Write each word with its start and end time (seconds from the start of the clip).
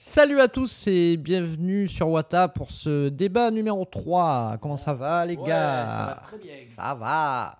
Salut 0.00 0.40
à 0.40 0.46
tous 0.46 0.86
et 0.86 1.16
bienvenue 1.16 1.88
sur 1.88 2.08
Wata 2.08 2.46
pour 2.46 2.70
ce 2.70 3.08
débat 3.08 3.50
numéro 3.50 3.84
3. 3.84 4.56
Comment 4.62 4.76
ça 4.76 4.92
va 4.94 5.26
les 5.26 5.36
gars 5.36 5.86
ça 5.86 6.06
va 6.06 6.20
très 6.22 6.38
bien. 6.38 6.54
Ça 6.68 6.94
va. 6.94 7.58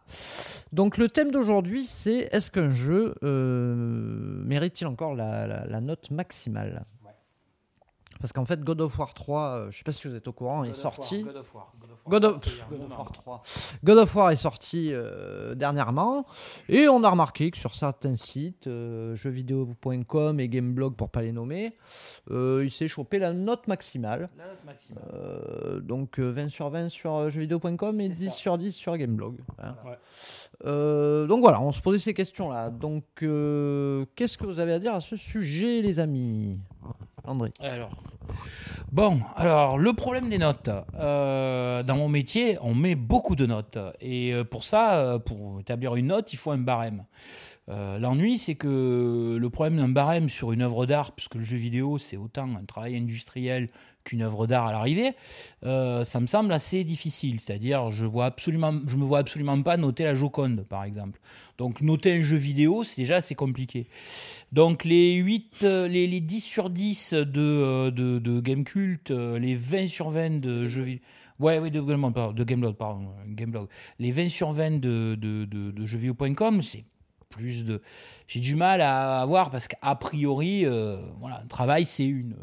Donc 0.72 0.98
le 0.98 1.08
thème 1.08 1.32
d'aujourd'hui 1.32 1.84
c'est 1.84 2.28
est-ce 2.30 2.52
qu'un 2.52 2.70
jeu 2.70 3.16
euh, 3.24 3.74
mérite-t-il 4.44 4.86
encore 4.86 5.16
la, 5.16 5.48
la- 5.48 5.66
la 5.66 5.80
note 5.80 6.12
maximale? 6.12 6.84
Parce 8.20 8.32
qu'en 8.32 8.44
fait 8.44 8.60
God 8.60 8.80
of 8.80 8.98
War 8.98 9.14
3, 9.14 9.40
euh, 9.42 9.70
je 9.70 9.78
sais 9.78 9.84
pas 9.84 9.92
si 9.92 10.08
vous 10.08 10.14
êtes 10.16 10.26
au 10.28 10.32
courant, 10.32 10.64
est 10.64 10.68
God 10.68 10.74
of 10.74 10.80
sorti. 10.80 11.22
War, 11.22 11.32
God 11.32 11.36
of 11.36 11.54
War. 11.54 11.72
God 11.78 11.84
of 11.92 11.98
War, 12.04 12.08
God 12.08 12.24
of, 12.24 12.44
c'est 12.44 12.50
il 12.50 12.58
y 12.58 12.60
a 12.60 12.64
un 12.64 12.68
God 12.70 12.80
of 12.80 12.88
moment. 12.88 12.96
War 12.98 13.12
3. 13.12 13.42
God 13.84 13.98
of 13.98 14.14
War 14.16 14.30
est 14.30 14.36
sorti 14.36 14.88
euh, 14.92 15.54
dernièrement 15.54 16.26
et 16.68 16.88
on 16.88 17.04
a 17.04 17.10
remarqué 17.10 17.50
que 17.50 17.58
sur 17.58 17.74
certains 17.74 18.16
sites, 18.16 18.66
euh, 18.66 19.14
jeuxvideo.com 19.14 20.40
et 20.40 20.48
Gameblog 20.48 20.94
pour 20.96 21.10
pas 21.10 21.22
les 21.22 21.32
nommer, 21.32 21.76
euh, 22.30 22.62
il 22.64 22.70
s'est 22.70 22.88
chopé 22.88 23.18
la 23.18 23.32
note 23.32 23.68
maximale. 23.68 24.30
La 24.38 24.46
note 24.46 24.64
maximale. 24.64 25.04
Euh, 25.14 25.80
donc 25.80 26.18
euh, 26.18 26.30
20 26.30 26.48
sur 26.48 26.70
20 26.70 26.88
sur 26.88 27.30
jeuxvideo.com 27.30 28.00
et 28.00 28.04
C'est 28.04 28.12
10 28.14 28.24
ça. 28.26 28.30
sur 28.32 28.58
10 28.58 28.72
sur 28.72 28.96
Gameblog. 28.96 29.36
hein. 29.58 29.74
Voilà. 29.82 29.90
Ouais. 29.96 29.98
Euh, 30.64 31.26
donc 31.26 31.40
voilà, 31.40 31.60
on 31.60 31.72
se 31.72 31.80
posait 31.80 31.98
ces 31.98 32.14
questions-là. 32.14 32.70
Donc 32.70 33.04
euh, 33.22 34.04
qu'est-ce 34.16 34.36
que 34.38 34.46
vous 34.46 34.58
avez 34.60 34.72
à 34.72 34.78
dire 34.78 34.94
à 34.94 35.00
ce 35.00 35.14
sujet, 35.16 35.82
les 35.82 36.00
amis? 36.00 36.58
André. 37.28 37.52
Bon, 38.90 39.20
alors 39.36 39.76
le 39.76 39.92
problème 39.92 40.30
des 40.30 40.38
notes. 40.38 40.70
Euh, 40.94 41.82
dans 41.82 41.96
mon 41.96 42.08
métier, 42.08 42.56
on 42.62 42.74
met 42.74 42.94
beaucoup 42.94 43.36
de 43.36 43.44
notes. 43.44 43.78
Et 44.00 44.32
euh, 44.32 44.44
pour 44.44 44.64
ça, 44.64 44.98
euh, 44.98 45.18
pour 45.18 45.60
établir 45.60 45.94
une 45.96 46.06
note, 46.06 46.32
il 46.32 46.36
faut 46.36 46.50
un 46.50 46.58
barème. 46.58 47.04
L'ennui, 47.70 48.38
c'est 48.38 48.54
que 48.54 49.36
le 49.38 49.50
problème 49.50 49.76
d'un 49.76 49.90
barème 49.90 50.30
sur 50.30 50.52
une 50.52 50.62
œuvre 50.62 50.86
d'art, 50.86 51.12
puisque 51.12 51.34
le 51.34 51.44
jeu 51.44 51.58
vidéo, 51.58 51.98
c'est 51.98 52.16
autant 52.16 52.48
un 52.56 52.64
travail 52.64 52.96
industriel 52.96 53.68
qu'une 54.08 54.22
œuvre 54.22 54.46
d'art 54.46 54.66
à 54.66 54.72
l'arrivée, 54.72 55.12
euh, 55.64 56.02
ça 56.02 56.18
me 56.18 56.26
semble 56.26 56.52
assez 56.52 56.82
difficile. 56.82 57.40
C'est-à-dire, 57.40 57.90
je 57.90 58.06
vois 58.06 58.26
absolument, 58.26 58.80
je 58.86 58.96
me 58.96 59.04
vois 59.04 59.18
absolument 59.18 59.60
pas 59.62 59.76
noter 59.76 60.04
la 60.04 60.14
Joconde, 60.14 60.64
par 60.68 60.84
exemple. 60.84 61.20
Donc, 61.58 61.82
noter 61.82 62.12
un 62.12 62.22
jeu 62.22 62.36
vidéo, 62.36 62.84
c'est 62.84 63.02
déjà 63.02 63.16
assez 63.16 63.34
compliqué. 63.34 63.86
Donc, 64.50 64.84
les 64.84 65.14
8, 65.14 65.64
euh, 65.64 65.88
les, 65.88 66.06
les 66.06 66.20
10 66.20 66.40
sur 66.40 66.70
10 66.70 67.12
de, 67.12 67.24
euh, 67.36 67.90
de, 67.90 68.18
de 68.18 69.36
les 69.36 69.54
20 69.54 69.88
sur 69.88 70.10
20 70.10 70.40
de 70.40 70.66
jeux 70.66 70.82
vidéo. 70.82 71.02
Ouais, 71.38 71.58
oui, 71.60 71.70
de 71.70 71.80
Gameblog, 71.80 72.74
pardon, 72.74 73.10
Gameblog. 73.28 73.68
Les 74.00 74.10
20 74.10 74.28
sur 74.28 74.50
20 74.50 74.80
de, 74.80 75.14
de, 75.14 75.44
de, 75.44 75.70
de 75.70 75.86
jeuxvideo.com, 75.86 76.62
c'est 76.62 76.84
plus 77.28 77.64
de. 77.64 77.80
J'ai 78.26 78.40
du 78.40 78.56
mal 78.56 78.80
à 78.80 79.24
voir 79.24 79.50
parce 79.50 79.68
qu'a 79.68 79.94
priori, 79.94 80.64
voilà, 81.20 81.42
un 81.44 81.46
travail, 81.46 81.84
c'est 81.84 82.06
une. 82.06 82.34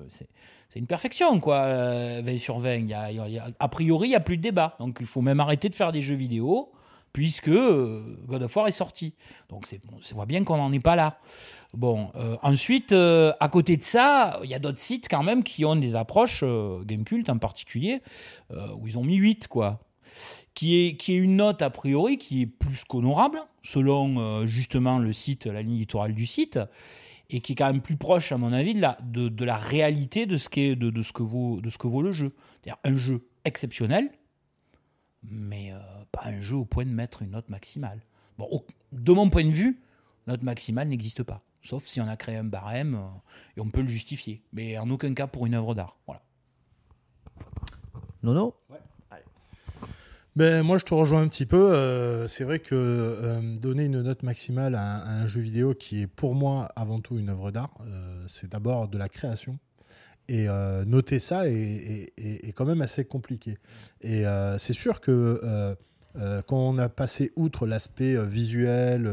C'est 0.75 0.79
une 0.79 0.87
perfection, 0.87 1.39
quoi, 1.39 1.59
euh, 1.59 2.21
20 2.21 2.37
sur 2.37 2.59
20. 2.59 2.75
Il 2.75 2.87
y 2.89 2.93
a, 2.93 3.67
priori, 3.69 4.07
il 4.07 4.09
n'y 4.09 4.15
a 4.15 4.19
plus 4.19 4.35
de 4.35 4.41
débat. 4.41 4.75
Donc, 4.81 4.97
il 4.99 5.05
faut 5.05 5.21
même 5.21 5.39
arrêter 5.39 5.69
de 5.69 5.75
faire 5.75 5.93
des 5.93 6.01
jeux 6.01 6.15
vidéo, 6.15 6.73
puisque 7.13 7.47
euh, 7.47 8.03
God 8.27 8.43
of 8.43 8.53
War 8.53 8.67
est 8.67 8.73
sorti. 8.73 9.13
Donc, 9.47 9.73
on 9.93 10.15
voit 10.15 10.25
bien 10.25 10.43
qu'on 10.43 10.57
n'en 10.57 10.73
est 10.73 10.81
pas 10.81 10.97
là. 10.97 11.19
Bon, 11.73 12.09
euh, 12.15 12.35
ensuite, 12.41 12.91
euh, 12.91 13.31
à 13.39 13.47
côté 13.47 13.77
de 13.77 13.83
ça, 13.83 14.37
il 14.43 14.49
y 14.49 14.53
a 14.53 14.59
d'autres 14.59 14.79
sites 14.79 15.07
quand 15.09 15.23
même 15.23 15.43
qui 15.43 15.63
ont 15.63 15.77
des 15.77 15.95
approches, 15.95 16.41
euh, 16.43 16.83
Gamecult 16.83 17.29
en 17.29 17.37
particulier, 17.37 18.01
euh, 18.51 18.67
où 18.77 18.85
ils 18.89 18.97
ont 18.97 19.03
mis 19.05 19.15
8, 19.15 19.47
quoi. 19.47 19.79
Qui 20.55 20.75
est, 20.75 21.07
une 21.07 21.37
note 21.37 21.61
a 21.61 21.69
priori 21.69 22.17
qui 22.17 22.41
est 22.41 22.47
plus 22.47 22.83
qu'honorable, 22.83 23.39
selon 23.63 24.19
euh, 24.19 24.45
justement 24.45 24.99
le 24.99 25.13
site, 25.13 25.45
la 25.45 25.61
ligne 25.61 25.75
éditoriale 25.75 26.15
du 26.15 26.25
site, 26.25 26.59
et 27.29 27.41
qui 27.41 27.53
est 27.53 27.55
quand 27.55 27.67
même 27.71 27.81
plus 27.81 27.97
proche, 27.97 28.31
à 28.31 28.37
mon 28.37 28.53
avis, 28.53 28.73
de 28.73 28.81
la, 28.81 28.97
de, 29.03 29.29
de 29.29 29.45
la 29.45 29.57
réalité 29.57 30.25
de 30.25 30.37
ce, 30.37 30.49
qu'est- 30.49 30.75
de, 30.75 30.89
de, 30.89 31.01
ce 31.01 31.11
que 31.13 31.23
vaut, 31.23 31.59
de 31.61 31.69
ce 31.69 31.77
que 31.77 31.87
vaut 31.87 32.01
le 32.01 32.11
jeu. 32.11 32.33
C'est-à-dire 32.61 32.79
un 32.83 32.95
jeu 32.97 33.27
exceptionnel, 33.45 34.09
mais 35.23 35.71
euh, 35.73 35.77
pas 36.11 36.25
un 36.25 36.41
jeu 36.41 36.55
au 36.55 36.65
point 36.65 36.85
de 36.85 36.89
mettre 36.91 37.21
une 37.23 37.31
note 37.31 37.49
maximale. 37.49 38.01
Bon, 38.37 38.47
au- 38.51 38.65
de 38.91 39.11
mon 39.11 39.29
point 39.29 39.43
de 39.45 39.49
vue, 39.51 39.81
note 40.27 40.43
maximale 40.43 40.87
n'existe 40.87 41.23
pas. 41.23 41.41
Sauf 41.63 41.85
si 41.85 41.99
on 41.99 42.07
a 42.07 42.15
créé 42.15 42.35
un 42.35 42.43
barème 42.43 42.95
euh, 42.95 43.07
et 43.57 43.61
on 43.61 43.69
peut 43.71 43.81
le 43.81 43.87
justifier. 43.87 44.43
Mais 44.53 44.77
en 44.77 44.87
aucun 44.91 45.13
cas 45.15 45.25
pour 45.25 45.47
une 45.47 45.55
œuvre 45.55 45.73
d'art. 45.73 45.97
Voilà. 46.05 46.21
Nono? 48.21 48.55
Ben, 50.35 50.63
moi, 50.63 50.77
je 50.77 50.83
te 50.83 50.93
rejoins 50.93 51.21
un 51.21 51.27
petit 51.29 51.45
peu. 51.45 51.73
Euh, 51.73 52.27
c'est 52.27 52.43
vrai 52.43 52.59
que 52.59 52.75
euh, 52.75 53.39
donner 53.57 53.85
une 53.85 54.01
note 54.01 54.21
maximale 54.23 54.75
à 54.75 55.07
un, 55.07 55.27
jeu 55.27 55.39
vidéo 55.39 55.73
qui 55.73 56.01
est 56.01 56.07
pour 56.07 56.35
moi 56.35 56.69
avant 56.75 56.99
tout 56.99 57.17
une 57.17 57.29
œuvre 57.29 57.51
d'art, 57.51 57.73
euh, 57.87 58.21
c'est 58.27 58.51
d'abord 58.51 58.89
de 58.89 58.97
la 58.97 59.07
création. 59.07 59.57
Et 60.27 60.47
noter 60.87 61.19
ça 61.19 61.47
est, 61.47 61.53
est- 62.17 62.47
est- 62.47 62.51
quand 62.53 62.65
même 62.65 62.81
assez 62.81 63.05
compliqué. 63.05 63.59
Et 64.01 64.23
c'est 64.57 64.73
sûr 64.73 64.99
que 64.99 65.75
quand 66.47 66.57
on 66.57 66.79
a 66.79 66.89
passé 66.89 67.31
outre 67.35 67.67
l'aspect 67.67 68.17
visuel, 68.25 69.07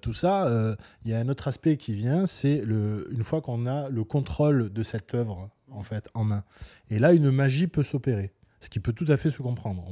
tout 0.00 0.14
ça, 0.14 0.74
il 1.04 1.10
y 1.10 1.14
a 1.14 1.18
un 1.18 1.28
autre 1.28 1.48
aspect 1.48 1.76
qui 1.76 1.92
vient, 1.94 2.24
c'est 2.24 2.62
une 2.64 3.22
fois 3.24 3.42
qu'on 3.42 3.66
a 3.66 3.90
le 3.90 4.04
contrôle 4.04 4.72
de 4.72 4.82
cette 4.82 5.14
œuvre 5.14 5.50
en 5.70 5.82
fait 5.82 6.08
en 6.14 6.24
main. 6.24 6.44
Et 6.88 6.98
là, 6.98 7.12
une 7.12 7.30
magie 7.30 7.66
peut 7.66 7.82
s'opérer, 7.82 8.32
ce 8.60 8.68
qui 8.68 8.80
peut 8.80 8.92
tout 8.92 9.06
à 9.08 9.16
fait 9.16 9.30
se 9.30 9.42
comprendre. 9.42 9.84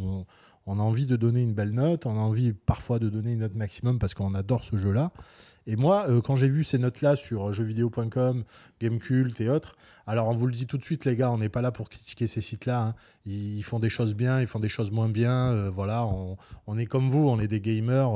On, 0.66 0.78
a 0.78 0.82
envie 0.82 1.06
de 1.06 1.16
donner 1.16 1.42
une 1.42 1.54
belle 1.54 1.72
note, 1.72 2.06
on 2.06 2.16
a 2.16 2.20
envie 2.20 2.52
parfois 2.52 2.98
de 2.98 3.08
donner 3.08 3.32
une 3.32 3.40
note 3.40 3.54
maximum 3.54 3.98
parce 3.98 4.14
qu'on 4.14 4.34
adore 4.34 4.64
ce 4.64 4.76
jeu-là. 4.76 5.12
Et 5.66 5.76
moi, 5.76 6.06
euh, 6.08 6.20
quand 6.20 6.36
j'ai 6.36 6.48
vu 6.48 6.62
ces 6.62 6.78
notes-là 6.78 7.16
sur 7.16 7.48
euh, 7.48 7.52
jeuxvideo.com, 7.52 8.44
Gamecult 8.80 9.40
et 9.40 9.48
autres, 9.48 9.76
alors 10.06 10.28
on 10.28 10.34
vous 10.34 10.46
le 10.46 10.52
dit 10.52 10.66
tout 10.66 10.76
de 10.76 10.84
suite, 10.84 11.06
les 11.06 11.16
gars, 11.16 11.30
on 11.30 11.38
n'est 11.38 11.48
pas 11.48 11.62
là 11.62 11.72
pour 11.72 11.88
critiquer 11.88 12.26
ces 12.26 12.42
sites-là. 12.42 12.88
hein. 12.88 12.94
Ils, 13.24 13.62
font 13.62 13.78
des 13.78 13.88
choses 13.88 14.14
bien, 14.14 14.42
ils 14.42 14.46
font 14.46 14.60
des 14.60 14.68
choses 14.68 14.90
moins 14.90 15.08
bien. 15.08 15.52
euh, 15.52 15.70
voilà, 15.70 16.06
on, 16.66 16.78
est 16.78 16.84
comme 16.84 17.08
vous, 17.08 17.26
on 17.26 17.40
est 17.40 17.46
des 17.46 17.60
gamers, 17.60 18.10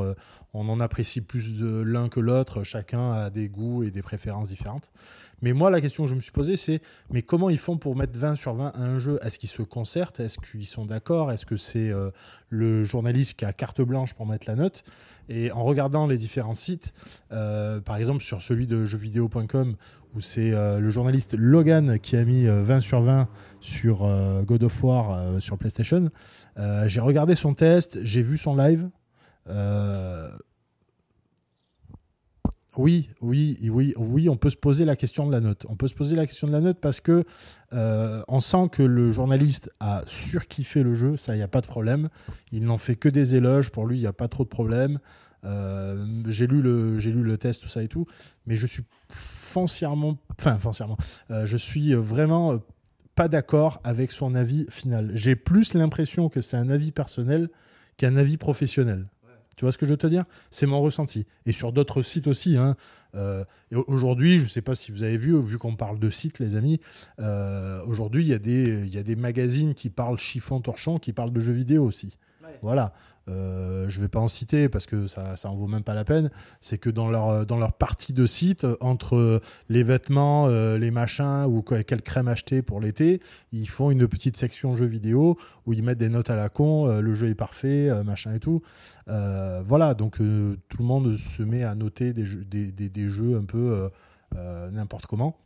on 0.52 0.68
en 0.68 0.80
apprécie 0.80 1.22
plus 1.22 1.54
l'un 1.58 2.10
que 2.10 2.20
l'autre. 2.20 2.64
Chacun 2.64 3.12
a 3.12 3.30
des 3.30 3.48
goûts 3.48 3.82
et 3.82 3.90
des 3.90 4.02
préférences 4.02 4.48
différentes. 4.48 4.90
Mais 5.40 5.52
moi, 5.52 5.70
la 5.70 5.80
question 5.80 6.04
que 6.04 6.10
je 6.10 6.16
me 6.16 6.20
suis 6.20 6.32
posée, 6.32 6.56
c'est 6.56 6.82
mais 7.10 7.22
comment 7.22 7.48
ils 7.48 7.58
font 7.58 7.78
pour 7.78 7.96
mettre 7.96 8.18
20 8.18 8.34
sur 8.34 8.54
20 8.54 8.66
à 8.74 8.80
un 8.80 8.98
jeu? 8.98 9.18
Est-ce 9.22 9.38
qu'ils 9.38 9.48
se 9.48 9.62
concertent? 9.62 10.20
Est-ce 10.20 10.36
qu'ils 10.38 10.66
sont 10.66 10.84
d'accord? 10.84 11.32
Est-ce 11.32 11.46
que 11.46 11.56
c'est 11.56 11.90
le 12.50 12.84
journaliste 12.84 13.38
qui 13.38 13.46
a 13.46 13.52
carte 13.54 13.80
blanche 13.80 14.12
pour 14.12 14.26
mettre 14.26 14.46
la 14.48 14.56
note? 14.56 14.84
Et 15.28 15.52
en 15.52 15.62
regardant 15.64 16.06
les 16.06 16.18
différents 16.18 16.54
sites, 16.54 16.92
euh, 17.32 17.80
par 17.80 17.96
exemple 17.96 18.22
sur 18.22 18.42
celui 18.42 18.66
de 18.66 18.84
jeuxvideo.com, 18.84 19.76
où 20.14 20.20
c'est 20.20 20.52
euh, 20.52 20.80
le 20.80 20.90
journaliste 20.90 21.34
Logan 21.34 21.98
qui 21.98 22.16
a 22.16 22.24
mis 22.24 22.46
euh, 22.46 22.62
20 22.62 22.80
sur 22.80 23.02
20 23.02 23.28
sur 23.60 24.04
euh, 24.04 24.42
God 24.42 24.62
of 24.62 24.82
War 24.82 25.12
euh, 25.12 25.40
sur 25.40 25.58
PlayStation, 25.58 26.10
euh, 26.58 26.88
j'ai 26.88 27.00
regardé 27.00 27.34
son 27.34 27.54
test, 27.54 27.98
j'ai 28.04 28.22
vu 28.22 28.38
son 28.38 28.56
live. 28.56 28.88
Oui, 32.78 33.10
oui, 33.20 33.58
oui, 33.68 33.92
oui, 33.96 34.28
on 34.28 34.36
peut 34.36 34.50
se 34.50 34.56
poser 34.56 34.84
la 34.84 34.94
question 34.94 35.26
de 35.26 35.32
la 35.32 35.40
note. 35.40 35.66
On 35.68 35.74
peut 35.74 35.88
se 35.88 35.94
poser 35.94 36.14
la 36.14 36.26
question 36.26 36.46
de 36.46 36.52
la 36.52 36.60
note 36.60 36.78
parce 36.80 37.00
que 37.00 37.24
euh, 37.72 38.22
on 38.28 38.38
sent 38.38 38.68
que 38.70 38.84
le 38.84 39.10
journaliste 39.10 39.72
a 39.80 40.04
surkiffé 40.06 40.84
le 40.84 40.94
jeu, 40.94 41.16
ça, 41.16 41.34
il 41.34 41.38
n'y 41.38 41.42
a 41.42 41.48
pas 41.48 41.60
de 41.60 41.66
problème. 41.66 42.08
Il 42.52 42.62
n'en 42.62 42.78
fait 42.78 42.94
que 42.94 43.08
des 43.08 43.34
éloges, 43.34 43.70
pour 43.70 43.84
lui, 43.84 43.98
il 43.98 44.00
n'y 44.02 44.06
a 44.06 44.12
pas 44.12 44.28
trop 44.28 44.44
de 44.44 44.48
problème. 44.48 45.00
Euh, 45.44 46.22
j'ai 46.28 46.46
lu 46.46 46.62
le, 46.62 47.36
test, 47.36 47.62
tout 47.62 47.68
ça 47.68 47.82
et 47.82 47.88
tout, 47.88 48.06
mais 48.46 48.54
je 48.54 48.66
suis 48.68 48.84
foncièrement, 49.08 50.16
enfin 50.38 50.56
foncièrement, 50.58 50.98
euh, 51.32 51.46
je 51.46 51.56
suis 51.56 51.94
vraiment 51.94 52.60
pas 53.16 53.26
d'accord 53.26 53.80
avec 53.82 54.12
son 54.12 54.36
avis 54.36 54.66
final. 54.70 55.10
J'ai 55.14 55.34
plus 55.34 55.74
l'impression 55.74 56.28
que 56.28 56.40
c'est 56.40 56.56
un 56.56 56.70
avis 56.70 56.92
personnel 56.92 57.48
qu'un 57.96 58.14
avis 58.16 58.36
professionnel. 58.36 59.06
Tu 59.58 59.64
vois 59.64 59.72
ce 59.72 59.76
que 59.78 59.86
je 59.86 59.90
veux 59.90 59.96
te 59.96 60.06
dire? 60.06 60.24
C'est 60.52 60.66
mon 60.66 60.80
ressenti. 60.80 61.26
Et 61.44 61.50
sur 61.52 61.72
d'autres 61.72 62.00
sites 62.02 62.28
aussi. 62.28 62.56
Hein, 62.56 62.76
euh, 63.16 63.44
aujourd'hui, 63.88 64.38
je 64.38 64.44
ne 64.44 64.48
sais 64.48 64.62
pas 64.62 64.76
si 64.76 64.92
vous 64.92 65.02
avez 65.02 65.18
vu, 65.18 65.36
vu 65.42 65.58
qu'on 65.58 65.74
parle 65.74 65.98
de 65.98 66.10
sites, 66.10 66.38
les 66.38 66.54
amis, 66.54 66.80
euh, 67.18 67.82
aujourd'hui, 67.84 68.22
il 68.24 68.28
y, 68.28 68.34
a 68.34 68.38
des- 68.38 68.84
il 68.86 68.94
y 68.94 68.98
a 68.98 69.02
des 69.02 69.16
magazines 69.16 69.74
qui 69.74 69.90
parlent 69.90 70.18
chiffon 70.18 70.60
torchon, 70.60 70.98
qui 71.00 71.12
parlent 71.12 71.32
de 71.32 71.40
jeux 71.40 71.52
vidéo 71.52 71.84
aussi. 71.84 72.16
Voilà. 72.62 72.92
Euh, 73.28 73.88
je 73.88 74.00
vais 74.00 74.08
pas 74.08 74.20
en 74.20 74.28
citer 74.28 74.68
parce 74.68 74.86
que 74.86 75.06
ça, 75.06 75.36
ça 75.36 75.50
vaut 75.50 75.66
même 75.66 75.82
pas 75.82 75.94
la 75.94 76.04
peine. 76.04 76.30
C'est 76.60 76.78
que 76.78 76.88
dans 76.90 77.10
leur, 77.10 77.44
dans 77.46 77.58
leur 77.58 77.72
partie 77.74 78.12
de 78.12 78.24
site, 78.26 78.66
entre 78.80 79.40
les 79.68 79.82
vêtements, 79.82 80.46
euh, 80.48 80.78
les 80.78 80.90
machins 80.90 81.44
ou 81.46 81.62
quelle 81.62 82.02
crème 82.02 82.28
acheter 82.28 82.62
pour 82.62 82.80
l'été, 82.80 83.20
ils 83.52 83.68
font 83.68 83.90
une 83.90 84.08
petite 84.08 84.36
section 84.36 84.74
jeux 84.74 84.86
vidéo 84.86 85.36
où 85.66 85.72
ils 85.72 85.82
mettent 85.82 85.98
des 85.98 86.08
notes 86.08 86.30
à 86.30 86.36
la 86.36 86.48
con, 86.48 86.88
euh, 86.88 87.00
le 87.00 87.14
jeu 87.14 87.28
est 87.28 87.34
parfait, 87.34 87.90
machin 88.04 88.32
et 88.34 88.40
tout. 88.40 88.62
Voilà, 89.06 89.94
donc 89.94 90.16
tout 90.16 90.22
le 90.22 90.84
monde 90.84 91.16
se 91.16 91.42
met 91.42 91.64
à 91.64 91.74
noter 91.74 92.12
des 92.12 92.24
jeux, 92.24 92.44
des, 92.44 92.70
des- 92.70 93.08
jeux 93.08 93.36
un 93.38 93.44
peu 93.44 93.90
n'importe 94.72 95.06
comment. 95.06 95.36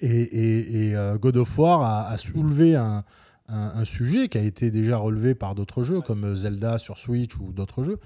Et, 0.00 0.90
et- 0.90 0.96
God 1.20 1.36
of 1.38 1.58
War 1.58 1.82
a 2.10 2.16
soulevé 2.16 2.76
un, 2.76 3.04
un- 3.48 3.72
un 3.76 3.84
sujet 3.84 4.28
qui 4.28 4.38
a 4.38 4.42
été 4.42 4.70
déjà 4.70 4.96
relevé 4.96 5.34
par 5.34 5.54
d'autres 5.54 5.82
jeux, 5.82 6.00
comme 6.00 6.34
Zelda 6.34 6.78
sur 6.78 6.98
Switch 6.98 7.36
ou 7.36 7.52
d'autres 7.52 7.82
jeux. 7.82 7.98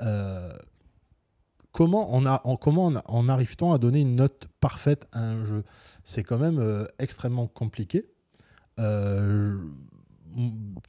Euh, 0.00 0.50
comment 1.72 2.14
on 2.14 2.24
a, 2.26 2.40
en, 2.44 2.56
comment 2.56 2.86
on, 2.86 2.96
en 3.04 3.28
arrive-t-on 3.28 3.72
à 3.72 3.78
donner 3.78 4.00
une 4.00 4.16
note 4.16 4.48
parfaite 4.60 5.06
à 5.12 5.20
un 5.20 5.44
jeu? 5.44 5.64
C'est 6.04 6.22
quand 6.22 6.38
même 6.38 6.58
euh, 6.58 6.84
extrêmement 6.98 7.46
compliqué. 7.46 8.06
Euh, 8.78 9.56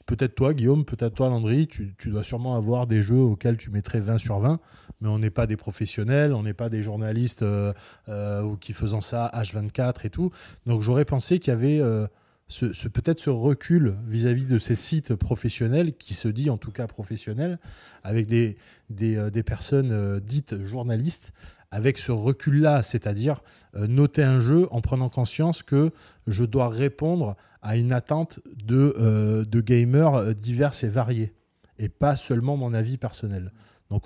peut-être 0.05 0.35
toi, 0.35 0.53
Guillaume, 0.53 0.85
peut-être 0.85 1.15
toi, 1.15 1.29
Landry, 1.29 1.67
tu, 1.67 1.95
tu, 1.97 2.09
dois 2.09 2.23
sûrement 2.23 2.55
avoir 2.55 2.85
des 2.87 3.01
jeux 3.01 3.19
auxquels 3.19 3.57
tu 3.57 3.69
mettrais 3.69 3.99
20 3.99 4.17
sur 4.17 4.39
20, 4.39 4.59
mais 5.01 5.07
on 5.07 5.19
n'est 5.19 5.29
pas 5.29 5.47
des 5.47 5.55
professionnels, 5.57 6.33
on 6.33 6.43
n'est 6.43 6.53
pas 6.53 6.69
des 6.69 6.81
journalistes 6.81 7.43
euh, 7.43 7.73
euh, 8.09 8.55
qui 8.59 8.73
faisant 8.73 9.01
ça 9.01 9.31
H24 9.33 10.05
et 10.05 10.09
tout. 10.09 10.31
Donc 10.65 10.81
j'aurais 10.81 11.05
pensé 11.05 11.39
qu'il 11.39 11.51
y 11.51 11.55
avait 11.55 11.79
euh, 11.79 12.07
ce, 12.47 12.87
peut-être 12.87 13.19
ce 13.19 13.29
recul 13.29 13.95
vis-à-vis 14.07 14.45
de 14.45 14.59
ces 14.59 14.75
sites 14.75 15.15
professionnels, 15.15 15.95
qui 15.97 16.13
se 16.13 16.27
dit 16.27 16.49
en 16.49 16.57
tout 16.57 16.71
cas 16.71 16.87
professionnels, 16.87 17.59
avec 18.03 18.27
des, 18.27 18.57
des, 18.89 19.29
des 19.31 19.43
personnes 19.43 20.19
dites 20.19 20.63
journalistes, 20.63 21.31
avec 21.71 21.97
ce 21.97 22.13
recul-là, 22.13 22.81
c'est-à-dire 22.83 23.41
noter 23.73 24.23
un 24.23 24.39
jeu 24.39 24.67
en 24.71 24.79
prenant 24.79 25.09
conscience 25.09 25.63
que 25.63 25.91
je 26.25 26.45
dois 26.45 26.69
répondre 26.69 27.35
à 27.61 27.75
une 27.75 27.91
attente 27.91 28.39
de, 28.63 28.95
euh, 28.97 29.43
de 29.43 29.59
gamers 29.59 30.33
divers 30.35 30.71
et 30.83 30.87
variés, 30.87 31.33
et 31.79 31.89
pas 31.89 32.15
seulement 32.15 32.55
mon 32.55 32.73
avis 32.73 32.97
personnel. 32.97 33.51
Donc 33.89 34.05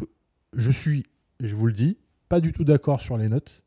je 0.53 0.71
suis, 0.71 1.05
je 1.39 1.53
vous 1.53 1.67
le 1.67 1.73
dis, 1.73 1.97
pas 2.27 2.41
du 2.41 2.53
tout 2.53 2.63
d'accord 2.63 3.01
sur 3.01 3.17
les 3.17 3.29
notes. 3.29 3.63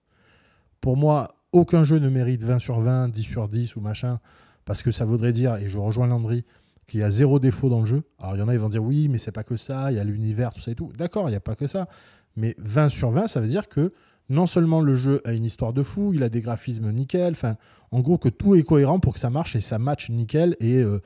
Pour 0.80 0.96
moi, 0.96 1.36
aucun 1.52 1.84
jeu 1.84 1.98
ne 1.98 2.08
mérite 2.08 2.42
20 2.42 2.58
sur 2.58 2.80
20, 2.80 3.08
10 3.08 3.22
sur 3.22 3.48
10 3.48 3.76
ou 3.76 3.80
machin, 3.80 4.18
parce 4.64 4.82
que 4.82 4.90
ça 4.90 5.04
voudrait 5.04 5.32
dire, 5.32 5.56
et 5.56 5.68
je 5.68 5.78
rejoins 5.78 6.06
Landry, 6.06 6.44
qu'il 6.86 7.00
y 7.00 7.02
a 7.02 7.10
zéro 7.10 7.38
défaut 7.38 7.68
dans 7.68 7.80
le 7.80 7.86
jeu. 7.86 8.02
Alors 8.20 8.36
il 8.36 8.38
y 8.38 8.42
en 8.42 8.48
a, 8.48 8.54
ils 8.54 8.60
vont 8.60 8.68
dire 8.68 8.82
oui, 8.82 9.08
mais 9.08 9.18
c'est 9.18 9.32
pas 9.32 9.44
que 9.44 9.56
ça, 9.56 9.90
il 9.90 9.96
y 9.96 10.00
a 10.00 10.04
l'univers, 10.04 10.52
tout 10.52 10.60
ça 10.60 10.70
et 10.70 10.74
tout. 10.74 10.92
D'accord, 10.96 11.28
il 11.28 11.32
n'y 11.32 11.36
a 11.36 11.40
pas 11.40 11.56
que 11.56 11.66
ça. 11.66 11.88
Mais 12.36 12.54
20 12.58 12.88
sur 12.88 13.10
20, 13.10 13.26
ça 13.26 13.40
veut 13.40 13.48
dire 13.48 13.68
que 13.68 13.92
non 14.28 14.46
seulement 14.46 14.80
le 14.80 14.94
jeu 14.94 15.20
a 15.24 15.32
une 15.32 15.44
histoire 15.44 15.72
de 15.72 15.82
fou, 15.82 16.12
il 16.14 16.22
a 16.22 16.28
des 16.28 16.40
graphismes 16.40 16.90
nickel, 16.90 17.32
enfin, 17.32 17.56
en 17.90 18.00
gros 18.00 18.18
que 18.18 18.28
tout 18.28 18.54
est 18.54 18.62
cohérent 18.62 18.98
pour 18.98 19.14
que 19.14 19.20
ça 19.20 19.30
marche 19.30 19.54
et 19.54 19.60
ça 19.60 19.78
match 19.78 20.10
nickel 20.10 20.56
et 20.60 20.78
euh, 20.78 21.00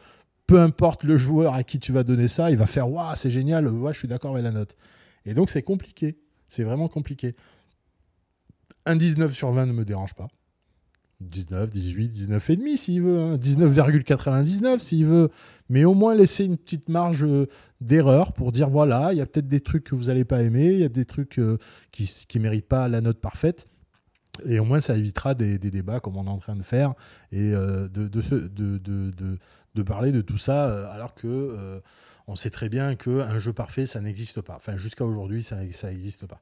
peu 0.46 0.60
importe 0.60 1.04
le 1.04 1.16
joueur 1.16 1.54
à 1.54 1.62
qui 1.62 1.78
tu 1.78 1.92
vas 1.92 2.04
donner 2.04 2.28
ça, 2.28 2.50
il 2.50 2.56
va 2.56 2.66
faire 2.66 2.90
waouh, 2.90 3.16
c'est 3.16 3.30
génial, 3.30 3.68
ouais, 3.68 3.92
je 3.92 3.98
suis 3.98 4.08
d'accord 4.08 4.32
avec 4.32 4.44
la 4.44 4.52
note. 4.52 4.76
Et 5.26 5.34
donc 5.34 5.50
c'est 5.50 5.62
compliqué, 5.62 6.16
c'est 6.48 6.64
vraiment 6.64 6.88
compliqué. 6.88 7.34
Un 8.86 8.96
19 8.96 9.34
sur 9.34 9.52
20 9.52 9.66
ne 9.66 9.72
me 9.72 9.84
dérange 9.84 10.14
pas. 10.14 10.28
19, 11.20 11.68
18, 11.68 12.08
19 12.10 12.50
et 12.50 12.56
demi 12.56 12.76
s'il 12.76 13.02
veut, 13.02 13.18
hein. 13.18 13.36
19,99 13.36 14.78
s'il 14.78 15.06
veut, 15.06 15.30
mais 15.68 15.84
au 15.84 15.94
moins 15.94 16.14
laisser 16.14 16.44
une 16.44 16.56
petite 16.56 16.88
marge 16.88 17.24
euh, 17.24 17.48
d'erreur 17.80 18.32
pour 18.32 18.52
dire 18.52 18.70
voilà, 18.70 19.12
il 19.12 19.18
y 19.18 19.20
a 19.20 19.26
peut-être 19.26 19.48
des 19.48 19.60
trucs 19.60 19.84
que 19.84 19.96
vous 19.96 20.04
n'allez 20.04 20.24
pas 20.24 20.42
aimer, 20.42 20.72
il 20.72 20.78
y 20.78 20.84
a 20.84 20.88
des 20.88 21.04
trucs 21.04 21.38
euh, 21.38 21.58
qui 21.90 22.08
ne 22.36 22.40
méritent 22.40 22.68
pas 22.68 22.86
la 22.88 23.00
note 23.00 23.18
parfaite. 23.18 23.66
Et 24.46 24.60
au 24.60 24.64
moins, 24.64 24.78
ça 24.78 24.96
évitera 24.96 25.34
des, 25.34 25.58
débats 25.58 25.98
comme 25.98 26.16
on 26.16 26.26
est 26.26 26.30
en 26.30 26.38
train 26.38 26.54
de 26.54 26.62
faire 26.62 26.94
et 27.32 27.52
euh, 27.52 27.88
de, 27.88 28.06
de, 28.06 28.46
de, 28.46 29.38
de, 29.74 29.82
parler 29.82 30.12
de 30.12 30.20
tout 30.20 30.38
ça 30.38 30.88
alors 30.92 31.14
que 31.14 31.82
on 32.28 32.36
sait 32.36 32.50
très 32.50 32.68
bien 32.68 32.94
qu'un 32.94 33.38
jeu 33.38 33.52
parfait, 33.52 33.86
ça 33.86 34.00
n'existe 34.00 34.40
pas. 34.40 34.54
Enfin, 34.54 34.76
jusqu'à 34.76 35.04
aujourd'hui, 35.04 35.42
ça 35.42 35.56
n'existe 35.56 36.26
pas. 36.26 36.40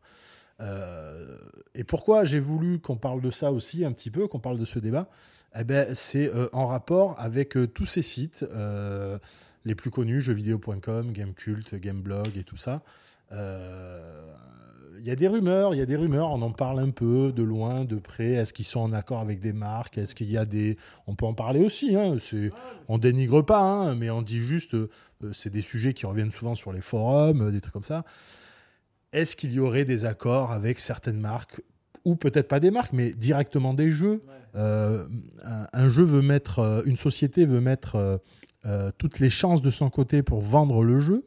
Euh, 0.60 1.36
et 1.74 1.84
pourquoi 1.84 2.24
j'ai 2.24 2.40
voulu 2.40 2.78
qu'on 2.78 2.96
parle 2.96 3.20
de 3.20 3.30
ça 3.30 3.52
aussi 3.52 3.84
un 3.84 3.92
petit 3.92 4.10
peu, 4.10 4.26
qu'on 4.26 4.40
parle 4.40 4.58
de 4.58 4.64
ce 4.64 4.78
débat? 4.78 5.08
Eh 5.58 5.64
ben, 5.64 5.94
C'est 5.94 6.34
euh, 6.34 6.48
en 6.52 6.66
rapport 6.66 7.16
avec 7.18 7.56
euh, 7.56 7.66
tous 7.66 7.86
ces 7.86 8.02
sites 8.02 8.44
les 9.64 9.74
plus 9.74 9.90
connus, 9.90 10.20
jeuxvideo.com, 10.20 11.12
Gamecult, 11.12 11.74
Gameblog 11.74 12.36
et 12.36 12.44
tout 12.44 12.56
ça. 12.56 12.82
Il 13.32 15.04
y 15.04 15.10
a 15.10 15.16
des 15.16 15.28
rumeurs, 15.28 15.74
il 15.74 15.78
y 15.78 15.82
a 15.82 15.86
des 15.86 15.96
rumeurs, 15.96 16.30
on 16.30 16.40
en 16.40 16.52
parle 16.52 16.78
un 16.78 16.90
peu 16.90 17.32
de 17.32 17.42
loin, 17.42 17.84
de 17.84 17.96
près. 17.96 18.30
Est-ce 18.30 18.52
qu'ils 18.52 18.64
sont 18.64 18.80
en 18.80 18.92
accord 18.92 19.20
avec 19.20 19.40
des 19.40 19.52
marques? 19.52 19.98
Est-ce 19.98 20.14
qu'il 20.14 20.30
y 20.30 20.38
a 20.38 20.44
des. 20.44 20.78
On 21.06 21.16
peut 21.16 21.26
en 21.26 21.34
parler 21.34 21.64
aussi, 21.64 21.96
hein, 21.96 22.16
on 22.88 22.96
dénigre 22.96 23.44
pas, 23.44 23.60
hein, 23.60 23.94
mais 23.96 24.08
on 24.08 24.22
dit 24.22 24.38
juste, 24.38 24.76
c'est 25.32 25.50
des 25.50 25.60
sujets 25.60 25.94
qui 25.94 26.06
reviennent 26.06 26.30
souvent 26.30 26.54
sur 26.54 26.72
les 26.72 26.80
forums, 26.80 27.50
des 27.50 27.60
trucs 27.60 27.72
comme 27.72 27.82
ça 27.82 28.04
est-ce 29.16 29.34
qu'il 29.34 29.52
y 29.52 29.58
aurait 29.58 29.86
des 29.86 30.04
accords 30.04 30.52
avec 30.52 30.78
certaines 30.78 31.18
marques 31.18 31.62
ou 32.04 32.16
peut-être 32.16 32.48
pas 32.48 32.60
des 32.60 32.70
marques, 32.70 32.92
mais 32.92 33.12
directement 33.12 33.72
des 33.72 33.90
jeux? 33.90 34.22
Euh, 34.54 35.06
un, 35.72 35.88
jeu 35.88 36.04
veut 36.04 36.20
mettre, 36.20 36.58
euh, 36.60 36.82
une 36.84 36.98
société 36.98 37.46
veut 37.46 37.60
mettre 37.60 38.20
euh, 38.66 38.90
toutes 38.98 39.18
les 39.18 39.30
chances 39.30 39.62
de 39.62 39.70
son 39.70 39.88
côté 39.88 40.22
pour 40.22 40.40
vendre 40.40 40.84
le 40.84 41.00
jeu, 41.00 41.24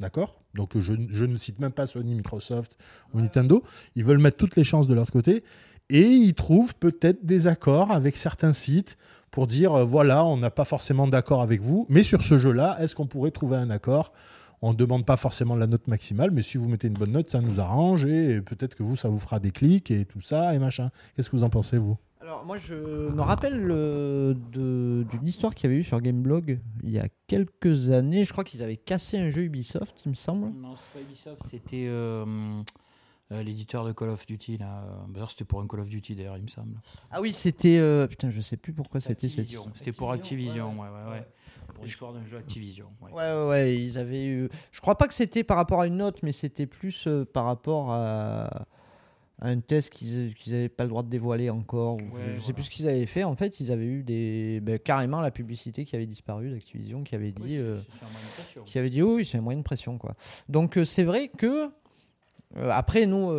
d'accord? 0.00 0.42
Donc 0.54 0.78
je, 0.78 0.92
ne 0.92 1.38
cite 1.38 1.60
même 1.60 1.72
pas 1.72 1.86
Sony, 1.86 2.14
Microsoft 2.14 2.76
ou 3.14 3.20
Nintendo. 3.20 3.62
Ils 3.96 4.04
veulent 4.04 4.18
mettre 4.18 4.36
toutes 4.36 4.56
les 4.56 4.64
chances 4.64 4.86
de 4.86 4.94
leur 4.94 5.10
côté 5.10 5.42
et 5.88 6.02
ils 6.02 6.34
trouvent 6.34 6.74
peut-être 6.74 7.24
des 7.24 7.46
accords 7.46 7.90
avec 7.90 8.18
certains 8.18 8.52
sites 8.52 8.98
pour 9.30 9.46
dire 9.46 9.86
voilà, 9.86 10.24
on 10.24 10.36
n'a 10.36 10.50
pas 10.50 10.64
forcément 10.64 11.06
d'accord 11.06 11.40
avec 11.40 11.62
vous, 11.62 11.86
mais 11.88 12.02
sur 12.02 12.22
ce 12.22 12.36
jeu-là, 12.36 12.76
est-ce 12.80 12.94
qu'on 12.94 13.06
pourrait 13.06 13.30
trouver 13.30 13.56
un 13.56 13.70
accord 13.70 14.12
on 14.62 14.72
ne 14.72 14.76
demande 14.76 15.06
pas 15.06 15.16
forcément 15.16 15.56
la 15.56 15.66
note 15.66 15.86
maximale, 15.88 16.30
mais 16.30 16.42
si 16.42 16.58
vous 16.58 16.68
mettez 16.68 16.88
une 16.88 16.94
bonne 16.94 17.12
note, 17.12 17.30
ça 17.30 17.40
nous 17.40 17.60
arrange 17.60 18.04
et 18.04 18.40
peut-être 18.40 18.74
que 18.74 18.82
vous, 18.82 18.96
ça 18.96 19.08
vous 19.08 19.18
fera 19.18 19.40
des 19.40 19.50
clics 19.50 19.90
et 19.90 20.04
tout 20.04 20.20
ça 20.20 20.54
et 20.54 20.58
machin. 20.58 20.90
Qu'est-ce 21.14 21.30
que 21.30 21.36
vous 21.36 21.44
en 21.44 21.50
pensez, 21.50 21.78
vous? 21.78 21.96
Alors 22.20 22.44
moi 22.44 22.58
je 22.58 22.74
me 22.74 23.22
rappelle 23.22 23.66
d'une 24.52 25.26
histoire 25.26 25.54
qu'il 25.54 25.68
y 25.68 25.72
avait 25.72 25.80
eu 25.80 25.84
sur 25.84 26.00
Gameblog 26.00 26.60
il 26.84 26.90
y 26.90 26.98
a 26.98 27.08
quelques 27.26 27.90
années. 27.90 28.24
Je 28.24 28.32
crois 28.32 28.44
qu'ils 28.44 28.62
avaient 28.62 28.76
cassé 28.76 29.18
un 29.18 29.30
jeu 29.30 29.42
Ubisoft, 29.42 30.02
il 30.04 30.10
me 30.10 30.14
semble. 30.14 30.52
Non, 30.60 30.76
c'est 30.76 31.00
pas 31.00 31.04
Ubisoft, 31.04 31.42
c'était 31.46 31.86
euh, 31.88 32.24
euh, 33.32 33.42
l'éditeur 33.42 33.84
de 33.84 33.92
Call 33.92 34.10
of 34.10 34.26
Duty. 34.26 34.58
D'ailleurs, 34.58 35.30
c'était 35.30 35.44
pour 35.44 35.60
un 35.60 35.66
Call 35.66 35.80
of 35.80 35.88
Duty 35.88 36.14
d'ailleurs, 36.14 36.36
il 36.36 36.42
me 36.42 36.48
semble. 36.48 36.80
Ah 37.10 37.20
oui, 37.20 37.32
c'était 37.32 37.78
euh, 37.78 38.06
putain, 38.06 38.30
je 38.30 38.40
sais 38.40 38.56
plus 38.56 38.74
pourquoi 38.74 39.00
c'était 39.00 39.28
cette. 39.28 39.48
C'était 39.74 39.92
pour 39.92 40.12
Activision, 40.12 40.78
ouais, 40.78 40.88
ouais. 40.88 41.10
ouais 41.10 41.26
pour 41.80 41.86
l'histoire 41.86 42.12
d'un 42.12 42.26
jeu 42.26 42.36
Activision. 42.36 42.90
Ouais. 43.00 43.10
ouais. 43.12 43.46
ouais, 43.48 43.76
ils 43.76 43.98
avaient 43.98 44.26
eu. 44.26 44.50
Je 44.70 44.80
crois 44.80 44.98
pas 44.98 45.08
que 45.08 45.14
c'était 45.14 45.44
par 45.44 45.56
rapport 45.56 45.80
à 45.80 45.86
une 45.86 45.96
note, 45.96 46.22
mais 46.22 46.32
c'était 46.32 46.66
plus 46.66 47.06
euh, 47.06 47.24
par 47.24 47.46
rapport 47.46 47.90
à, 47.90 48.66
un 49.40 49.60
test 49.60 49.88
qu'ils 49.88 50.34
n'avaient 50.48 50.68
pas 50.68 50.84
le 50.84 50.90
droit 50.90 51.02
de 51.02 51.08
dévoiler 51.08 51.48
encore. 51.48 51.96
je 52.34 52.40
sais 52.40 52.52
plus 52.52 52.64
ce 52.64 52.70
qu'ils 52.70 52.86
avaient 52.86 53.06
fait. 53.06 53.24
En 53.24 53.34
fait, 53.34 53.60
ils 53.60 53.72
avaient 53.72 53.86
eu 53.86 54.02
des 54.02 54.60
ben, 54.60 54.78
carrément 54.78 55.22
la 55.22 55.30
publicité 55.30 55.86
qui 55.86 55.96
avait 55.96 56.06
disparu 56.06 56.50
d'Activision, 56.50 57.02
qui 57.02 57.14
avait 57.14 57.32
dit, 57.32 57.56
euh, 57.56 57.80
qui 58.66 58.78
avait 58.78 58.90
dit 58.90 59.02
oui, 59.02 59.24
c'est 59.24 59.38
un 59.38 59.42
moyen 59.42 59.60
de 59.60 59.64
pression 59.64 59.96
quoi. 59.96 60.14
Donc 60.50 60.76
euh, 60.76 60.84
c'est 60.84 61.04
vrai 61.04 61.28
que 61.28 61.70
après 62.68 63.06
nous, 63.06 63.32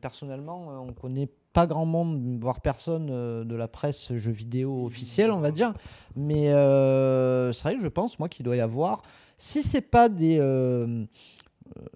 personnellement, 0.00 0.82
on 0.82 0.94
connaît 0.94 1.28
pas 1.58 1.66
grand 1.66 1.86
monde, 1.86 2.38
voire 2.40 2.60
personne 2.60 3.08
euh, 3.10 3.42
de 3.42 3.56
la 3.56 3.66
presse 3.66 4.16
jeux 4.16 4.30
vidéo 4.30 4.86
officielle, 4.86 5.32
on 5.32 5.40
va 5.40 5.50
dire. 5.50 5.74
Mais 6.14 6.52
euh, 6.52 7.52
c'est 7.52 7.64
vrai 7.64 7.74
que 7.74 7.82
je 7.82 7.88
pense, 7.88 8.20
moi, 8.20 8.28
qu'il 8.28 8.44
doit 8.44 8.54
y 8.54 8.60
avoir, 8.60 9.02
si 9.38 9.64
c'est 9.64 9.80
pas 9.80 10.08
des, 10.08 10.38
euh, 10.38 11.04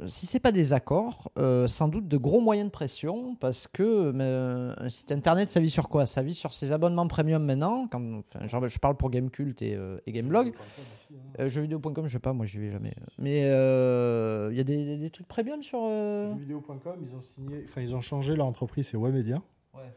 si 0.06 0.26
c'est 0.26 0.40
pas 0.40 0.50
des 0.50 0.72
accords, 0.72 1.30
sans 1.68 1.86
doute 1.86 2.08
de 2.08 2.16
gros 2.16 2.40
moyens 2.40 2.66
de 2.66 2.72
pression, 2.72 3.36
parce 3.36 3.68
que 3.68 4.12
un 4.80 4.88
site 4.90 5.12
internet, 5.12 5.52
ça 5.52 5.60
vit 5.60 5.70
sur 5.70 5.88
quoi? 5.88 6.06
Ça 6.06 6.22
vit 6.22 6.34
sur 6.34 6.52
ses 6.52 6.72
abonnements 6.72 7.06
premium 7.06 7.44
maintenant. 7.44 7.86
Quand, 7.86 8.22
genre, 8.48 8.66
je 8.66 8.78
parle 8.80 8.96
pour 8.96 9.10
Gamecult 9.10 9.62
et, 9.62 9.78
et 10.06 10.12
Gameblog. 10.12 10.54
Euh, 11.38 11.48
jeuxvideo.com, 11.48 12.08
je 12.08 12.12
sais 12.14 12.18
pas, 12.18 12.32
moi 12.32 12.46
j'y 12.46 12.58
vais 12.58 12.72
jamais. 12.72 12.94
Mais 13.18 13.42
il 13.42 14.56
y 14.56 14.60
a 14.60 14.64
des, 14.64 14.96
des, 14.96 15.10
trucs 15.10 15.28
premium 15.28 15.62
sur. 15.62 15.78
Jeuxvideo.com, 15.78 16.96
ils 17.00 17.14
ont 17.14 17.20
signé, 17.20 17.64
enfin 17.68 17.80
ils 17.80 17.94
ont 17.94 18.00
changé 18.00 18.34
leur 18.34 18.46
entreprise, 18.46 18.88
c'est 18.88 18.96
Wemedia. 18.96 19.40
Ouais. 19.74 19.92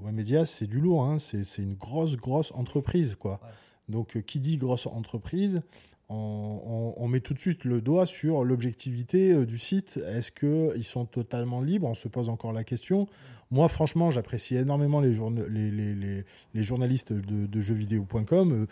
Wemedia, 0.00 0.44
c'est 0.44 0.66
du 0.66 0.80
lourd, 0.80 1.04
hein. 1.04 1.18
c'est 1.18 1.58
une 1.58 1.74
grosse, 1.74 2.16
grosse 2.16 2.52
entreprise. 2.52 3.14
quoi. 3.14 3.40
Donc, 3.88 4.16
euh, 4.16 4.20
qui 4.20 4.40
dit 4.40 4.56
grosse 4.56 4.86
entreprise, 4.86 5.62
on, 6.08 6.94
on, 6.96 7.08
met 7.08 7.20
tout 7.20 7.32
de 7.32 7.38
suite 7.38 7.64
le 7.64 7.80
doigt 7.80 8.06
sur 8.06 8.44
l'objectivité 8.44 9.32
euh, 9.32 9.46
du 9.46 9.58
site. 9.58 9.98
Est-ce 10.08 10.32
qu'ils 10.32 10.84
sont 10.84 11.06
totalement 11.06 11.60
libres? 11.60 11.88
On 11.88 11.94
se 11.94 12.08
pose 12.08 12.28
encore 12.28 12.52
la 12.52 12.64
question. 12.64 13.06
Moi, 13.50 13.68
franchement, 13.68 14.10
j'apprécie 14.10 14.56
énormément 14.56 15.00
les, 15.00 15.14
les, 15.48 15.70
les, 15.70 16.24
les, 16.54 16.62
journalistes 16.62 17.12
de, 17.12 17.46
de 17.46 17.60
jeuxvideo.com. 17.60 18.52
Euh, 18.52 18.66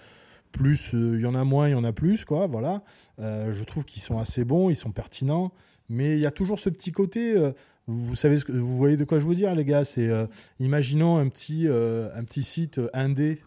plus 0.50 0.90
il 0.92 1.20
y 1.20 1.26
en 1.26 1.34
a 1.34 1.44
moins, 1.44 1.68
il 1.68 1.72
y 1.72 1.74
en 1.74 1.84
a 1.84 1.92
plus, 1.92 2.26
quoi. 2.26 2.46
Voilà. 2.46 2.82
je 3.18 3.64
trouve 3.64 3.86
qu'ils 3.86 4.02
sont 4.02 4.18
assez 4.18 4.44
bons, 4.44 4.68
ils 4.68 4.76
sont 4.76 4.92
pertinents, 4.92 5.50
mais 5.88 6.12
il 6.12 6.20
y 6.20 6.26
a 6.26 6.30
toujours 6.30 6.58
ce 6.58 6.68
petit 6.68 6.92
côté. 6.92 7.52
Vous 7.88 8.14
savez 8.14 8.36
ce 8.36 8.44
que 8.44 8.52
vous 8.52 8.76
voyez 8.76 8.96
de 8.96 9.04
quoi 9.04 9.18
je 9.18 9.26
veux 9.26 9.34
dire, 9.34 9.52
les 9.54 9.64
gars 9.64 9.84
C'est 9.84 10.08
euh, 10.08 10.26
imaginons 10.60 11.16
un 11.16 11.28
petit 11.28 11.66
euh, 11.66 12.08
un 12.14 12.22
petit 12.22 12.44
site 12.44 12.80
indé, 12.94 13.42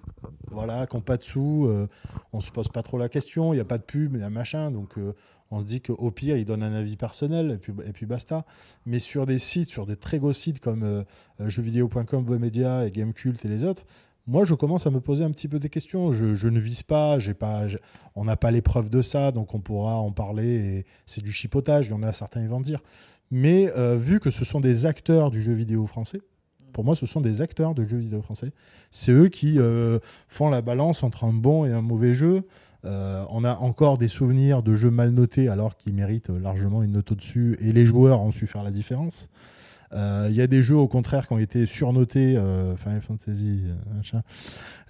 voilà, 0.51 0.87
qui 0.87 0.97
n'a 0.97 1.01
pas 1.01 1.15
de 1.15 1.23
sous, 1.23 1.67
euh, 1.67 1.87
on 2.33 2.41
se 2.41 2.51
pose 2.51 2.67
pas 2.67 2.83
trop 2.83 2.97
la 2.97 3.07
question, 3.07 3.53
il 3.53 3.57
n'y 3.57 3.61
a 3.61 3.65
pas 3.65 3.77
de 3.77 3.83
pub, 3.83 4.15
il 4.15 4.19
y 4.19 4.23
a 4.23 4.29
machin, 4.29 4.71
donc 4.71 4.95
on 5.51 5.59
se 5.61 5.65
dit 5.65 5.79
qu'au 5.79 6.11
pire, 6.11 6.35
il 6.35 6.43
donne 6.43 6.63
un 6.63 6.73
avis 6.73 6.97
personnel 6.97 7.51
et 7.51 7.57
puis, 7.57 7.71
et 7.87 7.93
puis 7.93 8.05
basta. 8.05 8.45
Mais 8.85 8.99
sur 8.99 9.25
des 9.25 9.39
sites, 9.39 9.69
sur 9.69 9.85
des 9.85 9.95
très 9.95 10.19
gros 10.19 10.33
sites 10.33 10.59
comme 10.59 11.05
jeuxvideo.com, 11.39 12.25
Bomedia 12.25 12.85
et 12.85 12.91
Gamecult 12.91 13.45
et 13.45 13.47
les 13.47 13.63
autres, 13.63 13.85
moi, 14.27 14.43
je 14.43 14.55
commence 14.55 14.87
à 14.87 14.89
me 14.89 14.99
poser 14.99 15.23
un 15.23 15.31
petit 15.31 15.47
peu 15.47 15.59
des 15.59 15.69
questions. 15.69 16.11
Je, 16.11 16.47
ne 16.47 16.59
vise 16.59 16.81
pas, 16.81 17.19
j'ai 17.19 17.35
pas, 17.35 17.65
on 18.15 18.25
n'a 18.25 18.35
pas 18.35 18.49
les 18.49 18.61
preuves 18.61 18.89
de 18.89 19.01
ça, 19.01 19.31
donc 19.31 19.53
on 19.53 19.59
pourra 19.59 19.97
en 19.97 20.11
parler. 20.11 20.85
C'est 21.05 21.23
du 21.23 21.31
chipotage, 21.31 21.87
il 21.87 21.91
y 21.91 21.93
en 21.93 22.03
a 22.03 22.11
certains, 22.11 22.41
ils 22.41 22.49
vont 22.49 22.61
dire. 22.61 22.81
Mais 23.29 23.71
euh, 23.75 23.97
vu 23.97 24.19
que 24.19 24.31
ce 24.31 24.43
sont 24.43 24.59
des 24.59 24.85
acteurs 24.85 25.29
du 25.29 25.41
jeu 25.41 25.53
vidéo 25.53 25.85
français, 25.85 26.21
pour 26.73 26.83
moi, 26.83 26.95
ce 26.95 27.05
sont 27.05 27.21
des 27.21 27.41
acteurs 27.41 27.73
de 27.75 27.83
jeux 27.83 27.97
vidéo 27.97 28.21
français. 28.21 28.51
C'est 28.91 29.11
eux 29.11 29.29
qui 29.29 29.59
euh, 29.59 29.99
font 30.27 30.49
la 30.49 30.61
balance 30.61 31.03
entre 31.03 31.23
un 31.23 31.33
bon 31.33 31.65
et 31.65 31.71
un 31.71 31.81
mauvais 31.81 32.13
jeu. 32.13 32.43
Euh, 32.83 33.23
on 33.29 33.43
a 33.43 33.55
encore 33.55 33.97
des 33.97 34.07
souvenirs 34.07 34.61
de 34.61 34.75
jeux 34.75 34.91
mal 34.91 35.11
notés 35.11 35.47
alors 35.47 35.75
qu'ils 35.77 35.93
méritent 35.93 36.29
largement 36.29 36.83
une 36.83 36.91
note 36.91 37.11
au-dessus 37.11 37.57
et 37.61 37.71
les 37.71 37.85
joueurs 37.85 38.21
ont 38.21 38.31
su 38.31 38.45
faire 38.45 38.63
la 38.63 38.71
différence. 38.71 39.29
Euh, 39.93 40.27
Il 40.29 40.35
y 40.35 40.41
a 40.41 40.47
des 40.47 40.61
jeux 40.61 40.75
au 40.75 40.87
contraire 40.87 41.27
qui 41.27 41.33
ont 41.33 41.39
été 41.39 41.65
surnotés, 41.65 42.37
euh, 42.37 42.75
Final 42.75 43.01
Fantasy, 43.01 43.61
euh, 43.65 43.95
machin, 43.95 44.21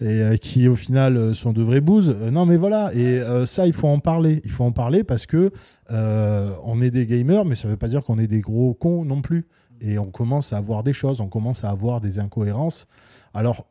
et 0.01 0.37
qui 0.39 0.67
au 0.67 0.75
final 0.75 1.35
sont 1.35 1.53
de 1.53 1.61
vraies 1.61 1.81
bouses. 1.81 2.09
Non 2.09 2.45
mais 2.45 2.57
voilà, 2.57 2.93
et 2.93 3.21
ça 3.45 3.67
il 3.67 3.73
faut 3.73 3.87
en 3.87 3.99
parler. 3.99 4.41
Il 4.43 4.51
faut 4.51 4.63
en 4.63 4.71
parler 4.71 5.03
parce 5.03 5.25
que 5.25 5.51
on 5.89 6.81
est 6.81 6.91
des 6.91 7.05
gamers, 7.05 7.45
mais 7.45 7.55
ça 7.55 7.67
veut 7.67 7.77
pas 7.77 7.87
dire 7.87 8.03
qu'on 8.03 8.19
est 8.19 8.27
des 8.27 8.41
gros 8.41 8.73
cons 8.73 9.05
non 9.05 9.21
plus. 9.21 9.47
Et 9.81 9.99
on 9.99 10.09
commence 10.09 10.53
à 10.53 10.57
avoir 10.57 10.83
des 10.83 10.93
choses, 10.93 11.19
on 11.19 11.27
commence 11.27 11.63
à 11.65 11.69
avoir 11.69 11.99
des 11.99 12.17
incohérences. 12.19 12.87
Alors, 13.33 13.67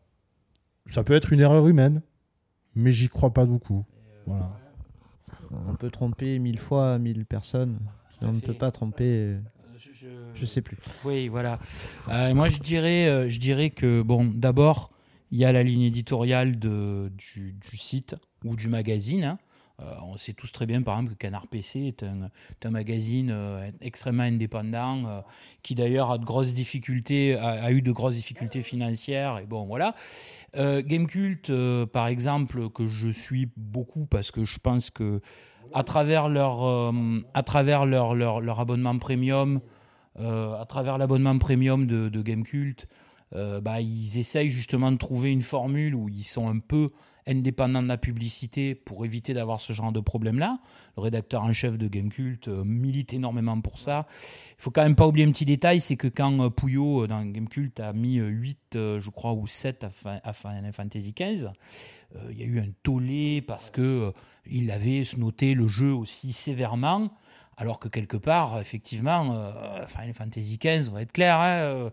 ça 0.86 1.02
peut 1.02 1.14
être 1.14 1.32
une 1.32 1.40
erreur 1.40 1.66
humaine, 1.66 2.02
mais 2.74 2.92
j'y 2.92 3.08
crois 3.08 3.32
pas 3.32 3.46
beaucoup. 3.46 3.84
Voilà. 4.26 4.52
On 5.68 5.74
peut 5.74 5.90
tromper 5.90 6.38
mille 6.38 6.58
fois 6.58 6.98
mille 6.98 7.24
personnes. 7.24 7.78
À 8.20 8.26
On 8.26 8.32
ne 8.32 8.40
peut 8.40 8.54
pas 8.54 8.70
tromper. 8.70 9.36
Je, 10.04 10.40
Je 10.40 10.44
sais 10.46 10.60
plus. 10.62 10.76
Oui, 11.04 11.28
voilà. 11.28 11.58
Euh, 12.10 12.34
moi, 12.34 12.48
je 12.48 12.58
dirais, 12.58 13.06
euh, 13.08 13.28
je 13.30 13.40
dirais 13.40 13.70
que, 13.70 14.02
bon, 14.02 14.30
d'abord, 14.34 14.90
il 15.30 15.38
y 15.38 15.44
a 15.44 15.52
la 15.52 15.62
ligne 15.62 15.82
éditoriale 15.82 16.58
de, 16.58 17.10
du, 17.16 17.52
du 17.54 17.76
site 17.76 18.14
ou 18.44 18.54
du 18.56 18.68
magazine. 18.68 19.24
hein. 19.24 19.38
Euh, 19.80 19.92
on 20.04 20.16
sait 20.18 20.34
tous 20.34 20.52
très 20.52 20.66
bien, 20.66 20.82
par 20.82 20.94
exemple, 20.94 21.14
que 21.14 21.18
Canard 21.18 21.48
PC 21.48 21.80
est 21.80 22.04
un, 22.04 22.26
est 22.52 22.66
un 22.66 22.70
magazine 22.70 23.30
euh, 23.32 23.68
extrêmement 23.80 24.22
indépendant, 24.22 25.04
euh, 25.06 25.20
qui 25.64 25.74
d'ailleurs 25.74 26.12
a 26.12 26.18
de 26.18 26.24
grosses 26.24 26.54
difficultés, 26.54 27.34
a, 27.34 27.64
a 27.64 27.72
eu 27.72 27.82
de 27.82 27.90
grosses 27.90 28.14
difficultés 28.14 28.62
financières. 28.62 29.38
Et 29.38 29.46
bon, 29.46 29.64
voilà. 29.64 29.94
Gamecult, 30.56 31.50
par 31.92 32.06
exemple, 32.06 32.68
que 32.70 32.86
je 32.86 33.08
suis 33.08 33.48
beaucoup 33.56 34.06
parce 34.06 34.30
que 34.30 34.44
je 34.44 34.58
pense 34.60 34.90
que 34.90 35.20
à 35.72 35.82
travers 35.82 36.28
leur, 36.28 36.92
à 37.34 37.42
travers 37.42 37.84
leur, 37.86 38.14
leur, 38.14 38.40
leur 38.40 38.60
abonnement 38.60 38.96
premium, 38.98 39.60
à 40.18 40.64
travers 40.68 40.98
l'abonnement 40.98 41.36
premium 41.38 41.86
de, 41.86 42.22
Gamecult, 42.22 42.86
euh, 43.34 43.60
bah, 43.60 43.80
ils 43.80 44.18
essayent 44.18 44.50
justement 44.50 44.92
de 44.92 44.96
trouver 44.96 45.32
une 45.32 45.42
formule 45.42 45.94
où 45.94 46.08
ils 46.08 46.22
sont 46.24 46.48
un 46.48 46.58
peu 46.58 46.90
indépendants 47.26 47.82
de 47.82 47.88
la 47.88 47.96
publicité 47.96 48.74
pour 48.74 49.04
éviter 49.06 49.32
d'avoir 49.32 49.58
ce 49.58 49.72
genre 49.72 49.92
de 49.92 50.00
problème-là. 50.00 50.58
Le 50.96 51.02
rédacteur 51.02 51.42
en 51.42 51.52
chef 51.54 51.78
de 51.78 51.88
Gamecult 51.88 52.48
euh, 52.48 52.64
milite 52.64 53.14
énormément 53.14 53.58
pour 53.62 53.80
ça. 53.80 54.06
Il 54.58 54.62
faut 54.62 54.70
quand 54.70 54.82
même 54.82 54.94
pas 54.94 55.06
oublier 55.08 55.26
un 55.26 55.30
petit 55.32 55.46
détail, 55.46 55.80
c'est 55.80 55.96
que 55.96 56.06
quand 56.06 56.38
euh, 56.40 56.50
Pouillot 56.50 57.04
euh, 57.04 57.06
dans 57.08 57.24
Gamecult 57.24 57.80
a 57.80 57.94
mis 57.94 58.18
euh, 58.18 58.26
8, 58.28 58.58
euh, 58.76 59.00
je 59.00 59.08
crois, 59.10 59.32
ou 59.32 59.46
7 59.46 59.84
à, 59.84 59.90
fin- 59.90 60.20
à 60.22 60.32
Final 60.34 60.70
Fantasy 60.72 61.14
XV, 61.18 61.46
euh, 62.14 62.28
il 62.30 62.38
y 62.38 62.42
a 62.42 62.46
eu 62.46 62.60
un 62.60 62.68
tollé 62.82 63.40
parce 63.40 63.70
que 63.70 63.80
euh, 63.80 64.10
il 64.46 64.70
avait 64.70 65.02
noté 65.16 65.54
le 65.54 65.66
jeu 65.66 65.92
aussi 65.94 66.32
sévèrement. 66.32 67.10
Alors 67.56 67.78
que 67.78 67.88
quelque 67.88 68.16
part, 68.16 68.60
effectivement, 68.60 69.32
euh, 69.32 69.86
Final 69.86 70.14
Fantasy 70.14 70.58
XV, 70.58 70.90
on 70.90 70.94
va 70.94 71.02
être 71.02 71.12
clair, 71.12 71.38
hein, 71.38 71.56
euh, 71.56 71.90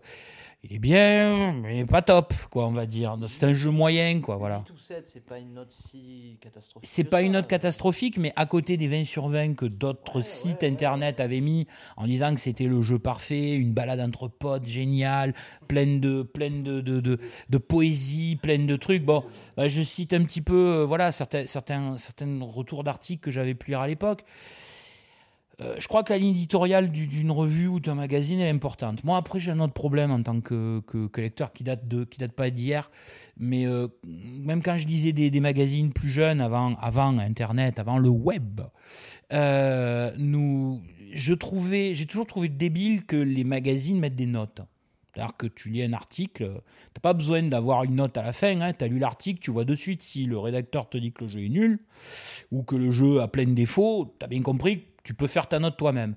il 0.64 0.74
est 0.74 0.78
bien, 0.78 1.52
mais 1.54 1.84
pas 1.84 2.02
top, 2.02 2.32
quoi, 2.50 2.68
on 2.68 2.72
va 2.72 2.86
dire. 2.86 3.16
C'est 3.28 3.46
un 3.46 3.54
jeu 3.54 3.70
moyen, 3.70 4.20
quoi, 4.20 4.36
voilà. 4.36 4.62
Tout 4.64 4.78
7, 4.78 5.10
c'est 5.12 5.24
pas 5.24 5.38
une 5.38 5.54
note 5.54 5.72
si 5.72 6.38
catastrophique. 6.40 6.88
C'est 6.88 7.04
pas 7.04 7.22
une 7.22 7.32
note 7.32 7.48
catastrophique, 7.48 8.16
mais 8.16 8.32
à 8.36 8.46
côté 8.46 8.76
des 8.76 8.86
20 8.86 9.04
sur 9.04 9.28
20 9.28 9.54
que 9.54 9.66
d'autres 9.66 10.20
sites 10.20 10.62
internet 10.62 11.18
avaient 11.18 11.40
mis 11.40 11.66
en 11.96 12.06
disant 12.06 12.32
que 12.32 12.40
c'était 12.40 12.66
le 12.66 12.80
jeu 12.80 13.00
parfait, 13.00 13.54
une 13.54 13.72
balade 13.72 13.98
entre 13.98 14.28
potes 14.28 14.66
géniale, 14.66 15.34
pleine 15.66 15.98
de, 15.98 16.22
pleine 16.22 16.62
de, 16.62 16.80
de, 16.80 17.00
de, 17.00 17.18
de 17.50 17.58
poésie, 17.58 18.36
pleine 18.36 18.66
de 18.68 18.76
trucs. 18.76 19.04
Bon, 19.04 19.24
bah, 19.56 19.66
je 19.66 19.82
cite 19.82 20.12
un 20.12 20.22
petit 20.22 20.42
peu, 20.42 20.80
euh, 20.80 20.84
voilà, 20.84 21.10
certains, 21.10 21.48
certains, 21.48 21.98
certains 21.98 22.38
retours 22.40 22.84
d'articles 22.84 23.20
que 23.20 23.32
j'avais 23.32 23.54
pu 23.54 23.70
lire 23.70 23.80
à 23.80 23.88
l'époque. 23.88 24.24
Euh, 25.62 25.74
je 25.78 25.86
crois 25.88 26.02
que 26.02 26.12
la 26.12 26.18
ligne 26.18 26.30
éditoriale 26.30 26.90
du- 26.90 27.06
d'une 27.06 27.30
revue 27.30 27.68
ou 27.68 27.80
d'un 27.80 27.94
magazine 27.94 28.40
est 28.40 28.48
importante. 28.48 29.04
Moi, 29.04 29.16
après, 29.16 29.38
j'ai 29.38 29.52
un 29.52 29.60
autre 29.60 29.72
problème 29.72 30.10
en 30.10 30.22
tant 30.22 30.40
que, 30.40 30.80
que, 30.86 31.20
lecteur 31.20 31.52
qui 31.52 31.64
date, 31.64 31.86
de, 31.86 32.04
qui 32.04 32.18
date 32.18 32.32
pas 32.32 32.50
d'hier. 32.50 32.90
Mais 33.36 33.66
euh, 33.66 33.88
même 34.06 34.62
quand 34.62 34.76
je 34.76 34.86
lisais 34.86 35.12
des, 35.12 35.40
magazines 35.40 35.92
plus 35.92 36.10
jeunes, 36.10 36.40
avant, 36.40 36.74
avant 36.76 37.18
Internet, 37.18 37.78
avant 37.78 37.98
le 37.98 38.08
web, 38.08 38.60
euh, 39.32 40.10
j'ai 41.12 41.36
toujours 41.36 42.26
trouvé 42.26 42.48
débile 42.48 43.04
que 43.04 43.16
les 43.16 43.44
magazines 43.44 43.98
mettent 43.98 44.16
des 44.16 44.26
notes. 44.26 44.62
C'est-à-dire 45.14 45.36
que 45.36 45.46
tu 45.46 45.68
lis 45.68 45.82
un 45.82 45.92
article, 45.92 46.62
t'as 46.94 47.00
pas 47.00 47.12
besoin 47.12 47.42
d'avoir 47.42 47.84
une 47.84 47.96
note 47.96 48.16
à 48.16 48.22
la 48.22 48.32
fin. 48.32 48.58
Hein, 48.62 48.72
tu 48.72 48.82
as 48.82 48.88
lu 48.88 48.98
l'article, 48.98 49.40
tu 49.40 49.50
vois 49.50 49.64
de 49.64 49.76
suite 49.76 50.02
si 50.02 50.24
le 50.24 50.38
rédacteur 50.38 50.88
te 50.88 50.96
dit 50.96 51.12
que 51.12 51.24
le 51.24 51.28
jeu 51.28 51.44
est 51.44 51.50
nul 51.50 51.80
ou 52.50 52.62
que 52.62 52.76
le 52.76 52.90
jeu 52.90 53.20
a 53.20 53.28
plein 53.28 53.44
de 53.44 53.52
défauts. 53.52 54.14
Tu 54.18 54.24
as 54.24 54.28
bien 54.28 54.40
compris 54.40 54.86
tu 55.02 55.14
peux 55.14 55.26
faire 55.26 55.48
ta 55.48 55.58
note 55.58 55.76
toi-même. 55.76 56.16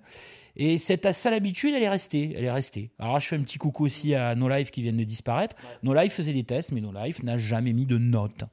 Et 0.56 0.77
cette 0.77 1.12
sale 1.12 1.34
habitude, 1.34 1.74
elle 1.75 1.84
est 1.84 1.89
restée. 1.89 2.34
Elle 2.36 2.46
est 2.46 2.51
restée. 2.51 2.92
Alors 2.98 3.13
là, 3.13 3.20
je 3.20 3.27
fais 3.27 3.36
un 3.36 3.42
petit 3.42 3.58
coucou 3.58 3.86
aussi 3.86 4.15
à 4.15 4.36
No 4.36 4.48
Life 4.48 4.72
qui 4.72 4.82
viennent 4.82 4.98
de 4.98 5.04
disparaître. 5.04 5.56
No 5.84 5.94
Life 5.94 6.13
faisait 6.13 6.34
des 6.34 6.44
tests, 6.44 6.72
mais 6.72 6.82
No 6.82 6.92
Life 6.94 7.24
n'a 7.24 7.38
jamais 7.38 7.74
mis 7.74 7.86
de 7.86 7.98
notes 7.98 8.46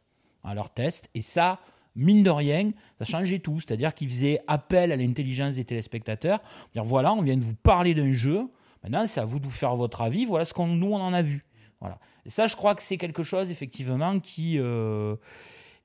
à 0.43 0.55
leurs 0.55 0.71
tests. 0.71 1.09
Et 1.15 1.23
ça, 1.23 1.61
mine 1.95 2.23
de 2.23 2.31
rien, 2.31 2.73
ça 2.99 3.05
changeait 3.05 3.39
tout. 3.39 3.61
C'est-à-dire 3.61 3.95
qu'ils 3.95 4.09
faisaient 4.09 4.41
appel 4.49 4.91
à 4.91 4.97
l'intelligence 4.97 5.55
des 5.55 5.65
téléspectateurs. 5.65 6.41
Dire 6.73 6.85
voilà, 6.85 7.13
on 7.13 7.23
vient 7.23 7.37
de 7.37 7.45
vous 7.45 7.55
parler 7.55 7.95
d'un 7.95 8.13
jeu. 8.13 8.49
Maintenant, 8.83 9.07
c'est 9.07 9.21
à 9.21 9.25
vous 9.25 9.39
de 9.39 9.45
vous 9.45 9.53
faire 9.53 9.77
votre 9.77 10.01
avis. 10.01 10.25
Voilà 10.25 10.45
ce 10.45 10.55
qu'on 10.55 10.67
nous 10.67 10.93
on 10.93 11.01
en 11.01 11.13
a 11.13 11.23
vu. 11.23 11.45
Voilà. 11.81 11.99
Et 12.27 12.31
ça, 12.31 12.47
je 12.47 12.57
crois 12.57 12.75
que 12.75 12.83
c'est 12.83 12.97
quelque 12.97 13.23
chose 13.23 13.51
effectivement 13.51 14.19
qui 14.19 14.59
euh, 14.59 15.17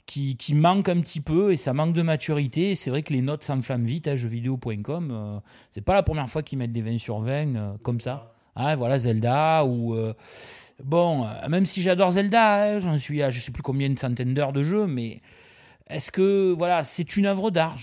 qui, 0.07 0.55
manque 0.55 0.89
un 0.89 0.99
petit 1.01 1.21
peu 1.21 1.51
et 1.51 1.57
ça 1.57 1.73
manque 1.73 1.93
de 1.93 2.01
maturité. 2.01 2.73
C'est 2.75 2.89
vrai 2.89 3.03
que 3.03 3.13
les 3.13 3.21
notes 3.21 3.43
s'enflamment 3.43 3.85
vite. 3.85 4.07
Hein, 4.07 4.15
jeuxvideo.com, 4.15 5.09
euh, 5.11 5.39
c'est 5.69 5.81
pas 5.81 5.93
la 5.93 6.03
première 6.03 6.29
fois 6.29 6.41
qu'ils 6.41 6.57
mettent 6.57 6.71
des 6.71 6.81
20 6.81 6.97
sur 6.97 7.19
20 7.19 7.55
euh, 7.55 7.73
comme 7.83 7.99
ça. 7.99 8.33
Ah, 8.55 8.75
voilà 8.75 8.97
Zelda 8.97 9.65
ou 9.65 9.93
euh, 9.93 10.15
bon, 10.83 11.25
euh, 11.25 11.47
même 11.47 11.65
si 11.65 11.83
j'adore 11.83 12.11
Zelda, 12.11 12.63
hein, 12.63 12.79
j'en 12.79 12.97
suis 12.97 13.21
à 13.21 13.29
je 13.29 13.39
sais 13.39 13.51
plus 13.51 13.61
combien 13.61 13.87
de 13.87 13.99
centaines 13.99 14.33
d'heures 14.33 14.53
de 14.53 14.63
jeu, 14.63 14.87
mais 14.87 15.21
est-ce 15.87 16.11
que 16.11 16.53
voilà, 16.57 16.83
c'est 16.83 17.17
une 17.17 17.27
œuvre 17.27 17.51
d'art? 17.51 17.77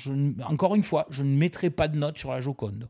Encore 0.45 0.75
une 0.75 0.83
fois, 0.83 1.07
je 1.11 1.23
ne 1.23 1.37
mettrai 1.37 1.71
pas 1.71 1.87
de 1.87 1.97
note 1.97 2.19
sur 2.19 2.33
la 2.33 2.41
Joconde. 2.41 2.89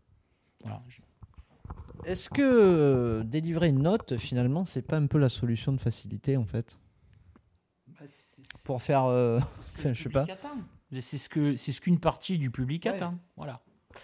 Est-ce 2.07 2.31
que 2.31 3.23
délivrer 3.25 3.69
une 3.69 3.83
note, 3.83 4.17
finalement, 4.17 4.65
c'est 4.65 4.83
pas 4.83 4.97
un 4.97 5.07
peu 5.07 5.19
la 5.19 5.29
solution 5.29 5.73
de 5.73 5.81
facilité, 5.81 6.39
en 6.39 6.47
fait? 6.47 6.79
Pour 8.65 8.83
faire. 8.83 9.05
euh, 9.05 9.39
enfin, 9.77 9.93
je 9.95 10.03
sais 10.03 10.09
pas. 10.09 10.27
C'est 11.01 11.19
ce 11.19 11.29
que 11.29 11.57
c'est 11.57 11.73
ce 11.73 11.81
qu'une 11.81 11.99
partie 12.01 12.39
du 12.39 12.51
public 12.51 12.85
Ouais. 12.87 12.93
attend. 12.93 13.15
Voilà. 13.37 13.61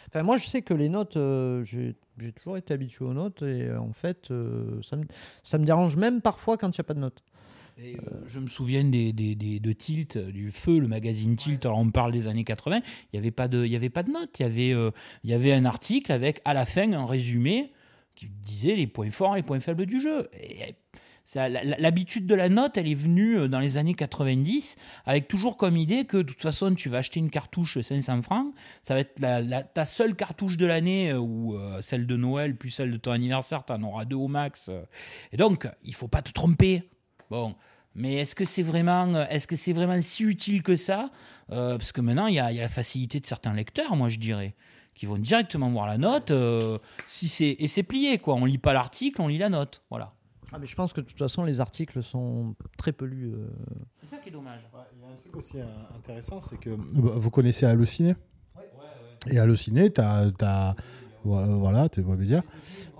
Enfin, 0.08 0.22
moi, 0.22 0.36
je 0.36 0.46
sais 0.46 0.62
que 0.62 0.74
les 0.74 0.88
notes, 0.88 1.16
euh, 1.16 1.64
j'ai 1.64 1.96
j'ai 2.18 2.32
toujours 2.32 2.56
été 2.58 2.74
habitué 2.74 3.04
aux 3.04 3.14
notes 3.14 3.42
et 3.42 3.62
euh, 3.68 3.80
en 3.80 3.92
fait, 3.92 4.30
euh, 4.30 4.80
ça, 4.82 4.96
me, 4.96 5.04
ça 5.42 5.56
me 5.58 5.64
dérange 5.64 5.96
même 5.96 6.20
parfois 6.20 6.58
quand 6.58 6.68
il 6.68 6.78
n'y 6.80 6.82
a 6.82 6.84
pas 6.84 6.94
de 6.94 7.00
notes. 7.00 7.22
Et, 7.78 7.96
euh, 7.96 8.00
je 8.26 8.40
me 8.40 8.46
souviens 8.46 8.84
des, 8.84 9.12
des, 9.14 9.34
des- 9.34 9.58
de 9.58 9.72
Tilt, 9.72 10.16
euh, 10.16 10.30
du 10.30 10.50
Feu, 10.50 10.78
le 10.80 10.86
magazine 10.88 11.34
Tilt. 11.36 11.64
Alors 11.64 11.78
on 11.78 11.90
parle 11.90 12.12
des 12.12 12.28
années 12.28 12.44
80. 12.44 12.80
Il 12.80 12.84
n'y 13.14 13.18
avait 13.18 13.30
pas 13.30 13.48
de, 13.48 13.64
y 13.64 13.74
avait 13.76 13.88
pas 13.88 14.02
de 14.02 14.10
notes. 14.10 14.38
Il 14.38 14.42
y 14.42 14.46
avait, 14.46 14.72
euh, 14.74 14.90
il 15.24 15.30
y 15.30 15.32
avait 15.32 15.52
un 15.54 15.64
article 15.64 16.12
avec 16.12 16.40
à 16.44 16.52
la 16.52 16.66
fin 16.66 16.92
un 16.92 17.06
résumé 17.06 17.72
qui 18.16 18.28
disait 18.28 18.74
les 18.76 18.86
points 18.86 19.10
forts 19.10 19.34
et 19.34 19.38
les 19.38 19.42
points 19.42 19.60
faibles 19.60 19.86
du 19.86 20.00
jeu. 20.00 20.28
Et 20.34 20.74
l'habitude 21.34 22.26
de 22.26 22.34
la 22.34 22.48
note, 22.48 22.76
elle 22.76 22.88
est 22.88 22.94
venue 22.94 23.38
euh, 23.38 23.48
dans 23.48 23.60
les 23.60 23.76
années 23.76 23.94
90 23.94 24.76
avec 25.04 25.28
toujours 25.28 25.56
comme 25.56 25.76
idée 25.76 26.04
que 26.04 26.16
de 26.16 26.22
toute 26.22 26.42
façon 26.42 26.74
tu 26.74 26.88
vas 26.88 26.98
acheter 26.98 27.20
une 27.20 27.30
cartouche 27.30 27.80
500 27.80 28.22
francs, 28.22 28.54
ça 28.82 28.94
va 28.94 29.00
être 29.00 29.20
la, 29.20 29.62
ta 29.62 29.84
seule 29.84 30.14
cartouche 30.14 30.56
de 30.56 30.66
l'année 30.66 31.10
euh, 31.10 31.18
ou 31.18 31.56
euh, 31.56 31.80
celle 31.80 32.06
de 32.06 32.16
Noël 32.16 32.56
puis 32.56 32.70
celle 32.70 32.90
de 32.90 32.96
ton 32.96 33.12
anniversaire, 33.12 33.64
tu 33.64 33.72
en 33.72 33.82
auras 33.82 34.04
deux 34.04 34.16
au 34.16 34.28
max. 34.28 34.70
Et 35.32 35.36
donc 35.36 35.68
il 35.84 35.94
faut 35.94 36.08
pas 36.08 36.22
te 36.22 36.32
tromper. 36.32 36.88
Bon, 37.30 37.54
mais 37.94 38.14
est-ce 38.14 38.34
que 38.34 38.44
c'est 38.44 38.62
vraiment, 38.62 39.22
est-ce 39.26 39.72
vraiment 39.72 40.00
si 40.00 40.24
utile 40.24 40.62
que 40.62 40.76
ça? 40.76 41.10
Parce 41.48 41.92
que 41.92 42.00
maintenant, 42.00 42.26
il 42.26 42.34
y, 42.34 42.40
a 42.40 42.52
y 42.52 42.58
a 42.58 42.62
la 42.62 42.68
facilité 42.68 43.20
de 43.20 43.26
certains 43.26 43.52
lecteurs, 43.52 43.94
moi 43.94 44.08
je 44.08 44.18
dirais, 44.18 44.54
qui 44.94 45.06
vont 45.06 45.18
directement 45.18 45.70
voir 45.70 45.86
la 45.86 45.98
note. 45.98 46.32
si 47.06 47.28
c'est 47.28 47.56
et 47.58 47.68
c'est 47.68 47.82
plié 47.82 48.18
quoi. 48.18 48.34
On 48.34 48.44
lit 48.44 48.58
pas 48.58 48.72
l'article, 48.72 49.20
on 49.22 49.28
lit 49.28 49.38
la 49.38 49.48
note. 49.48 49.82
Voilà. 49.90 50.14
Ah, 50.52 50.58
mais 50.58 50.66
je 50.66 50.74
pense 50.74 50.92
que 50.92 51.00
de 51.00 51.06
toute 51.06 51.18
façon, 51.18 51.44
les 51.44 51.60
articles 51.60 52.02
sont 52.02 52.54
très 52.76 52.92
peu 52.92 53.04
lus. 53.04 53.32
euh. 53.32 53.48
C'est 53.94 54.06
ça 54.06 54.16
qui 54.18 54.28
est 54.30 54.32
dommage. 54.32 54.60
Il 54.96 55.00
y 55.02 55.04
a 55.04 55.12
un 55.12 55.16
truc 55.16 55.36
aussi 55.36 55.58
euh, 55.60 55.64
intéressant, 55.96 56.40
c'est 56.40 56.58
que 56.58 56.70
bah, 56.70 57.12
vous 57.16 57.30
connaissez 57.30 57.66
Allociné? 57.66 58.14
Et 59.30 59.38
Allociné, 59.38 59.90
tu 59.92 60.00
as, 60.00 60.74
Voilà, 61.22 61.46
voilà, 61.54 61.88
tu 61.90 62.00
vois 62.00 62.16
bien. 62.16 62.42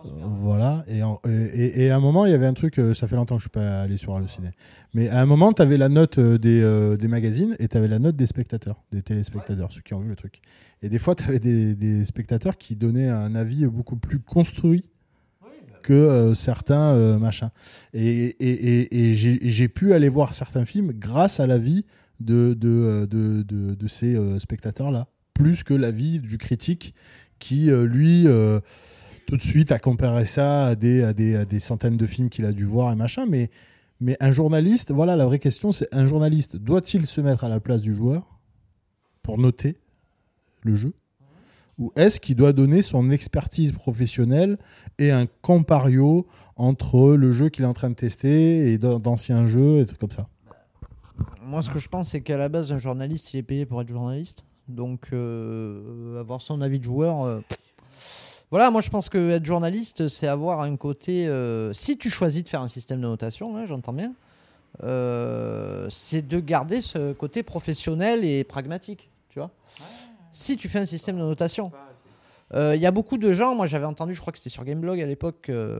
Euh, 0.04 0.09
Voilà. 0.42 0.85
Et, 0.87 1.02
en- 1.02 1.21
et, 1.26 1.85
et 1.87 1.90
à 1.90 1.97
un 1.97 2.00
moment, 2.00 2.26
il 2.26 2.30
y 2.30 2.35
avait 2.35 2.47
un 2.47 2.52
truc, 2.52 2.78
euh, 2.78 2.92
ça 2.95 3.09
fait 3.09 3.16
longtemps 3.16 3.37
que 3.37 3.40
je 3.40 3.45
suis 3.45 3.50
pas 3.50 3.80
allé 3.83 3.97
sur 3.97 4.14
Halluciné. 4.14 4.50
Mais 4.95 5.09
à 5.09 5.21
un 5.23 5.26
moment, 5.26 5.52
tu 5.54 5.62
avais 5.62 5.78
la 5.78 5.88
note 5.88 6.19
euh, 6.19 6.37
des, 6.38 6.61
euh, 6.62 6.97
des 6.99 7.09
magazines 7.09 7.57
et 7.59 7.69
tu 7.69 7.76
avais 7.78 7.88
la 7.88 7.99
note 7.99 8.16
des 8.16 8.26
spectateurs, 8.26 8.83
des 8.92 9.02
téléspectateurs, 9.02 9.73
ceux 9.73 9.80
qui 9.80 9.95
ont 9.95 10.00
vu 10.00 10.09
le 10.11 10.16
truc. 10.16 10.40
Et 10.83 10.88
des 10.90 10.99
fois, 10.99 11.14
tu 11.14 11.25
avais 11.25 11.38
des, 11.40 11.75
des 11.75 12.04
spectateurs 12.04 12.59
qui 12.59 12.76
donnaient 12.76 13.09
un 13.09 13.35
avis 13.35 13.66
beaucoup 13.66 13.97
plus 13.97 14.21
construit 14.21 14.85
que 15.82 15.92
euh, 15.92 16.34
certains 16.34 16.92
euh, 16.92 17.18
machins. 17.18 17.50
Et, 17.94 18.34
j'ai 19.14 19.68
pu 19.68 19.92
aller 19.92 20.08
voir 20.08 20.34
certains 20.34 20.64
films 20.64 20.92
grâce 20.92 21.40
à 21.40 21.46
l'avis 21.46 21.84
euh, 22.28 22.54
de, 22.54 23.06
de, 23.06 23.87
ces 23.88 24.16
spectateurs-là, 24.38 25.08
plus 25.34 25.64
que 25.64 25.75
l'avis 25.75 26.20
du 26.20 26.38
critique 26.38 26.94
qui, 27.38 27.70
lui, 27.70 28.26
tout 29.26 29.37
de 29.37 29.42
suite 29.42 29.72
a 29.72 29.78
comparé 29.78 30.26
ça 30.26 30.66
à 30.66 30.75
des, 30.75 31.60
centaines 31.60 31.96
de 31.96 32.06
films 32.06 32.28
qu'il 32.28 32.44
a 32.44 32.52
dû 32.52 32.64
voir 32.64 32.92
et 32.92 32.96
machin. 32.96 33.26
Mais 33.26 33.50
un 34.20 34.32
journaliste, 34.32 34.92
voilà, 34.92 35.16
la 35.16 35.26
vraie 35.26 35.38
question, 35.38 35.72
c'est 35.72 35.94
un 35.94 36.06
journaliste, 36.06 36.56
doit-il 36.56 37.06
se 37.06 37.20
mettre 37.20 37.44
à 37.44 37.49
la 37.49 37.60
place 37.60 37.82
du 37.82 37.94
joueur 37.94 38.38
pour 39.22 39.38
noter 39.38 39.78
le 40.62 40.75
jeu? 40.75 40.92
Ou 41.80 41.90
est-ce 41.96 42.20
qu'il 42.20 42.37
doit 42.37 42.52
donner 42.52 42.82
son 42.82 43.10
expertise 43.10 43.72
professionnelle 43.72 44.56
et 44.99 45.10
un 45.10 45.26
compario 45.42 46.26
entre 46.56 47.14
le 47.16 47.32
jeu 47.32 47.49
qu'il 47.49 47.64
est 47.64 47.68
en 47.68 47.72
train 47.75 47.88
de 47.90 47.94
tester 47.94 48.70
et 48.72 48.78
d'an- 48.78 48.99
d'anciens 49.00 49.46
jeux 49.46 49.80
et 49.80 49.87
trucs 49.87 49.99
comme 49.99 50.10
ça? 50.10 50.28
Moi, 51.42 51.62
ce 51.62 51.70
que 51.70 51.78
je 51.80 51.88
pense, 51.88 52.08
c'est 52.10 52.20
qu'à 52.20 52.37
la 52.37 52.49
base, 52.49 52.70
un 52.70 52.78
journaliste, 52.78 53.34
il 53.34 53.38
est 53.38 53.42
payé 53.42 53.66
pour 53.66 53.80
être 53.80 53.88
journaliste. 53.88 54.44
Donc, 54.68 55.06
euh, 55.12 56.20
avoir 56.20 56.40
son 56.42 56.60
avis 56.60 56.78
de 56.78 56.84
joueur. 56.84 57.25
euh, 57.25 57.40
Voilà, 58.50 58.70
moi, 58.70 58.82
je 58.82 58.90
pense 58.90 59.08
que 59.08 59.30
être 59.30 59.44
journaliste, 59.44 60.06
c'est 60.08 60.26
avoir 60.28 60.60
un 60.60 60.76
côté. 60.76 61.26
euh, 61.26 61.72
Si 61.72 61.96
tu 61.96 62.10
choisis 62.10 62.44
de 62.44 62.49
faire 62.49 62.60
un 62.62 62.68
système 62.68 62.99
de 63.00 63.06
notation, 63.06 63.56
hein, 63.56 63.64
j'entends 63.66 63.92
bien, 63.94 64.12
euh, 64.84 65.87
c'est 65.90 66.26
de 66.26 66.38
garder 66.40 66.80
ce 66.80 67.12
côté 67.14 67.42
professionnel 67.42 68.25
et 68.25 68.44
pragmatique. 68.44 69.08
Tu 69.30 69.38
vois 69.38 69.50
Si 70.32 70.56
tu 70.56 70.68
fais 70.68 70.78
un 70.78 70.84
système 70.84 71.16
de 71.16 71.22
notation. 71.22 71.72
Euh, 72.54 72.75
Il 72.75 72.82
y 72.82 72.87
a 72.87 72.90
beaucoup 72.90 73.16
de 73.18 73.32
gens, 73.32 73.54
moi 73.54 73.66
j'avais 73.66 73.84
entendu, 73.87 74.12
je 74.14 74.20
crois 74.20 74.32
que 74.32 74.38
c'était 74.38 74.50
sur 74.50 74.64
Gameblog 74.64 75.00
à 75.00 75.06
l'époque, 75.06 75.49
euh, 75.50 75.78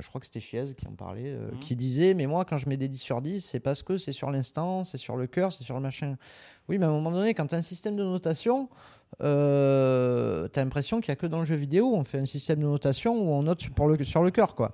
je 0.00 0.08
crois 0.08 0.20
que 0.20 0.26
c'était 0.26 0.40
Chiez 0.40 0.74
qui 0.76 0.86
en 0.86 0.92
parlait, 0.92 1.26
euh, 1.28 1.50
Mhm. 1.52 1.60
qui 1.60 1.76
disait 1.76 2.14
Mais 2.14 2.26
moi, 2.26 2.44
quand 2.44 2.56
je 2.56 2.68
mets 2.68 2.76
des 2.76 2.88
10 2.88 2.98
sur 2.98 3.20
10, 3.20 3.44
c'est 3.44 3.60
parce 3.60 3.82
que 3.82 3.96
c'est 3.98 4.12
sur 4.12 4.30
l'instant, 4.30 4.82
c'est 4.84 4.98
sur 4.98 5.16
le 5.16 5.26
cœur, 5.26 5.52
c'est 5.52 5.62
sur 5.64 5.74
le 5.76 5.80
machin. 5.80 6.16
Oui, 6.68 6.78
mais 6.78 6.86
à 6.86 6.88
un 6.88 6.92
moment 6.92 7.10
donné, 7.12 7.34
quand 7.34 7.46
tu 7.46 7.54
as 7.54 7.58
un 7.58 7.62
système 7.62 7.94
de 7.96 8.04
notation, 8.04 8.68
euh, 9.22 10.48
tu 10.52 10.58
as 10.58 10.62
l'impression 10.64 11.00
qu'il 11.00 11.10
n'y 11.10 11.14
a 11.14 11.16
que 11.16 11.26
dans 11.26 11.40
le 11.40 11.44
jeu 11.44 11.56
vidéo, 11.56 11.92
on 11.94 12.04
fait 12.04 12.18
un 12.18 12.24
système 12.26 12.60
de 12.60 12.64
notation 12.66 13.14
où 13.14 13.32
on 13.32 13.42
note 13.42 13.68
pour 13.70 13.88
le, 13.88 14.02
sur 14.04 14.22
le 14.22 14.30
cœur. 14.30 14.54
quoi. 14.54 14.72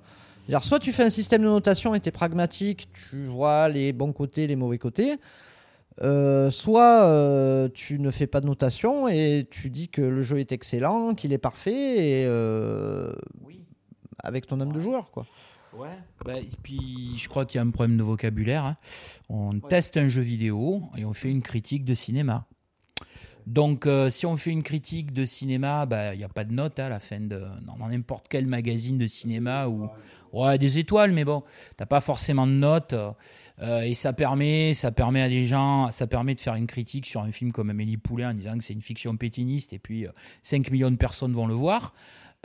Soit 0.63 0.79
tu 0.79 0.93
fais 0.93 1.03
un 1.03 1.11
système 1.11 1.43
de 1.43 1.49
notation 1.49 1.95
et 1.95 2.01
tu 2.01 2.09
es 2.09 2.13
pragmatique, 2.13 2.89
tu 3.11 3.27
vois 3.27 3.69
les 3.69 3.93
bons 3.93 4.13
côtés, 4.13 4.47
les 4.47 4.57
mauvais 4.57 4.79
côtés. 4.79 5.17
Euh, 6.03 6.51
soit 6.51 7.05
euh, 7.05 7.69
tu 7.73 7.99
ne 7.99 8.11
fais 8.11 8.27
pas 8.27 8.41
de 8.41 8.47
notation 8.47 9.09
et 9.09 9.47
tu 9.51 9.71
dis 9.71 9.89
que 9.89 10.03
le 10.03 10.23
jeu 10.23 10.39
est 10.39 10.53
excellent, 10.53 11.15
qu'il 11.15 11.33
est 11.33 11.39
parfait, 11.39 12.23
et 12.23 12.27
euh, 12.27 13.13
Oui. 13.43 13.65
avec 14.23 14.47
ton 14.47 14.61
âme 14.61 14.73
de 14.73 14.81
joueur. 14.81 15.11
quoi. 15.11 15.27
Ouais. 15.77 15.89
Bah, 16.25 16.39
et 16.39 16.49
puis, 16.63 17.15
je 17.17 17.29
crois 17.29 17.45
qu'il 17.47 17.59
y 17.59 17.61
a 17.61 17.67
un 17.67 17.71
problème 17.71 17.97
de 17.97 18.03
vocabulaire. 18.03 18.65
hein. 18.65 18.77
On 19.29 19.59
teste 19.61 19.97
un 19.97 20.09
jeu 20.09 20.23
vidéo 20.23 20.83
et 20.97 21.05
on 21.05 21.13
fait 21.13 21.31
une 21.31 21.43
critique 21.43 21.85
de 21.85 21.95
cinéma. 21.95 22.47
Donc, 23.47 23.87
euh, 23.87 24.11
si 24.11 24.27
on 24.27 24.37
fait 24.37 24.51
une 24.51 24.63
critique 24.63 25.13
de 25.13 25.25
cinéma, 25.25 25.87
bah, 25.87 26.15
il 26.15 26.19
n'y 26.19 26.25
a 26.25 26.29
pas 26.29 26.45
de 26.45 26.53
note 26.53 26.81
hein, 26.81 26.87
à 26.87 26.89
la 26.89 26.99
fin 26.99 27.21
de 27.21 27.43
n'importe 27.79 28.27
quel 28.29 28.47
magazine 28.47 28.99
de 28.99 29.07
cinéma 29.07 29.69
ou 29.69 29.89
ouais, 30.33 30.59
des 30.59 30.79
étoiles, 30.79 31.13
mais 31.13 31.25
bon, 31.25 31.43
t'as 31.77 31.87
pas 31.87 32.01
forcément 32.01 32.47
de 32.47 32.53
notes. 32.53 32.95
euh, 33.63 33.81
et 33.81 33.95
ça 33.95 34.13
permet, 34.13 34.75
ça 34.75 34.93
permet 34.93 35.23
à 35.23 35.29
des 35.29 35.47
gens, 35.47 35.91
ça 35.91 36.07
permet 36.07 36.35
de 36.35 36.41
faire 36.41 36.55
une 36.55 36.67
critique 36.67 37.07
sur 37.07 37.23
un 37.23 37.31
film 37.31 37.53
comme 37.53 37.71
Amélie 37.71 37.97
Poulain 37.97 38.31
en 38.31 38.35
disant 38.35 38.59
que 38.59 38.65
c'est 38.65 38.75
une 38.75 38.83
fiction 38.83 39.17
pétiniste 39.17 39.73
et 39.73 39.79
puis 39.79 40.07
euh, 40.07 40.11
5 40.43 40.71
millions 40.71 40.91
de 40.91 40.97
personnes 40.97 41.33
vont 41.33 41.47
le 41.47 41.55
voir 41.55 41.95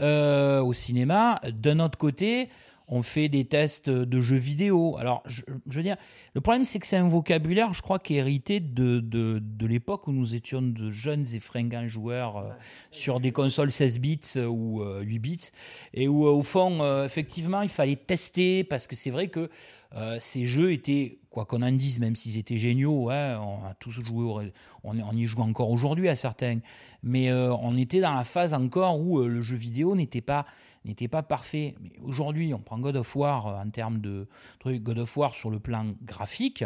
euh, 0.01 0.61
au 0.61 0.73
cinéma. 0.73 1.39
D'un 1.51 1.79
autre 1.79 1.97
côté, 1.97 2.49
on 2.91 3.01
fait 3.01 3.29
des 3.29 3.45
tests 3.45 3.89
de 3.89 4.21
jeux 4.21 4.35
vidéo. 4.37 4.97
Alors, 4.97 5.23
je, 5.25 5.41
je 5.67 5.77
veux 5.77 5.83
dire, 5.83 5.95
le 6.35 6.41
problème, 6.41 6.65
c'est 6.65 6.77
que 6.77 6.85
c'est 6.85 6.97
un 6.97 7.07
vocabulaire, 7.07 7.73
je 7.73 7.81
crois, 7.81 7.99
qui 7.99 8.15
est 8.15 8.17
hérité 8.17 8.59
de, 8.59 8.99
de, 8.99 9.41
de 9.41 9.65
l'époque 9.65 10.07
où 10.07 10.11
nous 10.11 10.35
étions 10.35 10.61
de 10.61 10.91
jeunes 10.91 11.25
et 11.33 11.39
fringants 11.39 11.87
joueurs 11.87 12.37
euh, 12.37 12.49
sur 12.91 13.21
des 13.21 13.31
consoles 13.31 13.71
16 13.71 13.99
bits 13.99 14.19
euh, 14.35 14.45
ou 14.45 14.81
euh, 14.83 15.01
8 15.01 15.19
bits, 15.19 15.49
et 15.93 16.09
où, 16.09 16.27
euh, 16.27 16.31
au 16.31 16.43
fond, 16.43 16.81
euh, 16.81 17.05
effectivement, 17.05 17.61
il 17.61 17.69
fallait 17.69 17.95
tester, 17.95 18.65
parce 18.65 18.87
que 18.87 18.95
c'est 18.95 19.09
vrai 19.09 19.29
que 19.29 19.49
euh, 19.95 20.17
ces 20.19 20.45
jeux 20.45 20.71
étaient, 20.71 21.19
quoi 21.29 21.45
qu'on 21.45 21.61
en 21.61 21.71
dise, 21.71 21.99
même 21.99 22.15
s'ils 22.15 22.37
étaient 22.37 22.57
géniaux, 22.57 23.09
hein, 23.09 23.39
on 23.39 23.65
a 23.65 23.73
tous 23.73 23.91
joué, 23.91 24.51
on, 24.83 24.99
on 24.99 25.15
y 25.15 25.25
joue 25.25 25.41
encore 25.41 25.69
aujourd'hui 25.69 26.07
à 26.07 26.15
certains, 26.15 26.59
mais 27.03 27.29
euh, 27.29 27.53
on 27.55 27.77
était 27.77 27.99
dans 27.99 28.13
la 28.13 28.23
phase 28.23 28.53
encore 28.53 28.99
où 28.99 29.19
euh, 29.19 29.27
le 29.27 29.41
jeu 29.41 29.57
vidéo 29.57 29.95
n'était 29.95 30.21
pas 30.21 30.45
n'était 30.85 31.07
pas 31.07 31.23
parfait. 31.23 31.75
Mais 31.81 31.91
aujourd'hui, 32.01 32.53
on 32.53 32.59
prend 32.59 32.79
God 32.79 32.95
of 32.95 33.15
War 33.15 33.47
euh, 33.47 33.61
en 33.61 33.69
termes 33.69 33.99
de 33.99 34.27
truc, 34.59 34.81
God 34.81 34.99
of 34.99 35.17
War 35.17 35.35
sur 35.35 35.49
le 35.49 35.59
plan 35.59 35.93
graphique. 36.03 36.63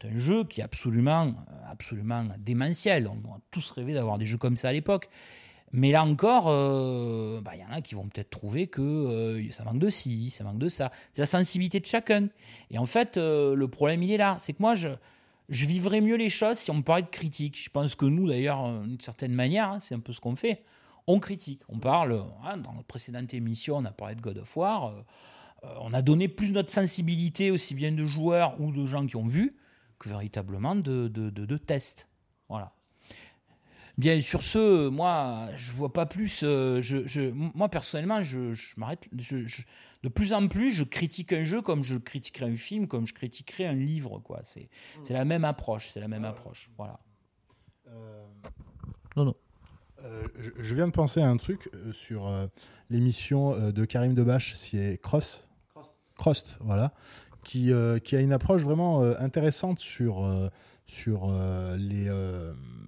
C'est 0.00 0.08
un 0.08 0.18
jeu 0.18 0.44
qui 0.44 0.60
est 0.60 0.64
absolument, 0.64 1.26
euh, 1.26 1.70
absolument 1.70 2.24
démentiel. 2.38 3.08
On 3.08 3.34
a 3.34 3.40
tous 3.50 3.70
rêvé 3.70 3.94
d'avoir 3.94 4.18
des 4.18 4.26
jeux 4.26 4.38
comme 4.38 4.56
ça 4.56 4.68
à 4.68 4.72
l'époque. 4.72 5.08
Mais 5.72 5.92
là 5.92 6.02
encore, 6.02 6.46
euh, 6.48 7.42
bah, 7.42 7.52
il 7.54 7.60
y 7.60 7.64
en 7.64 7.70
a 7.70 7.82
qui 7.82 7.94
vont 7.94 8.08
peut-être 8.08 8.30
trouver 8.30 8.68
que 8.68 9.46
ça 9.50 9.64
manque 9.64 9.78
de 9.78 9.90
ci, 9.90 10.30
ça 10.30 10.42
manque 10.42 10.58
de 10.58 10.68
ça. 10.68 10.90
C'est 11.12 11.20
la 11.20 11.26
sensibilité 11.26 11.78
de 11.78 11.84
chacun. 11.84 12.28
Et 12.70 12.78
en 12.78 12.86
fait, 12.86 13.18
le 13.18 13.66
problème, 13.66 14.02
il 14.02 14.10
est 14.10 14.16
là. 14.16 14.36
C'est 14.38 14.54
que 14.54 14.62
moi, 14.62 14.74
je, 14.74 14.88
vivrais 15.50 16.00
mieux 16.00 16.16
les 16.16 16.30
choses 16.30 16.56
si 16.56 16.70
on 16.70 16.76
me 16.76 16.82
parlait 16.82 17.02
de 17.02 17.08
critique. 17.08 17.62
Je 17.62 17.68
pense 17.68 17.94
que 17.94 18.06
nous, 18.06 18.26
d'ailleurs, 18.26 18.80
d'une 18.80 19.00
certaine 19.00 19.34
manière, 19.34 19.72
hein, 19.72 19.78
c'est 19.78 19.94
un 19.94 20.00
peu 20.00 20.14
ce 20.14 20.20
qu'on 20.20 20.36
fait. 20.36 20.62
On 21.10 21.18
critique. 21.20 21.62
On 21.68 21.78
parle, 21.78 22.22
hein, 22.44 22.58
dans 22.58 22.72
notre 22.74 22.86
précédente 22.86 23.32
émission, 23.34 23.76
on 23.78 23.84
a 23.86 23.90
parlé 23.90 24.14
de 24.14 24.20
God 24.20 24.38
of 24.38 24.56
War. 24.56 24.86
euh, 24.88 25.02
euh, 25.64 25.74
on 25.80 25.92
a 25.94 26.02
donné 26.02 26.28
plus 26.28 26.52
notre 26.52 26.70
sensibilité, 26.70 27.50
aussi 27.50 27.74
bien 27.74 27.90
de 27.92 28.04
joueurs 28.04 28.60
ou 28.60 28.70
de 28.70 28.84
gens 28.86 29.06
qui 29.06 29.16
ont 29.16 29.26
vu, 29.26 29.56
que 29.98 30.08
véritablement 30.08 30.76
de, 30.76 31.08
de, 31.08 31.30
de- 31.30 31.46
de 31.46 31.56
tests. 31.56 32.08
Voilà. 32.48 32.72
Bien, 33.96 34.20
sur 34.20 34.42
ce, 34.42 34.88
moi, 34.88 35.48
je 35.56 35.72
vois 35.72 35.92
pas 35.92 36.06
plus. 36.06 36.42
euh, 36.44 36.80
je, 36.80 37.04
je- 37.08 37.32
moi, 37.32 37.68
personnellement, 37.68 38.22
je, 38.22 38.52
je 38.52 38.74
m'arrête. 38.76 39.08
je- 39.18 39.44
je- 39.46 39.62
de 40.04 40.08
plus 40.08 40.32
en 40.32 40.46
plus, 40.46 40.70
je 40.70 40.84
critique 40.84 41.32
un 41.32 41.42
jeu 41.42 41.60
comme 41.62 41.82
je 41.82 41.96
critiquerais 41.96 42.46
un 42.50 42.54
film, 42.54 42.86
comme 42.86 43.06
je 43.06 43.14
critiquerais 43.14 43.66
un 43.66 43.72
livre. 43.72 44.20
quoi. 44.20 44.40
C'est 44.44 44.68
c'est 45.02 45.14
la 45.14 45.24
même 45.24 45.44
approche. 45.44 45.88
C'est 45.92 45.98
la 46.00 46.06
même 46.06 46.24
approche. 46.24 46.70
Voilà. 46.76 47.00
Non, 49.16 49.24
non. 49.24 49.34
Euh, 50.08 50.22
je, 50.58 50.74
viens 50.74 50.86
de 50.86 50.92
penser 50.92 51.20
à 51.20 51.28
un 51.28 51.36
truc 51.36 51.68
euh, 51.74 51.92
sur 51.92 52.28
euh, 52.28 52.46
l'émission 52.90 53.70
de 53.70 53.84
Karim 53.84 54.14
Debache, 54.14 54.54
c'est 54.54 54.98
Cross. 55.02 55.44
Crost, 56.16 56.56
voilà. 56.60 56.92
Qui, 57.44 57.72
euh, 57.72 57.98
qui 57.98 58.16
a 58.16 58.20
une 58.20 58.32
approche 58.32 58.62
vraiment 58.62 59.02
euh, 59.02 59.14
intéressante 59.18 59.78
sur, 59.78 60.24
euh, 60.24 60.48
sur 60.86 61.30
les, 61.76 62.10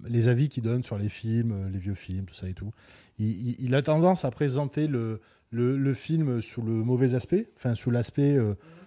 les 0.07 0.27
avis 0.27 0.49
qu'il 0.49 0.63
donne 0.63 0.83
sur 0.83 0.97
les 0.97 1.09
films, 1.09 1.69
les 1.71 1.77
vieux 1.79 1.93
films, 1.93 2.25
tout 2.25 2.33
ça 2.33 2.49
et 2.49 2.53
tout. 2.53 2.71
Il, 3.19 3.27
il- 3.49 3.55
il 3.59 3.75
a 3.75 3.81
tendance 3.83 4.25
à 4.25 4.31
présenter 4.31 4.87
le, 4.87 5.21
le, 5.51 5.77
le 5.77 5.93
film 5.93 6.41
sous 6.41 6.61
le 6.63 6.71
mauvais 6.71 7.13
aspect, 7.13 7.49
enfin 7.57 7.75
sous 7.75 7.91
l'aspect 7.91 8.37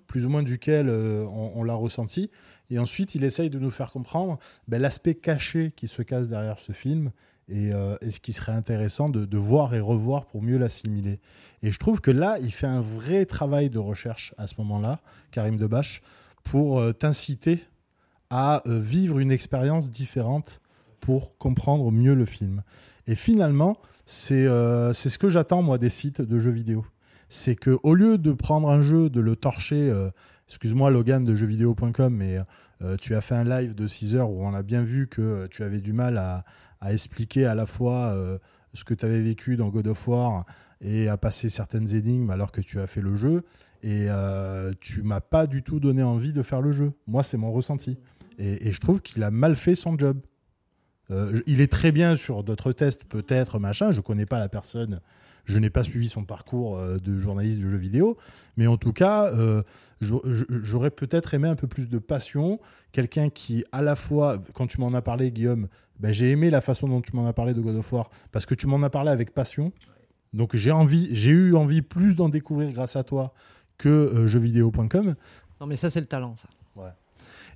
plus 0.09 0.27
ou 0.27 0.29
moins 0.31 0.43
duquel 0.43 0.91
on, 0.91 1.53
on 1.55 1.63
l'a 1.63 1.75
ressenti. 1.75 2.29
Et 2.71 2.79
ensuite, 2.81 3.15
il 3.15 3.23
essaye 3.23 3.51
de 3.51 3.59
nous 3.61 3.71
faire 3.71 3.93
comprendre 3.93 4.39
ben, 4.67 4.83
l'aspect 4.83 5.15
caché 5.15 5.73
qui 5.77 5.87
se 5.87 6.03
cache 6.03 6.27
derrière 6.27 6.59
ce 6.59 6.73
film 6.73 7.13
et, 7.49 7.73
euh, 7.73 7.97
et 8.01 8.11
ce 8.11 8.21
qui 8.21 8.33
serait 8.33 8.53
intéressant 8.53 9.09
de, 9.09 9.39
voir 9.39 9.75
et 9.75 9.81
revoir 9.81 10.27
pour 10.27 10.43
mieux 10.43 10.59
l'assimiler. 10.59 11.21
Et 11.63 11.71
je 11.73 11.79
trouve 11.79 12.01
que 12.01 12.11
là, 12.11 12.39
il 12.41 12.53
fait 12.53 12.67
un 12.67 12.81
vrai 12.81 13.27
travail 13.27 13.71
de 13.71 13.79
recherche 13.79 14.35
à 14.39 14.47
ce 14.47 14.55
moment-là, 14.59 15.01
Karim 15.31 15.57
Debache, 15.57 16.03
pour 16.43 16.79
euh, 16.79 16.93
t'inciter 16.93 17.65
à 18.31 18.63
euh, 18.67 18.79
vivre 18.81 19.19
une 19.19 19.31
expérience 19.31 19.91
différente 19.91 20.61
pour 21.01 21.37
comprendre 21.39 21.91
mieux 21.91 22.15
le 22.15 22.25
film. 22.25 22.63
Et 23.07 23.15
finalement, 23.15 23.77
c'est 24.07 24.47
ce 24.47 25.19
que 25.19 25.29
j'attends, 25.29 25.61
moi, 25.61 25.77
des 25.77 25.91
sites 25.91 26.23
de 26.23 26.39
jeux 26.39 26.51
vidéo. 26.51 26.87
C'est 27.29 27.57
que 27.57 27.79
au 27.83 27.95
lieu 27.95 28.17
de 28.17 28.33
prendre 28.33 28.71
un 28.71 28.81
jeu, 28.81 29.11
de 29.11 29.21
le 29.21 29.37
torcher, 29.37 29.93
excuse-moi 30.49 30.91
Logan 30.91 31.23
de 31.23 31.35
jeuxvideo.com, 31.35 32.15
mais 32.15 32.39
tu 33.03 33.15
as 33.15 33.21
fait 33.21 33.35
un 33.35 33.45
live 33.45 33.75
de 33.75 33.87
6 33.87 34.17
heures 34.17 34.31
où 34.31 34.47
on 34.47 34.55
a 34.55 34.63
bien 34.63 34.83
vu 34.83 35.07
que 35.07 35.47
tu 35.51 35.63
avais 35.63 35.83
du 35.83 35.93
mal 35.93 36.17
à, 36.17 36.47
à 36.81 36.93
expliquer 36.93 37.47
à 37.47 37.55
la 37.55 37.67
fois 37.67 38.13
euh, 38.15 38.39
ce 38.73 38.85
que 38.85 38.95
tu 38.95 39.05
avais 39.05 39.21
vécu 39.21 39.57
dans 39.57 39.69
God 39.69 39.87
of 39.89 40.09
War 40.09 40.45
et 40.81 41.09
à 41.09 41.17
passer 41.17 41.49
certaines 41.49 41.95
énigmes 41.95 42.31
alors 42.31 42.53
que 42.53 42.61
tu 42.61 42.81
as 42.81 42.87
fait 42.87 43.01
le 43.01 43.17
jeu. 43.17 43.45
Et 43.83 44.07
euh, 44.09 44.73
tu 44.81 45.03
m'as 45.03 45.21
pas 45.21 45.47
du 45.47 45.63
tout 45.63 45.79
donné 45.79 46.03
envie 46.03 46.33
de 46.33 46.43
faire 46.43 46.63
le 46.63 46.73
jeu. 46.73 46.93
Moi, 47.07 47.23
c'est 47.23 47.37
mon 47.37 47.53
ressenti. 47.53 47.99
Et, 48.39 48.73
je 48.73 48.81
trouve 48.81 49.03
qu'il 49.03 49.23
a 49.23 49.31
mal 49.31 49.57
fait 49.57 49.75
son 49.75 49.99
job. 49.99 50.21
Euh, 51.11 51.41
il 51.47 51.61
est 51.61 51.71
très 51.71 51.93
bien 51.93 52.17
sur 52.17 52.43
d'autres 52.43 52.73
tests, 52.73 53.05
peut-être, 53.05 53.59
machin. 53.59 53.91
Je 53.91 54.01
connais 54.01 54.25
pas 54.25 54.39
la 54.39 54.49
personne. 54.49 55.01
Je 55.45 55.59
n'ai 55.59 55.69
pas 55.69 55.83
suivi 55.83 56.09
son 56.09 56.25
parcours 56.25 56.79
euh, 56.79 56.97
de 56.97 57.19
journaliste 57.19 57.59
de 57.59 57.69
jeux 57.69 57.77
vidéo. 57.77 58.17
Mais 58.57 58.67
en 58.67 58.79
tout 58.79 58.95
cas, 58.95 59.31
j'aurais 60.01 60.91
peut-être 60.91 61.35
aimé 61.35 61.49
un 61.49 61.57
peu 61.57 61.67
plus 61.67 61.91
de 61.91 61.99
passion. 61.99 62.61
Quelqu'un 62.93 63.29
qui, 63.29 63.65
à 63.71 63.83
la 63.83 63.97
fois, 63.97 64.43
quand 64.55 64.67
tu 64.67 64.81
m'en 64.81 64.95
as 64.95 65.03
parlé, 65.03 65.31
Guillaume, 65.31 65.69
ben, 66.01 66.13
j'ai 66.13 66.31
aimé 66.31 66.51
la 66.51 66.61
façon 66.61 66.89
dont 66.89 67.01
tu 67.01 67.15
m'en 67.17 67.27
as 67.27 67.33
parlé 67.33 67.55
de 67.55 67.61
God 67.61 67.77
of 67.77 67.93
War 67.93 68.11
parce 68.33 68.47
que 68.47 68.55
tu 68.55 68.67
m'en 68.67 68.83
as 68.83 68.91
parlé 68.91 69.11
avec 69.11 69.33
passion. 69.33 69.73
Donc 70.33 70.57
j'ai 70.57 70.73
envie, 70.73 71.09
j'ai 71.15 71.31
eu 71.31 71.55
envie 71.55 71.83
plus 71.83 72.15
d'en 72.17 72.29
découvrir 72.29 72.73
grâce 72.73 72.97
à 72.97 73.05
toi 73.05 73.33
que 73.79 73.89
euh, 73.89 74.27
jeuxvideo.com. 74.27 75.15
Non, 75.61 75.67
mais 75.67 75.77
ça, 75.77 75.89
c'est 75.91 76.01
le 76.01 76.07
talent, 76.07 76.35
ça. 76.37 76.49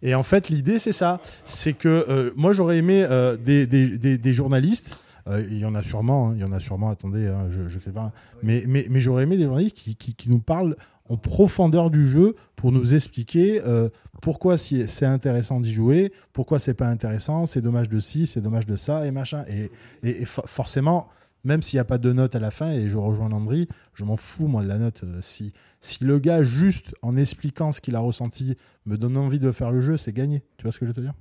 Et 0.00 0.14
en 0.14 0.22
fait, 0.22 0.48
l'idée, 0.48 0.78
c'est 0.78 0.92
ça. 0.92 1.20
C'est 1.44 1.72
que 1.72 1.88
euh, 1.88 2.30
moi, 2.36 2.52
j'aurais 2.52 2.78
aimé 2.78 3.04
euh, 3.10 3.36
des, 3.36 3.66
des- 3.66 3.98
des- 3.98 4.16
des 4.18 4.32
journalistes. 4.32 4.96
euh, 5.26 5.44
il 5.50 5.58
y 5.58 5.64
en 5.64 5.74
a 5.74 5.82
sûrement, 5.82 6.28
hein, 6.28 6.32
il 6.36 6.40
y 6.40 6.44
en 6.44 6.52
a 6.52 6.60
sûrement, 6.60 6.90
attendez, 6.90 7.26
hein, 7.26 7.48
je 7.50 7.62
ne 7.62 7.68
sais 7.68 7.90
pas. 7.90 8.12
Mais, 8.44 8.62
mais, 8.68 8.86
mais 8.88 9.00
j'aurais 9.00 9.24
aimé 9.24 9.36
des 9.36 9.42
journalistes 9.44 9.76
qui, 9.76 9.96
qui- 9.96 10.14
qui 10.14 10.30
nous 10.30 10.38
parlent 10.38 10.76
en 11.08 11.16
profondeur 11.16 11.90
du 11.90 12.06
jeu 12.08 12.34
pour 12.56 12.72
nous 12.72 12.94
expliquer 12.94 13.62
euh, 13.64 13.88
pourquoi 14.20 14.56
c'est 14.56 15.04
intéressant 15.06 15.60
d'y 15.60 15.72
jouer, 15.72 16.12
pourquoi 16.32 16.58
c'est 16.58 16.74
pas 16.74 16.88
intéressant, 16.88 17.46
c'est 17.46 17.62
dommage 17.62 17.88
de 17.88 18.00
ci, 18.00 18.26
c'est 18.26 18.40
dommage 18.40 18.66
de 18.66 18.76
ça, 18.76 19.06
et 19.06 19.10
machin. 19.10 19.44
Et, 19.48 19.70
et- 20.02 20.22
et 20.22 20.24
for- 20.24 20.48
forcément, 20.48 21.08
même 21.44 21.62
s'il 21.62 21.76
n'y 21.76 21.80
a 21.80 21.84
pas 21.84 21.98
de 21.98 22.12
note 22.12 22.34
à 22.34 22.40
la 22.40 22.50
fin, 22.50 22.70
et 22.72 22.88
je 22.88 22.96
rejoins 22.96 23.28
Landry, 23.28 23.68
je 23.94 24.04
m'en 24.04 24.16
fous, 24.16 24.48
moi, 24.48 24.62
de 24.62 24.68
la 24.68 24.78
note. 24.78 25.02
euh, 25.04 25.18
si, 25.20 25.52
si 25.80 26.02
le 26.04 26.18
gars, 26.18 26.42
juste 26.42 26.94
en 27.02 27.16
expliquant 27.16 27.70
ce 27.72 27.80
qu'il 27.80 27.94
a 27.96 28.00
ressenti, 28.00 28.56
me 28.86 28.96
donne 28.98 29.16
envie 29.16 29.38
de 29.38 29.52
faire 29.52 29.70
le 29.70 29.80
jeu, 29.80 29.96
c'est 29.96 30.12
gagné. 30.12 30.42
Tu 30.56 30.64
vois 30.64 30.72
ce 30.72 30.78
que 30.78 30.84
je 30.84 30.90
veux 30.90 30.94
te 30.94 31.00
dire? 31.00 31.14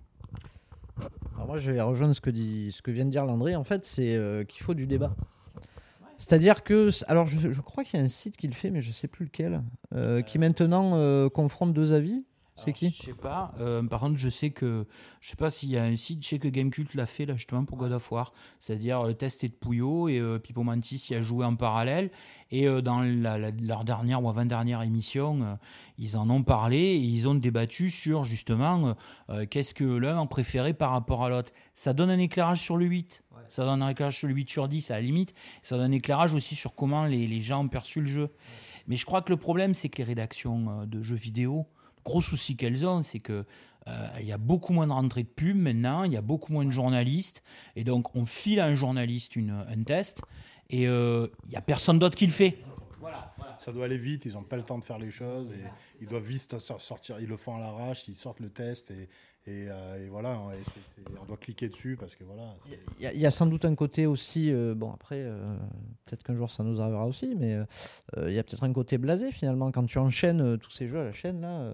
Moi, 1.48 1.58
je 1.60 1.72
vais 1.72 1.80
rejoindre 1.82 2.14
ce 2.16 2.20
que, 2.22 2.32
dit, 2.32 2.72
ce 2.72 2.82
que 2.82 2.90
vient 2.92 3.06
de 3.06 3.12
dire 3.12 3.24
Landry. 3.26 3.56
En 3.56 3.64
fait, 3.64 3.86
c'est 3.86 4.16
euh, 4.16 4.44
qu'il 4.44 4.64
faut 4.64 4.74
du 4.74 4.88
débat. 4.88 5.16
C'est-à-dire 6.18 6.64
que, 6.64 6.90
alors 7.08 7.26
je, 7.26 7.52
je 7.52 7.62
crois 7.62 7.84
qu'il 7.84 8.00
y 8.00 8.02
a 8.02 8.06
un 8.06 8.10
site 8.10 8.38
qui 8.38 8.48
le 8.48 8.54
fait, 8.54 8.72
mais 8.72 8.82
je 8.82 8.92
sais 8.92 9.08
plus 9.08 9.26
lequel, 9.26 9.62
euh, 9.94 10.22
qui 10.22 10.40
maintenant 10.40 10.96
euh, 10.96 11.30
confronte 11.30 11.74
deux 11.74 11.94
avis. 11.94 12.26
C'est 12.58 12.74
qui 12.74 12.90
Je 12.90 13.04
sais 13.06 13.14
pas. 13.14 13.54
Euh, 13.60 13.84
par 13.84 14.00
contre, 14.00 14.18
je 14.18 14.30
sais 14.30 14.50
que 14.50 14.86
je 15.22 15.30
sais 15.30 15.36
pas 15.36 15.50
s'il 15.52 15.70
y 15.70 15.78
a 15.78 15.84
un 15.84 15.96
site. 15.96 16.24
Je 16.24 16.28
sais 16.30 16.40
que 16.40 16.48
Gamecult 16.48 16.94
l'a 16.96 17.06
fait 17.06 17.26
là 17.26 17.36
justement 17.36 17.66
pour 17.66 17.78
God 17.78 17.92
of 17.92 18.12
War, 18.12 18.34
c'est-à-dire 18.60 19.04
le 19.04 19.14
test 19.14 19.44
est 19.44 19.50
de 19.50 19.54
Pouillot 19.54 20.10
et 20.10 20.18
euh, 20.20 20.40
Pipo 20.40 20.64
Mantis 20.64 21.08
y 21.12 21.16
a 21.16 21.22
joué 21.22 21.46
en 21.46 21.56
parallèle. 21.56 22.10
Et 22.50 22.68
euh, 22.68 22.82
dans 22.82 23.02
la- 23.02 23.38
la- 23.38 23.52
leur 23.52 23.84
dernière 23.84 24.24
ou 24.24 24.30
avant-dernière 24.30 24.82
émission, 24.82 25.42
euh, 25.44 25.56
ils 26.00 26.18
en 26.18 26.30
ont 26.30 26.42
parlé 26.44 26.78
et 26.80 26.98
ils 26.98 27.28
ont 27.28 27.36
débattu 27.36 27.90
sur 27.92 28.24
justement 28.24 28.96
euh, 29.30 29.46
qu'est-ce 29.46 29.74
que 29.76 29.84
l'un 29.84 30.18
en 30.18 30.26
préféré 30.28 30.74
par 30.74 30.92
rapport 30.92 31.24
à 31.24 31.30
l'autre. 31.30 31.54
Ça 31.76 31.94
donne 31.94 32.10
un 32.10 32.20
éclairage 32.20 32.60
sur 32.62 32.78
le 32.78 32.86
8. 32.86 33.24
Ça 33.50 33.64
donne 33.66 33.82
un 33.82 33.90
éclairage 33.90 34.18
sur 34.18 34.28
le 34.28 34.34
8 34.34 34.50
sur 34.50 34.68
10 34.68 34.92
à 34.92 34.96
la 34.96 35.02
limite. 35.02 35.34
Ça 35.62 35.78
donne 35.78 35.92
un 35.92 35.96
éclairage 35.96 36.34
aussi 36.34 36.56
sur 36.56 36.74
comment 36.76 37.06
les, 37.06 37.28
les 37.28 37.40
gens 37.40 37.64
ont 37.64 37.68
perçu 37.70 38.02
le 38.02 38.08
jeu. 38.08 38.30
Mais 38.88 38.96
je 38.98 39.06
crois 39.06 39.22
que 39.22 39.30
le 39.30 39.38
problème, 39.38 39.74
c'est 39.74 39.88
que 39.90 40.00
les 40.00 40.04
rédactions 40.04 40.82
euh, 40.82 40.86
de 40.86 41.02
jeux 41.02 41.16
vidéo, 41.16 41.66
gros 42.08 42.22
souci 42.22 42.56
qu'elles 42.56 42.86
ont, 42.86 43.02
c'est 43.04 43.20
que 43.20 43.46
euh, 43.88 44.08
il 44.20 44.26
y 44.26 44.32
a 44.32 44.38
beaucoup 44.38 44.74
moins 44.74 44.88
de 44.88 44.92
rentrées 44.92 45.24
de 45.24 45.28
pub 45.30 45.56
maintenant, 45.58 46.04
il 46.04 46.12
y 46.12 46.18
a 46.18 46.22
beaucoup 46.22 46.52
moins 46.52 46.66
de 46.66 46.72
journalistes, 46.72 47.44
et 47.76 47.84
donc 47.84 48.16
on 48.16 48.26
file 48.26 48.60
à 48.60 48.66
un 48.66 48.74
journaliste 48.76 49.36
une, 49.36 49.52
un 49.52 49.84
test, 49.84 50.22
et 50.70 50.88
euh, 50.88 51.28
il 51.48 51.54
y 51.54 51.56
a 51.56 51.62
personne 51.62 52.00
d'autre 52.00 52.16
qui 52.16 52.26
le 52.26 52.34
fait. 52.34 52.58
Ça 53.60 53.72
doit 53.72 53.86
aller 53.86 53.98
vite, 53.98 54.26
ils 54.26 54.34
n'ont 54.34 54.44
pas 54.44 54.58
le 54.58 54.64
temps 54.64 54.78
de 54.78 54.84
faire 54.84 55.00
les 55.00 55.12
choses, 55.12 55.54
et 55.54 55.64
ils 56.02 56.08
doivent 56.08 56.24
vite 56.24 56.60
sor- 56.60 56.82
sortir, 56.82 57.20
ils 57.20 57.28
le 57.28 57.38
font 57.38 57.56
à 57.56 57.60
l'arrache, 57.60 58.08
ils 58.08 58.16
sortent 58.16 58.40
le 58.42 58.50
test, 58.50 58.92
et, 58.92 59.08
et, 59.48 59.68
euh, 59.70 60.06
et 60.06 60.10
voilà, 60.10 60.40
et 60.54 60.64
c'est- 60.66 61.04
on 61.22 61.26
doit 61.26 61.38
cliquer 61.38 61.70
dessus 61.70 61.96
parce 62.00 62.16
que 62.16 62.24
voilà. 62.26 62.44
Il 63.00 63.04
y, 63.04 63.08
a- 63.08 63.14
il 63.14 63.20
y 63.20 63.26
a 63.26 63.32
sans 63.32 63.46
doute 63.46 63.66
un 63.66 63.76
côté 63.76 64.06
aussi, 64.06 64.52
euh, 64.52 64.74
bon 64.76 64.92
après, 64.92 65.22
euh, 65.22 65.56
peut-être 66.06 66.24
qu'un 66.24 66.36
jour 66.36 66.52
ça 66.52 66.64
nous 66.64 66.82
arrivera 66.82 67.06
aussi, 67.08 67.34
mais 67.36 67.58
il 68.18 68.34
y 68.34 68.40
a 68.40 68.44
peut-être 68.44 68.64
un 68.64 68.74
côté 68.74 68.98
blasé 68.98 69.32
finalement 69.32 69.72
quand 69.72 69.86
tu 69.86 69.98
enchaînes 70.00 70.58
tous 70.58 70.72
ces 70.72 70.88
jeux 70.88 71.00
à 71.00 71.04
la 71.06 71.12
chaîne 71.12 71.42
là. 71.42 71.72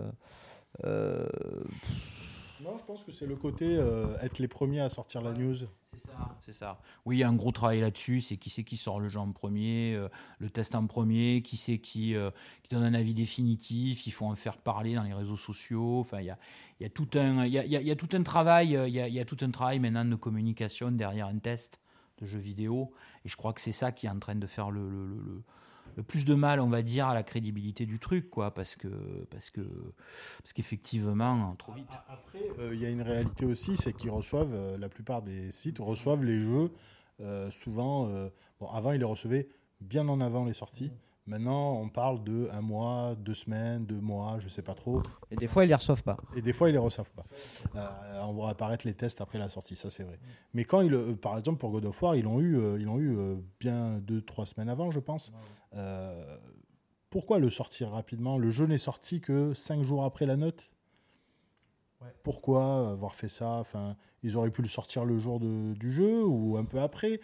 Non, 2.63 2.78
je 2.78 2.84
pense 2.86 3.04
que 3.04 3.12
c'est 3.12 3.26
le 3.26 3.36
côté 3.36 3.76
euh, 3.78 4.15
être 4.21 4.39
les 4.39 4.47
premiers 4.47 4.80
à 4.80 4.88
sortir 4.89 5.21
la 5.21 5.34
news. 5.34 5.56
C'est 5.56 5.97
ça. 6.08 6.38
C'est 6.45 6.52
ça. 6.54 6.80
Oui, 7.06 7.17
il 7.17 7.19
y 7.19 7.23
a 7.23 7.28
un 7.30 7.36
gros 7.36 7.52
travail 7.52 7.82
là-dessus. 7.82 8.21
C'est 8.21 8.38
qui 8.38 8.49
c'est 8.49 8.63
qui 8.63 8.78
sort 8.78 8.99
le 8.99 9.10
jeu 9.10 9.19
en 9.19 9.32
premier, 9.32 9.93
euh, 9.95 10.08
le 10.39 10.49
test 10.49 10.73
en 10.73 10.88
premier, 10.88 11.41
qui 11.43 11.58
c'est 11.58 11.78
qui, 11.80 12.15
euh, 12.15 12.32
qui 12.63 12.73
donne 12.73 12.84
un 12.84 12.93
avis 12.93 13.13
définitif. 13.13 14.08
Il 14.08 14.12
faut 14.12 14.26
en 14.26 14.36
faire 14.36 14.58
parler 14.58 14.95
dans 14.95 15.04
les 15.04 15.13
réseaux 15.13 15.36
sociaux. 15.36 15.99
Enfin, 15.99 16.21
il 16.21 16.26
y 16.28 16.30
a, 16.30 16.38
il 16.80 16.84
y 16.84 16.86
a 16.86 16.89
tout 16.89 17.10
un, 17.15 17.45
il 17.45 17.52
y 17.52 17.60
a, 17.60 17.65
il 17.65 17.71
y 17.71 17.76
a- 17.78 17.82
il 17.82 17.88
y 17.88 17.91
a 17.91 17.95
tout 17.95 18.10
un 18.13 18.23
travail. 18.23 18.67
Il 18.88 18.93
y 18.93 18.99
a, 18.99 19.08
il 19.08 19.13
y 19.13 19.19
a 19.19 19.26
tout 19.26 19.38
un 19.41 19.52
travail 19.52 19.80
maintenant 19.80 20.06
de 20.06 20.15
communication 20.15 20.89
derrière 20.91 21.28
un 21.28 21.39
test 21.39 21.82
de 22.21 22.26
jeu 22.26 22.39
vidéo. 22.39 22.91
Et 23.26 23.30
je 23.30 23.36
crois 23.36 23.52
que 23.54 23.62
c'est 23.62 23.71
ça 23.73 23.91
qui 23.91 24.06
est 24.06 24.10
en 24.10 24.19
train 24.19 24.36
de 24.36 24.47
faire 24.47 24.71
le, 24.71 24.89
le, 24.89 25.06
le- 25.08 25.15
le- 25.17 25.43
le 25.62 25.62
plus 26.01 26.25
de 26.25 26.34
mal, 26.34 26.60
on 26.60 26.67
va 26.67 26.82
dire, 26.82 27.08
à 27.08 27.13
la 27.13 27.23
crédibilité 27.23 27.86
du 27.86 27.99
truc, 27.99 28.29
quoi, 28.29 28.53
parce 28.53 28.75
que, 28.75 28.88
parce 29.29 29.49
que, 29.49 29.62
parce 30.41 30.53
qu'effectivement, 30.53 31.56
trop 31.58 31.73
vite. 31.73 31.88
Après, 32.08 32.39
euh, 32.60 32.73
il 32.73 32.82
y 32.82 32.86
a 32.86 32.89
une 32.89 33.01
réalité 33.01 33.45
aussi, 33.45 33.77
c'est 33.77 33.93
qu'ils 33.93 34.12
reçoivent, 34.12 34.53
euh, 34.53 34.77
la 34.77 34.89
plupart 34.89 35.21
des 35.21 35.51
sites 35.51 35.79
reçoivent 35.79 36.23
les 36.23 36.39
jeux 36.39 36.71
euh, 37.21 37.51
souvent. 37.51 38.08
bon, 38.60 38.67
avant, 38.67 38.91
ils 38.91 38.99
les 38.99 39.06
recevaient 39.06 39.47
bien 39.82 40.08
en 40.08 40.19
avant 40.21 40.45
les 40.45 40.53
sorties. 40.53 40.91
Maintenant, 41.25 41.75
on 41.79 41.88
parle 41.88 42.21
de 42.25 42.49
un 42.51 42.59
mois, 42.59 43.15
deux 43.17 43.33
semaines, 43.33 43.86
deux 43.86 44.01
mois, 44.01 44.39
je 44.39 44.49
sais 44.49 44.62
pas 44.62 44.73
trop. 44.73 45.01
et 45.31 45.38
des 45.38 45.47
fois 45.47 45.63
ils 45.63 45.69
les 45.69 45.73
reçoivent 45.75 46.03
pas. 46.03 46.17
Et 46.36 46.41
des 46.41 46.51
fois, 46.51 46.69
ils 46.69 46.73
les 46.73 46.77
reçoivent 46.77 47.12
pas. 47.12 47.25
Euh, 47.75 48.21
on 48.23 48.33
voit 48.33 48.49
apparaître 48.49 48.86
les 48.86 48.93
tests 48.93 49.21
après 49.21 49.39
la 49.39 49.47
sortie, 49.47 49.77
ça 49.77 49.89
c'est 49.89 50.03
vrai. 50.03 50.19
Mais 50.53 50.65
quand 50.65 50.81
ils, 50.81 50.93
euh, 50.93 51.13
par 51.15 51.38
exemple 51.38 51.59
pour 51.59 51.71
God 51.71 51.86
of 51.86 52.01
War, 52.01 52.17
ils 52.17 52.23
l'ont 52.25 52.41
eu, 52.41 52.57
euh, 52.57 52.77
ils 52.77 52.86
l'ont 52.86 52.99
eu 52.99 53.17
euh, 53.17 53.36
bien 53.62 53.99
deux, 53.99 54.21
trois 54.21 54.45
semaines 54.45 54.67
avant, 54.69 54.91
je 54.91 54.99
pense. 54.99 55.31
Pourquoi 57.09 57.39
le 57.39 57.49
sortir 57.49 57.91
rapidement? 57.91 58.38
Le 58.38 58.49
jeu 58.49 58.65
n'est 58.65 58.77
sorti 58.77 59.21
que 59.21 59.53
cinq 59.53 59.83
jours 59.83 60.03
après 60.03 60.25
la 60.25 60.36
note? 60.36 60.73
Pourquoi 62.23 62.89
avoir 62.91 63.15
fait 63.15 63.29
ça? 63.29 63.49
Enfin, 63.51 63.95
ils 64.23 64.36
auraient 64.36 64.49
pu 64.51 64.62
le 64.62 64.67
sortir 64.67 65.05
le 65.05 65.17
jour 65.19 65.39
de- 65.39 65.73
du 65.75 65.89
jeu 65.91 66.25
ou 66.25 66.57
un 66.57 66.65
peu 66.65 66.81
après? 66.81 67.21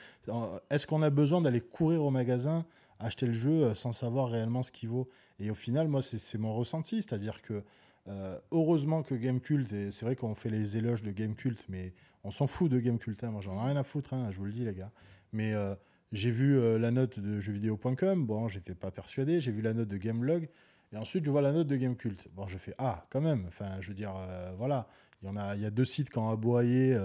Est-ce 0.70 0.88
qu'on 0.88 1.02
a 1.02 1.10
besoin 1.10 1.42
d'aller 1.42 1.60
courir 1.60 2.04
au 2.06 2.12
magasin 2.12 2.66
acheter 3.00 3.26
le 3.26 3.34
jeu 3.34 3.64
euh, 3.64 3.74
sans 3.74 3.92
savoir 3.92 4.30
réellement 4.30 4.64
ce 4.64 4.72
qu'il 4.72 4.90
vaut. 4.90 5.10
Et 5.40 5.50
au 5.50 5.56
final, 5.56 5.88
moi, 5.88 6.02
c'est 6.02 6.38
mon 6.38 6.54
ressenti, 6.54 6.98
c'est-à-dire 6.98 7.42
que 7.42 7.64
euh, 8.08 8.38
heureusement 8.52 9.04
que 9.04 9.16
Gamecult, 9.16 9.72
et 9.72 9.92
c'est 9.92 10.06
vrai 10.06 10.16
qu'on 10.16 10.36
fait 10.36 10.50
les 10.50 10.78
éloges 10.78 11.02
de 11.02 11.12
Gamecult, 11.12 11.64
mais 11.70 11.94
on 12.24 12.32
s'en 12.32 12.48
fout 12.48 12.70
de 12.70 12.80
Gamecult, 12.80 13.24
hein, 13.24 13.32
moi 13.32 13.42
j'en 13.42 13.56
ai 13.62 13.68
rien 13.68 13.78
à 13.78 13.84
foutre, 13.84 14.14
hein, 14.14 14.30
je 14.32 14.38
vous 14.38 14.46
le 14.46 14.52
dis 14.52 14.66
les 14.66 14.74
gars. 14.74 14.92
Mais 15.32 15.54
euh, 15.54 15.76
j'ai 16.12 16.32
vu 16.32 16.60
la 16.80 16.92
note 16.92 17.20
de 17.20 17.40
jeuxvideo.com, 17.40 18.26
bon, 18.26 18.48
j'étais 18.48 18.74
pas 18.74 18.90
persuadé, 18.90 19.40
j'ai 19.40 19.52
vu 19.52 19.62
la 19.62 19.74
note 19.74 19.88
de 19.88 19.98
Gamelog, 19.98 20.50
et 20.92 20.98
ensuite 20.98 21.24
je 21.24 21.30
vois 21.30 21.42
la 21.42 21.54
note 21.54 21.68
de 21.68 21.76
Gamecult. 21.76 22.28
Bon, 22.34 22.48
je 22.48 22.58
fais, 22.58 22.74
ah, 22.80 23.06
quand 23.12 23.22
même, 23.22 23.46
enfin, 23.48 23.80
je 23.80 23.90
veux 23.90 23.94
dire, 23.94 24.14
voilà, 24.58 24.88
il 25.22 25.28
y, 25.28 25.30
en 25.30 25.38
a, 25.38 25.56
il 25.56 25.62
y 25.62 25.66
a 25.66 25.70
deux 25.70 25.86
sites 25.86 26.10
qui 26.10 26.18
ont 26.18 26.32
aboyé 26.32 26.98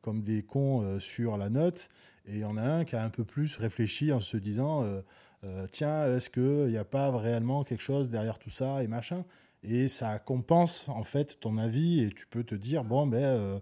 comme 0.00 0.22
des 0.22 0.42
cons 0.42 0.98
sur 0.98 1.38
la 1.38 1.50
note, 1.50 1.88
et 2.26 2.34
il 2.34 2.38
y 2.38 2.44
en 2.44 2.56
a 2.56 2.62
un 2.62 2.84
qui 2.84 2.96
a 2.96 3.04
un 3.04 3.10
peu 3.10 3.24
plus 3.24 3.56
réfléchi 3.56 4.12
en 4.12 4.20
se 4.20 4.36
disant, 4.36 4.84
euh, 4.84 5.00
euh, 5.44 5.66
tiens, 5.70 6.06
est-ce 6.16 6.30
qu'il 6.30 6.68
n'y 6.70 6.76
a 6.76 6.84
pas 6.84 7.10
réellement 7.16 7.64
quelque 7.64 7.82
chose 7.82 8.10
derrière 8.10 8.38
tout 8.38 8.50
ça, 8.50 8.82
et 8.82 8.86
machin? 8.86 9.24
Et 9.64 9.88
ça 9.88 10.18
compense 10.18 10.88
en 10.88 11.04
fait 11.04 11.38
ton 11.40 11.56
avis 11.56 12.00
et 12.00 12.10
tu 12.10 12.26
peux 12.26 12.42
te 12.42 12.56
dire 12.56 12.82
bon 12.82 13.06
ben 13.06 13.22
euh, 13.22 13.58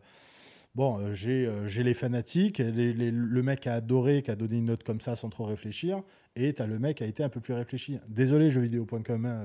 bon 0.74 1.12
j'ai 1.12 1.46
les 1.82 1.92
fanatiques 1.92 2.58
le 2.58 3.42
mec 3.42 3.66
a 3.66 3.74
adoré 3.74 4.22
qui 4.22 4.30
a 4.30 4.34
donné 4.34 4.56
une 4.56 4.64
note 4.64 4.82
comme 4.82 5.02
ça 5.02 5.14
sans 5.14 5.28
trop 5.28 5.44
réfléchir 5.44 6.02
et 6.36 6.54
tu 6.54 6.62
as 6.62 6.66
le 6.66 6.78
mec 6.78 6.96
qui 6.96 7.04
a 7.04 7.06
été 7.06 7.22
un 7.22 7.28
peu 7.28 7.40
plus 7.40 7.52
réfléchi. 7.52 7.98
Désolé 8.08 8.48
jeuxvideo.com 8.48 9.26
hein, 9.26 9.44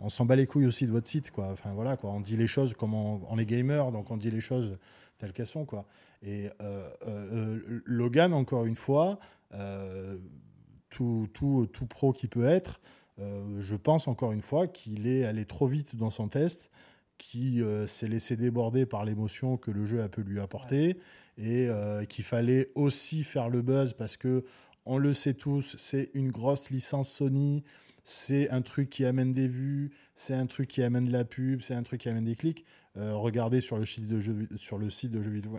on 0.00 0.08
s'en 0.08 0.24
bat 0.24 0.34
les 0.34 0.46
couilles 0.46 0.66
aussi 0.66 0.86
de 0.86 0.90
votre 0.90 1.06
site 1.06 1.30
quoi. 1.30 1.50
Enfin 1.52 1.70
voilà 1.72 1.96
quoi. 1.96 2.10
On 2.10 2.20
dit 2.20 2.36
les 2.36 2.48
choses 2.48 2.74
comme 2.74 2.94
on, 2.94 3.20
on 3.30 3.38
est 3.38 3.46
gamer 3.46 3.92
donc 3.92 4.10
on 4.10 4.16
dit 4.16 4.32
les 4.32 4.40
choses 4.40 4.76
telles 5.20 5.32
qu'elles 5.32 5.46
sont 5.46 5.64
quoi 5.64 5.86
et 6.22 6.48
euh, 6.60 6.88
euh, 7.06 7.82
Logan 7.84 8.32
encore 8.32 8.66
une 8.66 8.76
fois 8.76 9.18
euh, 9.54 10.16
tout, 10.88 11.28
tout, 11.32 11.68
tout 11.72 11.86
pro 11.86 12.12
qui 12.12 12.26
peut 12.26 12.48
être 12.48 12.80
je 13.58 13.76
pense 13.76 14.08
encore 14.08 14.32
une 14.32 14.40
fois 14.40 14.66
qu'il 14.66 15.06
est 15.06 15.24
allé 15.24 15.44
trop 15.44 15.66
vite 15.66 15.94
dans 15.94 16.08
son 16.08 16.28
test, 16.28 16.70
euh, 17.36 17.86
s'est 17.86 18.06
laissé 18.06 18.36
déborder 18.36 18.86
par 18.86 19.04
l'émotion 19.04 19.56
que 19.56 19.70
le 19.70 19.84
jeu 19.84 20.02
a 20.02 20.08
pu 20.08 20.22
lui 20.22 20.40
apporter, 20.40 20.96
et 21.36 21.68
qu'il 22.08 22.24
fallait 22.24 22.70
aussi 22.74 23.24
faire 23.24 23.48
le 23.48 23.62
buzz 23.62 23.94
parce 23.94 24.16
que 24.16 24.44
on 24.84 24.98
le 24.98 25.14
sait 25.14 25.34
tous, 25.34 25.74
c'est 25.78 26.10
une 26.12 26.30
grosse 26.30 26.70
licence 26.70 27.10
Sony, 27.10 27.62
c'est 28.04 28.50
un 28.50 28.60
truc 28.60 28.90
qui 28.90 29.04
amène 29.04 29.32
des 29.32 29.48
vues, 29.48 29.90
c'est 30.14 30.34
un 30.34 30.46
truc 30.46 30.68
qui 30.68 30.82
amène 30.82 31.04
de 31.04 31.12
la 31.12 31.24
pub, 31.24 31.62
c'est 31.62 31.74
un 31.74 31.82
truc 31.82 32.02
qui 32.02 32.08
amène 32.08 32.24
des 32.24 32.34
clics. 32.34 32.64
Euh, 32.96 33.14
regardez 33.14 33.60
sur 33.60 33.78
le 33.78 33.84
site 33.84 34.06
de 34.06 34.18
jeux, 34.18 34.48
sur 34.56 34.78
le 34.78 34.90
site 34.90 35.12
de 35.12 35.22
jeux 35.22 35.30
vidéo, 35.30 35.58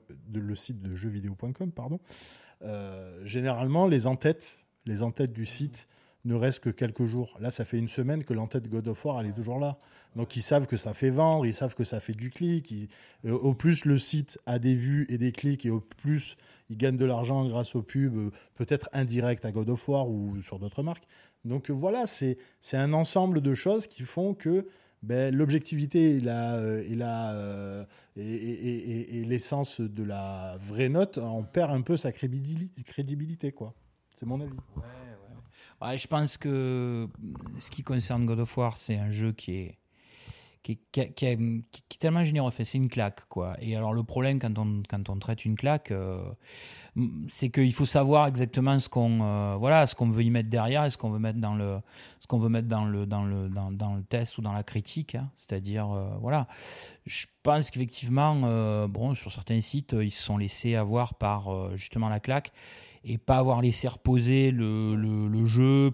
jeuxvideo.com, 0.96 1.72
pardon. 1.72 2.00
Euh, 2.64 3.26
généralement, 3.26 3.88
les 3.88 4.08
entêtes, 4.08 4.58
les 4.86 5.02
entêtes 5.02 5.34
du 5.34 5.46
site 5.46 5.88
ne 6.26 6.36
reste 6.36 6.60
que 6.60 6.70
quelques 6.70 7.06
jours. 7.06 7.36
Là, 7.40 7.50
ça 7.50 7.66
fait 7.66 7.80
une 7.80 7.88
semaine 7.88 8.24
que 8.24 8.34
l'entête 8.34 8.68
God 8.68 8.88
of 8.88 9.04
War, 9.06 9.22
elle 9.22 9.28
est 9.28 9.34
toujours 9.34 9.60
là. 9.60 9.80
Donc, 10.16 10.36
ils 10.36 10.42
savent 10.42 10.68
que 10.68 10.76
ça 10.76 10.94
fait 10.94 11.10
vendre, 11.10 11.46
ils 11.46 11.54
savent 11.54 11.74
que 11.74 11.84
ça 11.84 12.00
fait 12.00 12.14
du 12.14 12.30
clic. 12.30 12.72
Euh, 13.26 13.32
au 13.32 13.54
plus, 13.54 13.86
le 13.86 13.98
site 13.98 14.38
a 14.46 14.60
des 14.60 14.76
vues 14.76 15.06
et 15.10 15.18
des 15.18 15.32
clics, 15.32 15.66
et 15.66 15.72
au 15.72 15.80
plus, 15.80 16.38
ils 16.70 16.78
gagnent 16.78 16.98
de 16.98 17.06
l'argent 17.06 17.48
grâce 17.48 17.76
aux 17.76 17.82
pubs, 17.82 18.32
peut-être 18.56 18.90
indirect 18.94 19.46
à 19.46 19.52
God 19.52 19.70
of 19.70 19.88
War 19.88 20.10
ou 20.10 20.40
sur 20.42 20.60
d'autres 20.60 20.84
marques. 20.84 21.08
Donc, 21.44 21.72
voilà, 21.72 22.06
c'est 22.06 22.38
un 22.74 22.94
ensemble 22.94 23.42
de 23.42 23.56
choses 23.56 23.88
qui 23.88 24.04
font 24.04 24.36
que 24.36 24.68
ben, 25.02 25.34
l'objectivité 25.36 26.18
et 26.18 26.20
la, 26.20 26.60
et, 28.18 29.24
l'essence 29.26 29.82
de 29.82 30.04
la 30.04 30.58
vraie 30.60 30.90
note, 30.90 31.18
on 31.18 31.44
perd 31.44 31.72
un 31.72 31.82
peu 31.82 31.98
sa 31.98 32.12
crédibilité, 32.12 33.52
quoi. 33.52 33.74
C'est 34.16 34.26
mon 34.26 34.40
avis. 34.40 34.58
Je 35.98 36.08
pense 36.08 36.38
que 36.38 37.08
ce 37.60 37.72
qui 37.72 37.82
concerne 37.84 38.26
God 38.26 38.40
of 38.40 38.56
War, 38.58 38.78
c'est 38.78 38.98
un 38.98 39.10
jeu 39.10 39.32
qui 39.32 39.54
est 39.54 39.81
qui, 40.64 40.80
qui, 40.92 41.26
est 41.26 42.00
tellement 42.00 42.24
généreux. 42.24 42.52
c'est 42.52 42.74
une 42.76 42.90
claque, 42.90 43.28
quoi. 43.30 43.56
Et 43.60 43.76
alors, 43.76 43.94
le 43.94 44.04
problème 44.04 44.40
quand 44.40 44.58
on, 44.60 44.84
quand 44.88 45.10
on 45.10 45.18
traite 45.18 45.46
une 45.46 45.56
claque, 45.56 45.92
euh, 45.92 46.24
c'est 47.28 47.50
qu'il 47.50 47.74
faut 47.74 47.86
savoir 47.86 48.28
exactement 48.28 48.80
ce 48.80 48.88
qu'on 48.88 49.20
euh, 49.22 49.56
voilà, 49.58 49.88
ce 49.88 49.96
veut 50.04 50.24
y 50.24 50.30
mettre 50.30 50.50
derrière 50.50 50.86
et 50.86 50.92
ce 50.92 50.98
qu'on 50.98 51.10
veut 51.10 51.20
mettre 51.20 51.40
dans 51.40 51.56
le, 51.56 51.80
ce 52.20 52.28
qu'on 52.28 52.38
veut 52.40 52.50
mettre 52.50 52.68
dans 52.68 52.86
le, 52.86 53.06
dans 53.06 53.24
le, 53.24 53.50
dans, 53.50 53.96
le 53.96 54.04
test 54.04 54.38
ou 54.38 54.42
dans 54.42 54.54
la 54.54 54.64
critique. 54.64 55.16
Hein. 55.16 55.30
C'est-à-dire, 55.36 55.92
euh, 55.92 56.10
voilà. 56.22 56.48
Je 57.06 57.26
pense 57.44 57.72
qu'effectivement, 57.72 58.36
bon, 58.88 59.16
sur 59.16 59.32
certains 59.32 59.62
sites, 59.62 59.96
ils 60.00 60.12
se 60.12 60.22
sont 60.22 60.38
laissés 60.38 60.76
avoir 60.76 61.16
par 61.16 61.76
justement 61.76 62.10
la 62.10 62.20
claque 62.20 62.52
et 63.04 63.18
pas 63.18 63.38
avoir 63.38 63.62
laissé 63.62 63.88
reposer 63.88 64.52
le, 64.52 64.96
le, 64.96 65.46
jeu, 65.46 65.92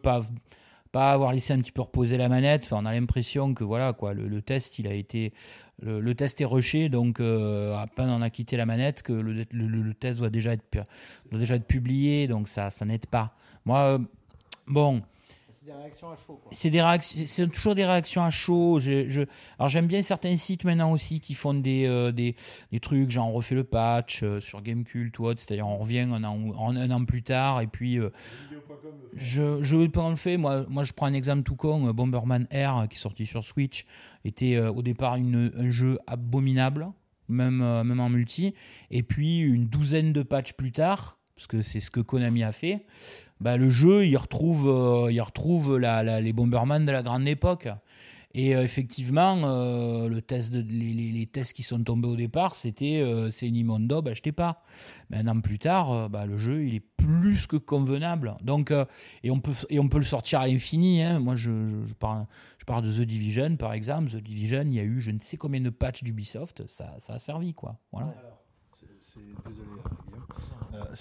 pas 0.87 1.11
avoir 1.11 1.33
laissé 1.33 1.53
un 1.53 1.59
petit 1.59 1.71
peu 1.71 1.81
reposer 1.81 2.17
la 2.17 2.29
manette. 2.29 2.69
On 2.71 2.85
a 2.85 2.93
l'impression 2.93 3.53
que 3.53 3.63
voilà 3.63 3.93
quoi, 3.93 4.13
le, 4.13 4.41
test 4.41 4.79
il 4.79 4.87
a 4.87 4.93
été 4.93 5.33
le, 5.81 6.13
test 6.13 6.41
est 6.41 6.45
rushé, 6.45 6.89
donc 6.89 7.19
euh, 7.19 7.75
à 7.75 7.87
peine 7.87 8.09
on 8.09 8.21
a 8.21 8.29
quitté 8.29 8.57
la 8.57 8.65
manette 8.65 9.03
que 9.03 9.13
le, 9.13 9.93
test 9.93 10.19
doit 10.19 10.29
déjà 10.29 10.53
être 10.53 10.65
déjà 11.31 11.55
être 11.55 11.67
publié, 11.67 12.27
donc 12.27 12.47
ça 12.47 12.69
ça 12.69 12.85
n'aide 12.85 13.05
pas. 13.05 13.33
Moi, 13.65 13.79
euh, 13.79 13.99
bon 14.67 15.01
C'est 16.51 17.51
toujours 17.51 17.75
des 17.75 17.85
réactions 17.85 18.23
à 18.23 18.29
chaud. 18.29 18.79
Alors 19.59 19.69
j'aime 19.69 19.87
bien 19.87 20.01
certains 20.01 20.35
sites 20.35 20.63
maintenant 20.63 20.91
aussi 20.91 21.19
qui 21.19 21.33
font 21.33 21.53
des, 21.53 21.85
euh, 21.85 22.11
des, 22.11 22.35
des, 22.71 22.79
trucs, 22.79 23.09
genre 23.09 23.27
on 23.27 23.33
refait 23.33 23.55
le 23.55 23.63
patch 23.63 24.23
euh, 24.23 24.39
sur 24.39 24.61
Gamecult 24.61 25.17
ou 25.19 25.25
autre, 25.25 25.39
c'est-à-dire 25.39 25.67
on 25.67 25.77
revient 25.77 25.99
un 25.99 26.23
an, 26.23 26.53
un 26.57 26.91
an 26.91 27.05
plus 27.05 27.23
tard 27.23 27.61
et 27.61 27.67
puis 27.67 27.99
euh, 27.99 28.09
je, 29.13 29.61
je 29.63 29.77
le 29.77 30.15
fait? 30.15 30.37
Moi, 30.37 30.65
moi 30.69 30.83
je 30.83 30.93
prends 30.93 31.07
un 31.07 31.13
exemple 31.13 31.43
tout 31.43 31.55
con, 31.55 31.91
Bomberman 31.91 32.47
Air 32.51 32.87
qui 32.89 32.95
est 32.95 32.99
sorti 32.99 33.25
sur 33.25 33.43
Switch 33.43 33.85
était 34.25 34.59
au 34.59 34.81
départ 34.81 35.15
une, 35.15 35.51
un 35.55 35.69
jeu 35.69 35.97
abominable, 36.07 36.87
même, 37.29 37.57
même 37.57 37.99
en 37.99 38.09
multi, 38.09 38.53
et 38.91 39.03
puis 39.03 39.39
une 39.39 39.67
douzaine 39.67 40.13
de 40.13 40.21
patchs 40.23 40.53
plus 40.53 40.71
tard, 40.71 41.16
parce 41.37 41.45
que 41.45 41.61
c'est 41.61 41.79
ce 41.79 41.91
que 41.91 41.99
Konami 41.99 42.43
a 42.43 42.51
fait. 42.51 42.83
Bah, 43.39 43.57
le 43.57 43.69
jeu, 43.69 44.07
il 44.07 44.17
retrouve, 44.17 44.67
euh, 44.67 45.11
il 45.11 45.21
retrouve 45.21 45.77
les 45.77 46.33
Bomberman 46.33 46.83
de 46.83 46.91
la 46.91 47.03
grande 47.03 47.27
époque. 47.27 47.67
Et 48.33 48.55
euh, 48.55 48.63
effectivement, 48.63 49.37
euh, 49.43 50.09
les, 50.09 51.25
tests 51.27 51.53
qui 51.53 51.61
sont 51.61 51.83
tombés 51.83 52.07
au 52.07 52.15
départ, 52.15 52.55
c'était 52.55 53.03
c'est 53.29 53.47
une 53.47 53.55
immondo, 53.55 54.01
bah, 54.01 54.11
achetez 54.11 54.31
pas. 54.31 54.63
Mais 55.11 55.17
un 55.17 55.27
an 55.27 55.39
plus 55.39 55.59
tard, 55.59 56.09
bah, 56.09 56.25
le 56.25 56.39
jeu, 56.39 56.65
il 56.65 56.73
est 56.73 56.83
plus 56.97 57.45
que 57.45 57.57
convenable. 57.57 58.35
Donc, 58.41 58.73
et, 59.23 59.29
on 59.29 59.39
peut, 59.39 59.53
et 59.69 59.79
on 59.79 59.89
peut 59.89 59.99
le 59.99 60.05
sortir 60.05 60.39
à 60.39 60.47
l'infini. 60.47 61.03
Hein. 61.03 61.19
Moi, 61.19 61.35
je, 61.35 61.51
parle, 61.99 62.25
je 62.57 62.81
de 62.81 62.91
The 62.91 63.07
Division, 63.07 63.57
par 63.57 63.73
exemple. 63.73 64.09
The 64.09 64.17
Division, 64.17 64.63
il 64.63 64.73
y 64.73 64.79
a 64.79 64.83
eu 64.83 64.99
je 64.99 65.11
ne 65.11 65.19
sais 65.19 65.37
combien 65.37 65.61
de 65.61 65.69
patchs 65.69 66.03
d'Ubisoft, 66.03 66.65
ça, 66.65 66.95
ça 66.97 67.13
a 67.13 67.19
servi. 67.19 67.53
quoi. 67.53 67.77
Voilà. 67.91 68.07
Euh, 68.07 68.31
c'est 68.99 69.19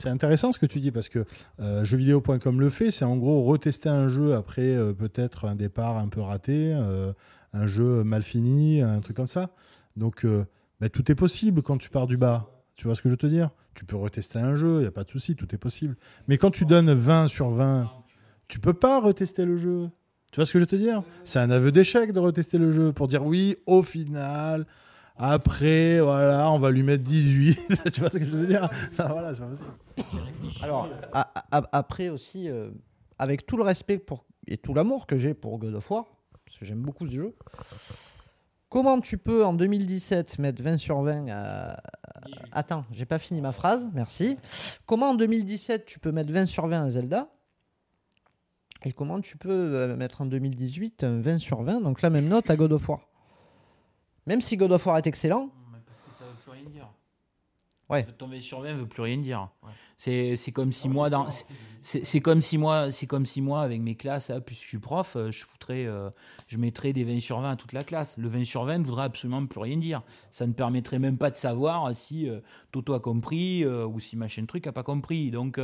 intéressant 0.04 0.52
ce 0.52 0.58
que 0.58 0.66
tu 0.66 0.80
dis 0.80 0.90
parce 0.90 1.08
que 1.08 1.24
euh, 1.60 1.84
jeuxvideo.com 1.84 2.60
le 2.60 2.70
fait, 2.70 2.90
c'est 2.90 3.04
en 3.04 3.16
gros 3.16 3.42
retester 3.42 3.88
un 3.88 4.08
jeu 4.08 4.34
après 4.34 4.76
euh, 4.76 4.92
peut-être 4.92 5.46
un 5.46 5.54
départ 5.54 5.98
un 5.98 6.08
peu 6.08 6.20
raté, 6.20 6.72
un 7.52 7.66
jeu 7.66 8.04
mal 8.04 8.22
fini, 8.22 8.82
un 8.82 9.00
truc 9.00 9.16
comme 9.16 9.26
ça. 9.26 9.50
Donc 9.96 10.26
bah, 10.80 10.88
tout 10.88 11.10
est 11.10 11.14
possible 11.14 11.62
quand 11.62 11.78
tu 11.78 11.90
pars 11.90 12.06
du 12.06 12.16
bas. 12.16 12.50
Tu 12.76 12.86
vois 12.86 12.94
ce 12.94 13.02
que 13.02 13.08
je 13.08 13.14
veux 13.14 13.18
te 13.18 13.26
dire? 13.26 13.50
Tu 13.74 13.84
peux 13.84 13.96
retester 13.96 14.38
un 14.38 14.54
jeu, 14.54 14.76
il 14.76 14.80
n'y 14.80 14.86
a 14.86 14.90
pas 14.90 15.04
de 15.04 15.10
souci, 15.10 15.34
tout 15.34 15.54
est 15.54 15.58
possible. 15.58 15.96
Mais 16.28 16.38
quand 16.38 16.50
tu 16.50 16.66
donnes 16.66 16.92
20 16.92 17.28
sur 17.28 17.50
20, 17.50 17.90
tu 18.48 18.58
peux 18.58 18.74
pas 18.74 19.00
retester 19.00 19.44
le 19.44 19.56
jeu. 19.56 19.88
Tu 20.32 20.36
vois 20.36 20.46
ce 20.46 20.52
que 20.52 20.58
je 20.58 20.64
veux 20.64 20.66
te 20.66 20.76
dire? 20.76 21.02
C'est 21.24 21.38
un 21.38 21.50
aveu 21.50 21.72
d'échec 21.72 22.12
de 22.12 22.20
retester 22.20 22.58
le 22.58 22.70
jeu 22.70 22.92
pour 22.92 23.08
dire 23.08 23.24
oui, 23.24 23.56
au 23.66 23.82
final, 23.82 24.66
après, 25.18 26.00
voilà, 26.00 26.50
on 26.50 26.58
va 26.58 26.70
lui 26.70 26.82
mettre 26.82 27.04
18. 27.04 27.58
tu 27.92 28.00
vois 28.00 28.10
ce 28.10 28.18
que 28.18 28.24
je 28.24 28.30
veux 28.30 28.46
dire? 28.46 28.68
Voilà, 28.96 29.34
c'est 29.34 29.40
pas 29.40 29.48
possible. 29.48 29.70
Alors, 30.62 30.88
après 31.50 32.08
aussi, 32.08 32.48
euh, 32.48 32.70
avec 33.18 33.46
tout 33.46 33.56
le 33.56 33.62
respect 33.62 33.98
pour, 33.98 34.24
et 34.46 34.58
tout 34.58 34.74
l'amour 34.74 35.06
que 35.06 35.16
j'ai 35.16 35.34
pour 35.34 35.58
God 35.58 35.74
of 35.74 35.90
War, 35.90 36.04
parce 36.44 36.58
que 36.58 36.64
j'aime 36.64 36.82
beaucoup 36.82 37.06
ce 37.06 37.12
jeu, 37.12 37.34
comment 38.68 39.00
tu 39.00 39.16
peux 39.16 39.44
en 39.44 39.54
2017 39.54 40.38
mettre 40.38 40.62
20 40.62 40.78
sur 40.78 41.00
20 41.00 41.28
à. 41.28 41.82
Attends, 42.52 42.84
j'ai 42.90 43.06
pas 43.06 43.18
fini 43.18 43.40
ma 43.40 43.52
phrase, 43.52 43.88
merci. 43.94 44.36
Comment 44.84 45.10
en 45.10 45.14
2017 45.14 45.86
tu 45.86 45.98
peux 45.98 46.12
mettre 46.12 46.32
20 46.32 46.46
sur 46.46 46.66
20 46.66 46.84
à 46.84 46.90
Zelda? 46.90 47.28
Et 48.84 48.92
comment 48.92 49.20
tu 49.20 49.36
peux 49.36 49.50
euh, 49.50 49.96
mettre 49.96 50.20
en 50.20 50.26
2018 50.26 51.04
un 51.04 51.20
20 51.20 51.38
sur 51.38 51.62
20, 51.62 51.80
donc 51.80 52.02
la 52.02 52.10
même 52.10 52.28
note 52.28 52.50
à 52.50 52.56
God 52.56 52.72
of 52.72 52.88
War? 52.88 53.00
Même 54.26 54.40
si 54.40 54.56
God 54.56 54.72
of 54.72 54.84
War 54.86 54.98
est 54.98 55.06
excellent. 55.06 55.50
Parce 55.86 56.00
que 56.00 56.12
ça 56.18 56.24
veut 56.24 56.36
plus 56.42 56.50
rien 56.52 56.68
dire. 56.70 56.88
Ouais. 57.88 58.04
Tomber 58.18 58.40
sur 58.40 58.60
20 58.62 58.74
veut 58.74 58.86
plus 58.86 59.02
rien 59.02 59.18
dire. 59.18 59.48
C'est, 59.96 60.36
comme 60.52 60.72
si 60.72 60.88
moi 60.88 61.08
dans 61.08 61.28
c'est, 61.80 62.20
comme 62.20 62.42
si 62.42 62.58
moi 62.58 62.90
c'est 62.90 63.06
comme 63.06 63.24
si 63.24 63.40
moi 63.40 63.62
avec 63.62 63.80
mes 63.80 63.94
classes 63.94 64.28
hein, 64.28 64.40
puisque 64.44 64.64
je 64.64 64.68
suis 64.68 64.78
prof 64.78 65.16
euh, 65.16 65.30
je 65.30 65.44
foutrais 65.44 65.86
euh, 65.86 66.10
je 66.48 66.58
mettrais 66.58 66.92
des 66.92 67.04
20 67.04 67.20
sur 67.20 67.40
20 67.40 67.52
à 67.52 67.56
toute 67.56 67.72
la 67.72 67.84
classe. 67.84 68.18
Le 68.18 68.28
20 68.28 68.44
sur 68.44 68.64
20 68.64 68.78
ne 68.78 68.84
voudrait 68.84 69.04
absolument 69.04 69.46
plus 69.46 69.60
rien 69.60 69.76
dire. 69.76 70.02
Ça 70.30 70.46
ne 70.46 70.52
permettrait 70.52 70.98
même 70.98 71.16
pas 71.16 71.30
de 71.30 71.36
savoir 71.36 71.94
si 71.94 72.28
euh, 72.28 72.40
Toto 72.72 72.92
a 72.92 73.00
compris 73.00 73.64
ou 73.64 74.00
si 74.00 74.16
machin 74.16 74.44
truc 74.46 74.66
a 74.66 74.72
pas 74.72 74.82
compris. 74.82 75.30
Donc 75.30 75.60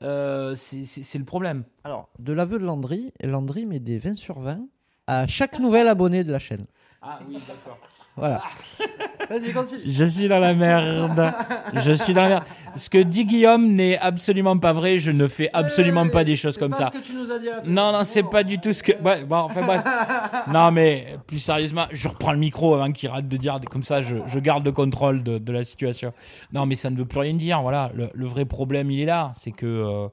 c'est, 0.00 0.02
le 0.02 1.24
problème. 1.24 1.64
Alors, 1.84 2.08
de 2.18 2.32
l'aveu 2.32 2.58
de 2.58 2.64
Landry, 2.64 3.12
Landry 3.22 3.64
met 3.64 3.80
des 3.80 3.98
20 3.98 4.16
sur 4.16 4.40
20 4.40 4.66
à 5.06 5.26
chaque 5.26 5.58
nouvel 5.58 5.88
abonné 5.88 6.24
de 6.24 6.32
la 6.32 6.38
chaîne. 6.38 6.64
Ah 7.06 7.18
oui, 7.28 7.38
d'accord. 7.46 7.78
Voilà. 8.16 8.42
Vas-y, 9.28 9.52
continue. 9.52 9.82
Je 9.84 10.04
suis 10.04 10.26
dans 10.26 10.38
la 10.38 10.54
merde. 10.54 11.34
Je 11.74 11.92
suis 11.92 12.14
dans 12.14 12.22
la 12.22 12.28
merde. 12.28 12.44
Ce 12.76 12.88
que 12.88 12.96
dit 12.96 13.26
Guillaume 13.26 13.74
n'est 13.74 13.98
absolument 13.98 14.56
pas 14.56 14.72
vrai. 14.72 14.98
Je 14.98 15.10
ne 15.10 15.26
fais 15.26 15.50
absolument 15.52 16.08
pas 16.08 16.24
des 16.24 16.34
choses 16.34 16.56
comme 16.56 16.72
ça. 16.72 16.90
Ce 16.94 16.98
que 16.98 17.04
tu 17.04 17.12
nous 17.12 17.30
as 17.30 17.38
dit 17.38 17.48
non, 17.66 17.92
non, 17.92 18.04
c'est 18.04 18.22
pas 18.22 18.42
du 18.42 18.58
tout 18.58 18.72
ce 18.72 18.82
que. 18.82 18.92
bon, 18.92 19.36
enfin 19.36 19.60
bref. 19.60 19.82
non, 20.52 20.70
mais 20.70 21.18
plus 21.26 21.40
sérieusement, 21.40 21.84
je 21.90 22.08
reprends 22.08 22.32
le 22.32 22.38
micro 22.38 22.74
avant 22.74 22.90
qu'il 22.90 23.10
rate 23.10 23.28
de 23.28 23.36
dire. 23.36 23.60
Comme 23.70 23.82
ça, 23.82 24.00
je, 24.00 24.16
je 24.26 24.38
garde 24.38 24.64
le 24.64 24.72
contrôle 24.72 25.22
de, 25.22 25.36
de, 25.36 25.52
la 25.52 25.64
situation. 25.64 26.14
Non, 26.54 26.64
mais 26.64 26.76
ça 26.76 26.88
ne 26.88 26.96
veut 26.96 27.06
plus 27.06 27.20
rien 27.20 27.34
dire. 27.34 27.60
Voilà. 27.60 27.90
Le, 27.94 28.26
vrai 28.26 28.46
problème, 28.46 28.90
il 28.90 29.00
est 29.00 29.06
là. 29.06 29.32
C'est 29.34 29.52
que. 29.52 29.66
Euh, 29.66 30.08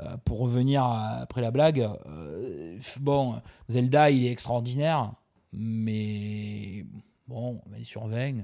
euh, 0.00 0.16
pour 0.24 0.38
revenir 0.38 0.84
après 0.84 1.40
la 1.40 1.50
blague, 1.50 1.80
euh, 1.80 2.78
bon, 3.00 3.34
Zelda, 3.68 4.10
il 4.10 4.26
est 4.26 4.30
extraordinaire 4.30 5.10
mais 5.52 6.84
bon, 7.26 7.60
20 7.66 7.84
sur 7.84 8.06
20. 8.06 8.42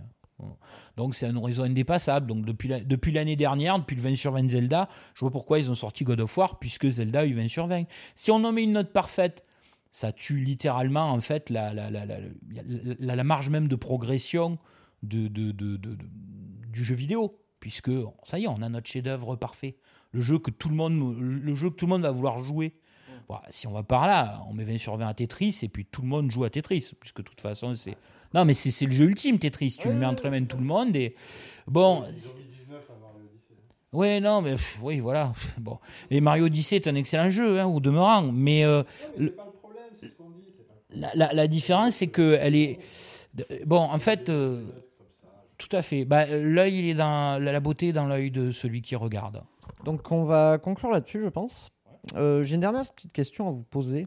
Donc 0.96 1.14
c'est 1.14 1.26
un 1.26 1.36
horizon 1.36 1.64
indépassable. 1.64 2.26
Donc 2.26 2.44
depuis, 2.44 3.12
l'année 3.12 3.36
dernière, 3.36 3.78
depuis 3.78 3.96
le 3.96 4.02
20 4.02 4.16
sur 4.16 4.32
20 4.32 4.50
Zelda, 4.50 4.88
je 5.14 5.20
vois 5.20 5.30
pourquoi 5.30 5.58
ils 5.58 5.70
ont 5.70 5.74
sorti 5.74 6.04
God 6.04 6.20
of 6.20 6.36
War, 6.36 6.58
puisque 6.58 6.88
Zelda 6.88 7.20
a 7.20 7.26
eu 7.26 7.34
20 7.34 7.48
sur 7.48 7.66
20. 7.66 7.84
Si 8.14 8.30
on 8.30 8.42
en 8.44 8.52
met 8.52 8.64
une 8.64 8.72
note 8.72 8.92
parfaite, 8.92 9.44
ça 9.90 10.12
tue 10.12 10.40
littéralement 10.40 11.10
en 11.10 11.20
fait 11.20 11.50
la, 11.50 13.24
marge 13.24 13.50
même 13.50 13.68
de 13.68 13.76
progression 13.76 14.58
du 15.02 15.30
jeu 16.72 16.94
vidéo. 16.94 17.40
Puisque 17.60 17.92
ça 18.24 18.38
y 18.38 18.44
est, 18.44 18.48
on 18.48 18.60
a 18.60 18.68
notre 18.68 18.88
chef-d'œuvre 18.90 19.36
parfait. 19.36 19.76
Le 20.12 20.20
jeu 20.20 20.38
que 20.38 20.50
tout 20.50 20.68
le 20.68 20.74
monde 20.76 22.02
va 22.02 22.10
vouloir 22.10 22.44
jouer 22.44 22.74
si 23.48 23.66
on 23.66 23.72
va 23.72 23.83
par 23.83 24.07
là, 24.07 24.42
on 24.48 24.55
met 24.55 24.64
20 24.64 24.79
sur 24.79 24.96
20 24.96 25.07
à 25.07 25.14
Tetris 25.14 25.61
et 25.62 25.68
puis 25.68 25.85
tout 25.85 26.03
le 26.03 26.09
monde 26.09 26.31
joue 26.31 26.44
à 26.44 26.50
Tetris, 26.50 26.92
puisque 26.98 27.18
de 27.18 27.22
toute 27.22 27.40
façon, 27.40 27.74
c'est. 27.74 27.96
Non, 28.33 28.44
mais 28.44 28.55
c'est 28.55 28.87
le 28.87 28.92
jeu 28.92 29.07
ultime, 29.07 29.38
Tetris. 29.38 29.77
Tu 29.79 29.88
le 29.88 29.94
mets 29.94 30.07
entre 30.07 30.24
les 30.24 30.31
mains 30.31 30.40
de 30.40 30.46
tout 30.46 30.57
le 30.57 30.64
monde 30.64 30.94
et. 30.96 31.14
Bon. 31.66 32.05
Oui, 33.92 34.20
non, 34.20 34.42
mais 34.42 34.57
oui, 34.83 34.98
voilà. 34.98 35.33
Bon. 35.59 35.79
Et 36.11 36.20
Mario 36.20 36.46
Odyssey 36.46 36.77
est 36.77 36.88
un 36.88 36.96
excellent 36.96 37.31
jeu, 37.31 37.61
hein, 37.61 37.66
au 37.66 37.81
demeurant. 37.81 38.22
Mais. 38.33 38.64
Euh, 38.64 38.83
la, 40.90 41.11
la, 41.14 41.33
la, 41.33 41.46
différence, 41.46 41.94
c'est 41.94 42.09
que 42.09 42.37
elle 42.40 42.57
est. 42.57 42.79
Bon, 43.64 43.81
en 43.81 43.98
fait. 43.98 44.29
Euh, 44.29 44.66
tout 45.59 45.74
à 45.77 45.83
fait. 45.83 46.05
Bah, 46.05 46.27
l'œil, 46.27 46.81
il 46.81 46.90
est 46.90 46.94
dans 46.94 47.40
la 47.40 47.61
beauté 47.61 47.92
dans 47.92 48.07
l'œil 48.07 48.31
de 48.31 48.50
celui 48.50 48.83
qui 48.83 48.96
regarde. 48.96 49.42
Donc 49.85 50.11
on 50.11 50.24
va 50.24 50.59
conclure 50.59 50.90
là-dessus, 50.90 51.20
je 51.20 51.29
pense. 51.29 51.70
Euh, 52.14 52.42
J'ai 52.42 52.54
une 52.56 52.60
dernière 52.60 52.90
petite 52.92 53.12
question 53.12 53.48
à 53.48 53.52
vous 53.52 53.62
poser. 53.62 54.06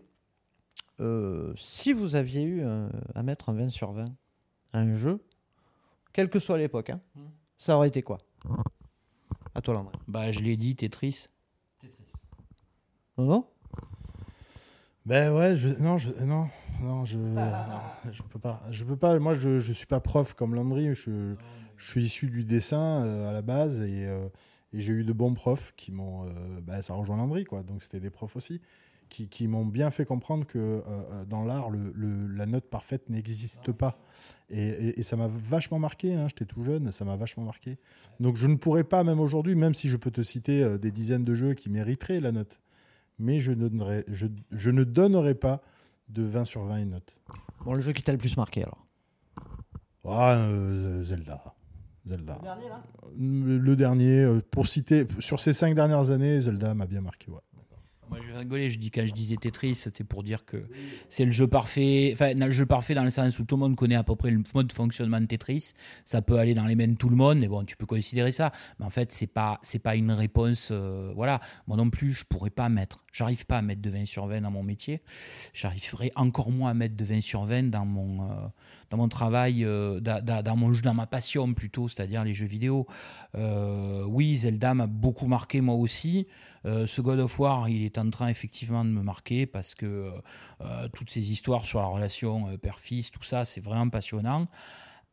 Euh, 0.99 1.53
si 1.55 1.93
vous 1.93 2.15
aviez 2.15 2.41
eu 2.43 2.63
un- 2.63 2.89
à 3.15 3.23
mettre 3.23 3.49
un 3.49 3.53
20 3.53 3.69
sur 3.69 3.91
20 3.91 4.05
à 4.73 4.79
un 4.79 4.93
jeu, 4.95 5.19
quelle 6.13 6.29
que 6.29 6.39
soit 6.39 6.57
l'époque, 6.57 6.89
hein, 6.89 7.01
Hmm. 7.15 7.21
ça 7.57 7.75
aurait 7.75 7.87
été 7.89 8.01
quoi? 8.01 8.17
À 9.53 9.61
toi, 9.61 9.73
Landry. 9.75 9.95
Bah, 10.07 10.31
je 10.31 10.39
l'ai 10.41 10.57
dit, 10.57 10.75
Tetris. 10.75 11.27
Non, 13.17 13.25
non? 13.25 13.47
Ben 15.05 15.33
ouais, 15.33 15.55
je, 15.55 15.69
non, 15.81 15.97
je, 15.97 16.11
non, 16.23 16.49
non, 16.81 17.05
je, 17.05 17.17
je 18.11 18.21
peux 18.23 18.39
pas, 18.39 18.61
je 18.71 18.83
peux 18.83 18.97
pas. 18.97 19.17
Moi, 19.19 19.33
je, 19.33 19.59
je 19.59 19.73
suis 19.73 19.85
pas 19.87 19.99
prof 19.99 20.33
comme 20.33 20.53
Landry. 20.53 20.93
Je, 20.93 21.35
je 21.77 21.87
suis 21.89 22.03
issu 22.05 22.27
du 22.29 22.43
dessin 22.43 23.03
euh, 23.05 23.29
à 23.29 23.31
la 23.31 23.41
base 23.41 23.79
et, 23.81 24.05
euh, 24.05 24.27
et 24.73 24.79
j'ai 24.81 24.93
eu 24.93 25.03
de 25.03 25.13
bons 25.13 25.33
profs 25.33 25.73
qui 25.77 25.91
m'ont, 25.91 26.25
euh, 26.25 26.59
bah, 26.61 26.81
ça 26.81 26.93
rejoint 26.93 27.17
Landry 27.17 27.43
quoi. 27.45 27.63
Donc 27.63 27.83
c'était 27.83 27.99
des 27.99 28.09
profs 28.09 28.35
aussi 28.35 28.61
qui, 29.09 29.29
qui 29.29 29.47
m'ont 29.47 29.65
bien 29.65 29.89
fait 29.89 30.03
comprendre 30.05 30.45
que 30.45 30.57
euh, 30.59 30.81
euh, 30.87 31.25
dans 31.25 31.43
l'art, 31.45 31.69
le, 31.69 31.93
le- 31.95 32.27
la 32.27 32.45
note 32.45 32.65
parfaite 32.65 33.09
n'existe 33.09 33.71
pas. 33.71 33.97
Et, 34.49 34.67
et- 34.67 34.99
et 34.99 35.01
ça 35.03 35.15
m'a 35.15 35.27
vachement 35.27 35.79
marqué. 35.79 36.13
Hein, 36.13 36.27
J'étais 36.27 36.43
tout 36.45 36.63
jeune, 36.65 36.91
ça 36.91 37.05
m'a 37.05 37.15
vachement 37.15 37.43
marqué. 37.43 37.77
Donc 38.19 38.35
je 38.35 38.47
ne 38.47 38.55
pourrais 38.55 38.83
pas 38.83 39.03
même 39.05 39.19
aujourd'hui, 39.21 39.55
même 39.55 39.73
si 39.73 39.87
je 39.87 39.95
peux 39.95 40.11
te 40.11 40.21
citer 40.21 40.77
des 40.77 40.91
dizaines 40.91 41.23
de 41.23 41.33
jeux 41.35 41.53
qui 41.53 41.69
mériteraient 41.69 42.19
la 42.19 42.31
note 42.31 42.59
mais 43.19 43.39
je 43.39 43.51
ne, 43.51 43.67
donnerai, 43.67 44.03
je, 44.09 44.27
je 44.51 44.69
ne 44.69 44.83
donnerai 44.83 45.33
pas 45.33 45.63
de 46.09 46.21
20 46.21 46.45
sur 46.45 46.63
20 46.65 46.77
une 46.83 46.89
note. 46.91 47.19
Bon, 47.65 47.73
le 47.73 47.81
jeu 47.81 47.91
qui 47.91 48.03
t'a 48.03 48.11
le 48.11 48.19
plus 48.19 48.37
marqué 48.37 48.61
alors? 48.61 48.85
Ah, 50.05 50.35
euh, 50.37 51.01
Zelda. 51.01 51.43
Zelda. 52.07 52.39
dernier 52.41 52.69
là? 52.69 52.81
Le, 53.17 53.57
le 53.57 53.75
dernier, 53.75 54.21
euh, 54.21 54.41
pour 54.51 54.67
citer, 54.67 55.05
sur 55.19 55.39
ces 55.39 55.53
cinq 55.53 55.75
dernières 55.75 56.11
années, 56.11 56.39
Zelda 56.39 56.73
m'a 56.73 56.85
bien 56.85 57.01
marqué. 57.01 57.29
Ouais. 57.31 57.39
Moi, 58.09 58.19
je 58.21 58.31
vais 58.31 58.37
rigoler. 58.39 58.69
Je 58.69 58.79
dis 58.79 58.89
quand 58.89 59.05
je 59.05 59.11
disais 59.11 59.35
Tetris, 59.35 59.75
c'était 59.75 60.05
pour 60.05 60.23
dire 60.23 60.45
que 60.45 60.63
c'est 61.09 61.25
le 61.25 61.31
jeu 61.31 61.45
parfait. 61.45 62.11
Enfin, 62.13 62.33
le 62.33 62.51
jeu 62.51 62.65
parfait 62.65 62.93
dans 62.93 63.03
le 63.03 63.09
sens 63.09 63.37
où 63.37 63.43
tout 63.43 63.55
le 63.55 63.59
monde 63.59 63.75
connaît 63.75 63.95
à 63.95 64.03
peu 64.03 64.15
près 64.15 64.31
le 64.31 64.41
mode 64.55 64.67
de 64.67 64.73
fonctionnement 64.73 65.19
de 65.19 65.25
Tetris. 65.25 65.73
Ça 66.05 66.21
peut 66.21 66.39
aller 66.39 66.53
dans 66.53 66.65
les 66.65 66.75
mains 66.75 66.87
de 66.87 66.95
tout 66.95 67.09
le 67.09 67.17
monde, 67.17 67.39
mais 67.39 67.49
bon, 67.49 67.65
tu 67.65 67.75
peux 67.75 67.85
considérer 67.85 68.31
ça. 68.31 68.53
Mais 68.79 68.85
en 68.85 68.89
fait, 68.89 69.11
c'est 69.11 69.27
pas, 69.27 69.59
c'est 69.61 69.79
pas 69.79 69.95
une 69.95 70.11
réponse. 70.11 70.69
euh, 70.71 71.11
voilà. 71.15 71.41
Moi 71.67 71.75
non 71.75 71.89
plus, 71.89 72.13
je 72.13 72.23
pourrais 72.23 72.49
pas 72.49 72.69
mettre. 72.69 73.03
J'arrive 73.11 73.45
pas 73.45 73.57
à 73.57 73.61
mettre 73.61 73.81
de 73.81 73.89
20 73.89 74.05
sur 74.05 74.25
20 74.27 74.39
dans 74.41 74.51
mon 74.51 74.63
métier. 74.63 75.01
J'arriverai 75.53 76.11
encore 76.15 76.49
moins 76.51 76.71
à 76.71 76.73
mettre 76.73 76.95
de 76.95 77.03
20 77.03 77.19
sur 77.21 77.43
20 77.43 77.63
dans 77.71 77.85
mon, 77.85 78.21
euh, 78.23 78.35
dans 78.89 78.97
mon 78.97 79.09
travail, 79.09 79.65
euh, 79.65 79.99
da- 79.99 80.21
da- 80.21 80.43
dans, 80.43 80.55
mon, 80.55 80.71
dans 80.71 80.93
ma 80.93 81.07
passion 81.07 81.53
plutôt, 81.53 81.89
c'est-à-dire 81.89 82.23
les 82.23 82.33
jeux 82.33 82.45
vidéo. 82.47 82.87
Oui, 83.35 84.35
Zelda 84.37 84.73
m'a 84.73 84.87
beaucoup 84.87 85.27
marqué 85.27 85.59
moi 85.61 85.75
aussi. 85.75 86.25
Euh, 86.65 86.85
ce 86.87 87.01
God 87.01 87.19
of 87.19 87.39
War, 87.39 87.69
il 87.69 87.83
est 87.83 87.97
en 87.97 88.09
train 88.09 88.27
effectivement 88.29 88.83
de 88.83 88.89
me 88.89 89.01
marquer 89.01 89.45
parce 89.45 89.75
que 89.75 90.11
euh, 90.61 90.87
toutes 90.93 91.09
ces 91.09 91.31
histoires 91.31 91.65
sur 91.65 91.79
la 91.79 91.87
relation 91.87 92.49
euh, 92.49 92.57
père-fils, 92.57 93.11
tout 93.11 93.23
ça, 93.23 93.45
c'est 93.45 93.61
vraiment 93.61 93.89
passionnant. 93.89 94.47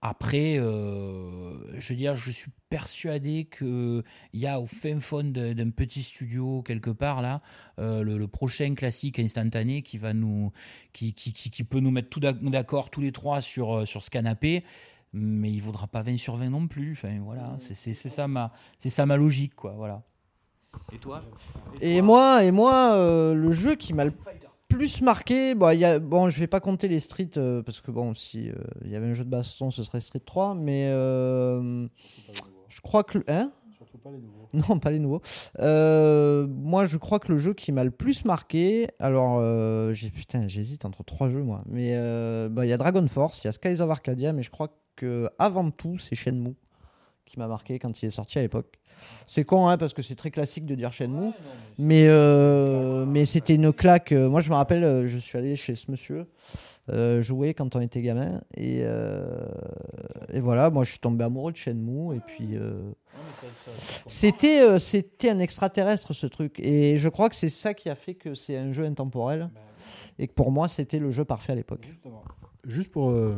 Après, 0.07 0.59
euh, 0.59 1.79
je 1.81 1.89
veux 1.89 1.97
dire, 1.97 2.15
je 2.15 2.31
suis 2.31 2.51
persuadé 2.69 3.47
qu'il 3.47 4.03
y 4.35 4.47
a 4.47 4.61
au 4.61 4.67
fin 4.67 5.01
fond 5.01 5.25
d'un 5.25 5.71
petit 5.71 6.03
studio 6.03 6.61
quelque 6.63 6.91
part 6.91 7.23
là, 7.23 7.41
euh, 7.79 8.03
le, 8.03 8.19
le 8.19 8.29
prochain 8.29 8.75
classique 8.75 9.19
instantané 9.19 9.81
qui 9.81 9.97
va 9.97 10.13
nous, 10.13 10.53
qui, 10.93 11.15
qui, 11.15 11.33
qui, 11.33 11.49
qui 11.51 11.65
peut 11.65 11.81
nous 11.81 11.91
mettre 11.91 12.11
tout 12.11 12.21
d'ac- 12.21 12.43
d'accord 12.51 12.91
tous 12.91 13.01
les 13.01 13.13
trois 13.13 13.41
sur, 13.41 13.79
euh, 13.79 13.87
sur 13.87 14.03
ce 14.03 14.11
canapé, 14.11 14.65
mais 15.15 15.51
il 15.51 15.61
vaudra 15.63 15.87
pas 15.87 16.03
20 16.03 16.19
sur 16.19 16.37
20 16.37 16.51
non 16.51 16.67
plus. 16.69 16.93
Enfin 16.93 17.19
voilà, 17.21 17.57
c'est 17.59 17.75
c'est- 17.75 17.95
c'est 17.95 18.11
ça 18.11 18.29
ma, 18.29 18.53
c'est 18.79 18.91
ça 18.91 19.07
ma 19.07 19.17
logique 19.17 19.55
quoi. 19.55 19.73
Voilà. 19.73 20.03
Et 20.93 20.99
toi? 20.99 21.23
Et 21.81 22.03
moi, 22.03 22.45
et 22.45 22.51
moi 22.51 22.93
euh, 22.95 23.35
le 23.35 23.53
jeu 23.53 23.75
qui 23.75 23.93
m'a 23.95 24.05
le 24.05 24.13
plus 24.69 25.03
marqué, 25.03 25.55
bon, 25.55 25.71
il 25.71 25.79
y 25.81 25.85
a, 25.85 25.99
bon, 25.99 26.29
je 26.31 26.41
vais 26.41 26.47
pas 26.47 26.61
compter 26.61 26.89
les 26.89 26.99
Street 26.99 27.31
euh, 27.37 27.63
parce 27.63 27.81
que 27.81 27.91
bon, 27.91 28.15
si 28.15 28.51
euh, 28.51 28.55
il 28.85 28.91
y 28.91 28.97
avait 28.97 29.07
un 29.07 29.13
jeu 29.15 29.25
de 29.25 29.31
baston, 29.31 29.71
ce 29.71 29.83
serait 29.83 30.01
Street 30.01 30.23
3, 30.25 30.55
mais 30.55 30.87
euh, 30.89 31.87
je 32.69 32.81
crois 32.81 33.05
que 33.05 33.19
le- 33.19 33.25
hein? 33.29 33.53
Surtout 33.77 33.99
pas 33.99 34.11
les 34.11 34.19
nouveaux. 34.19 34.49
non, 34.69 34.79
pas 34.79 34.91
les 34.91 34.99
nouveaux. 34.99 35.21
Euh, 35.61 36.47
moi, 36.49 36.87
je 36.87 36.97
crois 36.97 37.19
que 37.19 37.31
le 37.33 37.39
jeu 37.39 37.55
qui 37.55 37.73
m'a 37.73 37.85
le 37.85 37.91
plus 37.91 38.25
marqué, 38.25 38.89
alors 38.99 39.39
euh, 39.41 39.93
j'ai 39.93 40.11
putain, 40.11 40.49
j'hésite 40.49 40.85
entre 40.85 41.05
trois 41.05 41.29
jeux 41.29 41.43
moi, 41.43 41.63
mais 41.67 41.91
euh, 41.95 42.49
bah, 42.49 42.65
il 42.67 42.69
y 42.69 42.73
a 42.73 42.77
Dragon 42.79 43.07
Force, 43.09 43.43
il 43.43 43.47
y 43.47 43.49
a 43.49 43.53
Skies 43.53 43.81
of 43.81 43.91
Arcadia, 43.91 44.33
mais 44.33 44.43
je 44.43 44.51
crois 44.51 44.69
que 44.97 45.29
avant 45.39 45.71
tout, 45.71 45.99
c'est 45.99 46.15
Shenmue 46.15 46.55
qui 47.27 47.39
m'a 47.39 47.47
marqué 47.49 47.79
quand 47.79 48.03
il 48.03 48.07
est 48.07 48.11
sorti 48.11 48.39
à 48.39 48.43
l'époque. 48.43 48.79
C'est 49.27 49.45
con, 49.45 49.67
hein, 49.67 49.77
parce 49.77 49.93
que 49.93 50.03
c'est 50.03 50.15
très 50.15 50.31
classique 50.31 50.67
de 50.67 50.75
dire 50.75 50.93
Shenmue, 50.93 51.33
mais 51.79 52.05
euh, 52.07 53.05
mais 53.07 53.25
c'était 53.25 53.55
une 53.57 53.73
claque. 53.73 54.13
Euh, 54.13 54.29
Moi, 54.29 54.41
je 54.41 54.51
me 54.51 54.55
rappelle, 54.55 54.85
euh, 54.85 55.07
je 55.09 55.19
suis 55.19 55.37
allé 55.37 55.57
chez 55.57 55.75
ce 55.75 55.91
monsieur. 55.91 56.27
euh, 56.91 57.23
jouer 57.23 57.55
quand 57.55 57.77
on 57.77 57.81
était 57.81 58.03
gamin 58.03 58.43
et, 58.55 58.81
euh, 58.83 59.47
et 60.31 60.41
voilà 60.41 60.69
moi 60.69 60.85
je 60.85 60.91
suis 60.91 60.99
tombé 60.99 61.25
amoureux 61.25 61.51
de 61.51 61.57
Shenmue 61.57 62.15
et 62.15 62.21
puis 62.21 62.57
euh, 62.59 62.93
c'était 64.07 64.61
euh, 64.61 64.79
c'était 64.79 65.31
un 65.31 65.39
extraterrestre 65.39 66.13
ce 66.13 66.27
truc 66.27 66.61
et 66.61 66.99
je 66.99 67.09
crois 67.09 67.29
que 67.31 67.37
c'est 67.37 67.49
ça 67.49 67.75
qui 67.75 67.89
a 67.89 67.95
fait 67.95 68.15
que 68.15 68.35
c'est 68.35 68.57
un 68.57 68.73
jeu 68.73 68.85
intemporel 68.85 69.49
et 70.19 70.29
que 70.29 70.35
pour 70.35 70.53
moi 70.53 70.69
c'était 70.69 70.99
le 70.99 71.11
jeu 71.11 71.25
parfait 71.25 71.53
à 71.53 71.57
l'époque. 71.57 71.89
Juste 72.67 72.91
pour 72.91 73.11
euh, 73.11 73.37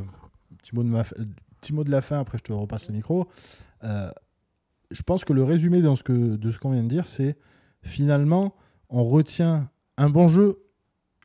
petit, 0.58 0.74
mot 0.74 0.82
de 0.82 0.88
ma, 0.88 1.00
euh, 1.00 1.24
petit 1.60 1.72
mot 1.72 1.84
de 1.84 1.90
la 1.90 2.00
fin, 2.02 2.18
après 2.20 2.38
je 2.38 2.42
te 2.44 2.52
repasse 2.52 2.88
le 2.88 2.94
micro. 2.94 3.26
Euh, 3.84 4.10
je 4.90 5.02
pense 5.02 5.24
que 5.24 5.32
le 5.32 5.42
résumé 5.42 5.82
de 5.82 5.94
ce 5.94 6.58
qu'on 6.58 6.70
vient 6.70 6.82
de 6.82 6.88
dire, 6.88 7.06
c'est 7.06 7.36
finalement, 7.82 8.54
on 8.88 9.04
retient 9.04 9.68
un 9.96 10.10
bon 10.10 10.28
jeu 10.28 10.58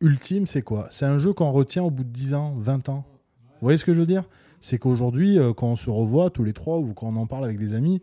ultime, 0.02 0.48
c'est 0.48 0.62
quoi? 0.62 0.88
C'est 0.90 1.06
un 1.06 1.18
jeu 1.18 1.34
qu'on 1.34 1.52
retient 1.52 1.84
au 1.84 1.92
bout 1.92 2.04
de 2.04 2.10
10 2.10 2.34
ans, 2.34 2.56
20 2.58 2.90
ans. 2.90 3.06
Vous 3.46 3.68
voyez 3.68 3.78
ce 3.78 3.86
que 3.86 3.94
je 3.94 4.00
veux 4.00 4.06
dire? 4.06 4.24
C'est 4.60 4.78
qu'aujourd'hui, 4.78 5.38
euh, 5.38 5.54
quand 5.54 5.68
on 5.68 5.76
se 5.76 5.90
revoit 5.90 6.30
tous 6.30 6.44
les 6.44 6.54
trois 6.54 6.80
ou 6.80 6.94
quand 6.94 7.08
on 7.08 7.16
en 7.16 7.28
parle 7.28 7.46
avec 7.46 7.58
des 7.58 7.74
amis, 7.74 8.02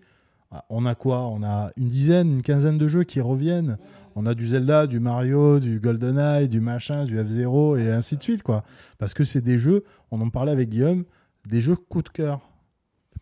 ah, 0.51 0.65
on 0.71 0.87
a 0.87 0.95
quoi? 0.95 1.27
On 1.27 1.43
a 1.43 1.71
une 1.77 1.89
dizaine, 1.89 2.33
une 2.33 2.43
quinzaine 2.43 2.79
de 2.79 2.89
jeux 2.89 3.05
qui 3.05 3.21
reviennent. 3.21 3.79
On 4.17 4.27
a 4.27 4.35
du 4.35 4.49
Zelda, 4.49 4.87
du 4.87 4.99
Mario, 4.99 5.61
du 5.61 5.79
GoldenEye, 5.79 6.49
du 6.49 6.61
machin, 6.61 7.05
du 7.05 7.17
F-Zero 7.23 7.77
et 7.77 7.91
ainsi 7.91 8.17
de 8.17 8.23
suite, 8.23 8.43
quoi. 8.43 8.65
Parce 8.99 9.15
que 9.15 9.25
c'est 9.25 9.41
des 9.41 9.59
jeux, 9.59 9.85
on 10.11 10.21
en 10.21 10.31
parlait 10.31 10.53
avec 10.53 10.71
Guillaume, 10.71 11.05
des 11.47 11.61
jeux 11.61 11.77
coup 11.77 12.03
de 12.03 12.09
cœur. 12.09 12.41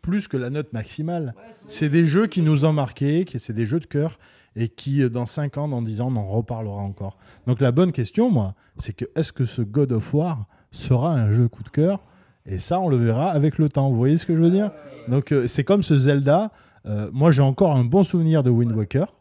Plus 0.07 0.29
que 0.29 0.37
la 0.37 0.51
note 0.51 0.73
maximale. 0.73 1.35
C'est 1.67 1.89
des 1.89 2.07
jeux 2.07 2.29
qui 2.29 2.41
nous 2.41 2.65
ont 2.65 2.73
marqués, 2.73 3.25
c'est 3.39 3.53
des 3.53 3.67
jeux 3.67 3.81
de 3.81 3.87
cœur 3.87 4.21
et 4.55 4.69
qui, 4.69 5.03
euh, 5.03 5.09
dans 5.09 5.27
5 5.27 5.59
ans, 5.59 5.67
dans 5.67 5.83
10 5.83 6.01
ans, 6.01 6.13
on 6.13 6.17
en 6.17 6.29
reparlera 6.29 6.81
encore. 6.81 7.19
Donc 7.49 7.61
la 7.61 7.73
bonne 7.73 7.91
question, 7.91 8.31
moi, 8.31 8.55
c'est 8.77 8.93
que 8.93 9.05
est-ce 9.17 9.33
que 9.33 9.45
ce 9.45 9.63
God 9.63 9.91
of 9.91 10.15
War 10.15 10.47
sera 10.71 11.13
un 11.13 11.33
jeu 11.33 11.49
coup 11.49 11.65
de 11.65 11.71
cœur? 11.71 12.05
Et 12.47 12.61
ça, 12.61 12.79
on 12.79 12.89
le 12.89 12.97
verra 12.97 13.33
avec 13.33 13.59
le 13.59 13.69
temps. 13.69 13.91
Vous 13.91 13.97
voyez 13.97 14.17
ce 14.17 14.27
que 14.27 14.37
je 14.37 14.41
veux 14.41 14.51
dire? 14.53 14.71
Donc 15.09 15.33
euh, 15.33 15.49
c'est 15.49 15.65
comme 15.65 15.83
ce 15.83 15.99
Zelda. 15.99 16.53
Euh, 16.87 17.11
moi, 17.13 17.33
j'ai 17.33 17.43
encore 17.43 17.75
un 17.75 17.83
bon 17.83 18.05
souvenir 18.05 18.45
de 18.45 18.51
Wind 18.51 18.71
Waker, 18.71 19.13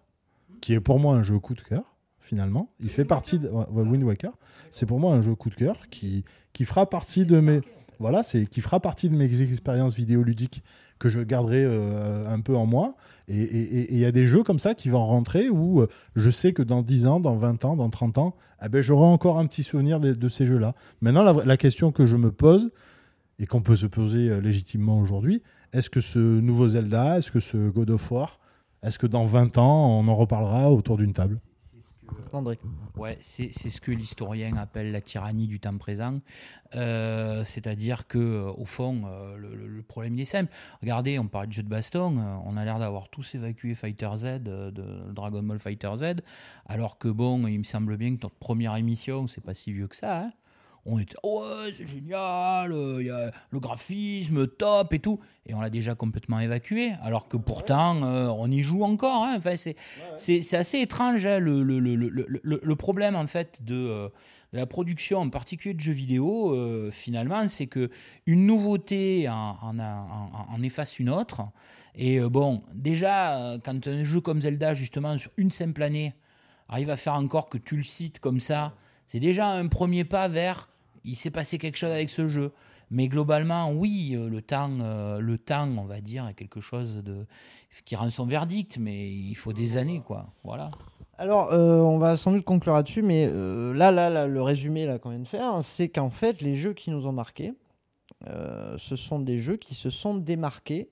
qui 0.61 0.73
est 0.73 0.79
pour 0.79 0.99
moi 0.99 1.15
un 1.15 1.23
jeu 1.23 1.39
coup 1.39 1.55
de 1.55 1.61
cœur, 1.61 1.95
finalement. 2.19 2.69
Il 2.79 2.89
fait 2.89 3.05
partie 3.05 3.39
de 3.39 3.49
Wind 3.71 4.03
Waker. 4.03 4.33
C'est 4.69 4.85
pour 4.85 4.99
moi 4.99 5.15
un 5.15 5.21
jeu 5.21 5.33
coup 5.33 5.49
de 5.49 5.55
cœur 5.55 5.89
qui, 5.89 6.25
qui 6.53 6.63
fera 6.63 6.87
partie 6.87 7.25
de 7.25 7.39
mes 7.39 7.61
voilà, 7.99 8.23
c'est 8.23 8.45
qui 8.45 8.61
fera 8.61 8.79
partie 8.79 9.09
de 9.09 9.15
mes 9.15 9.41
expériences 9.41 9.95
vidéoludiques 9.95 10.63
que 10.99 11.09
je 11.09 11.19
garderai 11.19 11.63
euh, 11.65 12.27
un 12.27 12.39
peu 12.39 12.55
en 12.55 12.65
moi. 12.65 12.95
Et 13.27 13.93
il 13.93 13.99
y 13.99 14.05
a 14.05 14.11
des 14.11 14.27
jeux 14.27 14.43
comme 14.43 14.59
ça 14.59 14.75
qui 14.75 14.89
vont 14.89 15.05
rentrer 15.05 15.49
où 15.49 15.81
euh, 15.81 15.87
je 16.15 16.29
sais 16.29 16.53
que 16.53 16.61
dans 16.61 16.81
10 16.81 17.07
ans, 17.07 17.19
dans 17.19 17.35
20 17.35 17.65
ans, 17.65 17.75
dans 17.75 17.89
30 17.89 18.17
ans, 18.19 18.35
eh 18.63 18.69
ben, 18.69 18.81
j'aurai 18.81 19.05
encore 19.05 19.39
un 19.39 19.45
petit 19.47 19.63
souvenir 19.63 19.99
de, 19.99 20.29
ces 20.29 20.45
jeux-là. 20.45 20.75
Maintenant, 21.01 21.23
la, 21.23 21.33
la 21.45 21.57
question 21.57 21.91
que 21.91 22.05
je 22.05 22.17
me 22.17 22.31
pose, 22.31 22.71
et 23.39 23.45
qu'on 23.45 23.61
peut 23.61 23.75
se 23.75 23.85
poser 23.85 24.29
euh, 24.29 24.39
légitimement 24.39 24.99
aujourd'hui, 24.99 25.41
est-ce 25.73 25.89
que 25.89 25.99
ce 25.99 26.19
nouveau 26.19 26.69
Zelda, 26.69 27.17
est-ce 27.17 27.31
que 27.31 27.39
ce 27.39 27.69
God 27.69 27.89
of 27.89 28.11
War, 28.11 28.39
est-ce 28.83 28.99
que 28.99 29.07
dans 29.07 29.25
20 29.25 29.57
ans, 29.57 29.99
on 29.99 30.07
en 30.07 30.15
reparlera 30.15 30.71
autour 30.71 30.97
d'une 30.97 31.13
table? 31.13 31.39
André. 32.35 32.59
Ouais, 32.95 33.17
c'est 33.21 33.51
ce 33.51 33.81
que 33.81 33.91
l'historien 33.91 34.55
appelle 34.57 34.91
la 34.91 35.01
tyrannie 35.01 35.47
du 35.47 35.59
temps 35.59 35.77
présent. 35.77 36.19
Euh, 36.75 37.43
C'est-à-dire 37.43 38.07
que 38.07 38.17
euh, 38.17 38.51
au 38.51 38.65
fond, 38.65 39.03
euh, 39.05 39.37
le, 39.37 39.81
problème 39.81 40.15
il 40.15 40.21
est 40.21 40.25
simple. 40.25 40.51
Regardez, 40.81 41.19
on 41.19 41.27
parlait 41.27 41.47
de 41.47 41.53
jeux 41.53 41.63
de 41.63 41.69
baston, 41.69 42.17
on 42.45 42.57
a 42.57 42.65
l'air 42.65 42.79
d'avoir 42.79 43.09
tous 43.09 43.35
évacué 43.35 43.75
Fighter 43.75 44.09
Z, 44.15 44.23
de 44.43 44.71
Dragon 45.11 45.43
Ball 45.43 45.59
Fighter 45.59 45.91
Z, 45.95 46.03
alors 46.67 46.97
que 46.97 47.07
bon, 47.07 47.47
il 47.47 47.59
me 47.59 47.63
semble 47.63 47.97
bien 47.97 48.15
que 48.15 48.23
notre 48.23 48.35
première 48.35 48.75
émission, 48.75 49.27
c'est 49.27 49.43
pas 49.43 49.53
si 49.53 49.71
vieux 49.71 49.87
que 49.87 49.95
ça. 49.95 50.21
hein. 50.21 50.31
On 50.87 50.99
était 50.99 51.15
oh 51.23 51.41
ouais, 51.41 51.73
c'est 51.77 51.87
génial, 51.87 52.71
euh, 52.71 52.97
il 53.01 53.07
y 53.07 53.09
a 53.09 53.31
le 53.49 53.59
graphisme 53.59 54.47
top 54.47 54.93
et 54.93 54.99
tout, 54.99 55.19
et 55.47 55.53
on 55.53 55.61
l'a 55.61 55.69
déjà 55.71 55.95
complètement 55.95 56.39
évacué, 56.39 56.93
alors 57.01 57.27
que 57.27 57.37
pourtant 57.37 58.03
euh, 58.03 58.27
on 58.27 58.49
y 58.51 58.59
joue 58.61 58.83
encore. 58.83 59.23
hein. 59.23 59.33
Enfin, 59.37 59.57
c'est 59.57 59.75
c'est 60.17 60.41
c'est 60.41 60.57
assez 60.57 60.79
étrange 60.79 61.25
hein, 61.25 61.39
le, 61.39 61.63
le, 61.63 61.79
le, 61.79 62.09
le, 62.43 62.75
problème 62.75 63.15
en 63.15 63.25
fait 63.27 63.63
de, 63.63 63.73
euh, 63.75 64.09
de 64.53 64.57
la 64.59 64.65
production, 64.67 65.19
en 65.19 65.29
particulier 65.29 65.73
de 65.73 65.79
jeux 65.79 65.91
vidéo. 65.93 66.53
euh, 66.53 66.91
finalement, 66.91 67.47
c'est 67.47 67.67
que 67.67 67.89
une 68.27 68.45
nouveauté 68.45 69.27
en, 69.27 69.57
en, 69.61 69.79
en- 69.79 70.45
en 70.53 70.61
efface 70.61 70.99
une 70.99 71.09
autre. 71.09 71.41
Et 71.95 72.19
bon, 72.19 72.61
déjà, 72.73 73.57
quand 73.63 73.87
un 73.87 74.03
jeu 74.03 74.19
comme 74.21 74.41
Zelda, 74.41 74.73
justement, 74.73 75.17
sur 75.17 75.31
une 75.37 75.49
simple 75.49 75.81
année, 75.81 76.13
arrive 76.67 76.89
à 76.89 76.95
faire 76.97 77.13
encore 77.13 77.47
que 77.49 77.57
tu 77.57 77.75
le 77.77 77.83
cites 77.83 78.19
comme 78.19 78.39
ça, 78.41 78.73
c'est 79.07 79.19
déjà 79.21 79.47
un 79.47 79.67
premier 79.67 80.03
pas 80.03 80.27
vers 80.27 80.67
il 81.05 81.15
s'est 81.15 81.31
passé 81.31 81.57
quelque 81.57 81.77
chose 81.77 81.91
avec 81.91 82.09
ce 82.09 82.27
jeu. 82.27 82.51
Mais 82.91 83.07
globalement, 83.07 83.71
oui, 83.71 84.11
euh, 84.13 84.29
le 84.29 84.41
temps, 84.41 84.71
euh, 84.79 85.19
le 85.19 85.37
temps, 85.37 85.67
on 85.77 85.85
va 85.85 86.01
dire, 86.01 86.27
est 86.27 86.33
quelque 86.33 86.61
chose 86.61 86.97
de 87.03 87.25
qui 87.83 87.95
rend 87.95 88.09
son 88.09 88.25
verdict, 88.25 88.77
mais 88.77 89.11
il 89.11 89.35
faut 89.35 89.53
des 89.53 89.77
années, 89.77 90.01
quoi. 90.05 90.27
Voilà. 90.43 90.71
Alors, 91.17 91.51
euh, 91.51 91.79
on 91.79 91.97
va 91.97 92.15
sans 92.15 92.31
doute 92.31 92.45
conclure 92.45 92.75
là-dessus, 92.75 93.01
mais 93.01 93.27
là, 93.27 93.91
là, 93.91 94.09
là, 94.09 94.27
le 94.27 94.41
résumé 94.41 94.85
là 94.85 94.99
qu'on 94.99 95.09
vient 95.09 95.19
de 95.19 95.27
faire, 95.27 95.63
c'est 95.63 95.89
qu'en 95.89 96.09
fait, 96.09 96.41
les 96.41 96.55
jeux 96.55 96.73
qui 96.73 96.91
nous 96.91 97.07
ont 97.07 97.11
marqués, 97.11 97.53
ce 98.25 98.95
sont 98.95 99.19
des 99.19 99.39
jeux 99.39 99.57
qui 99.57 99.75
se 99.75 99.89
sont 99.89 100.15
démarqués 100.15 100.89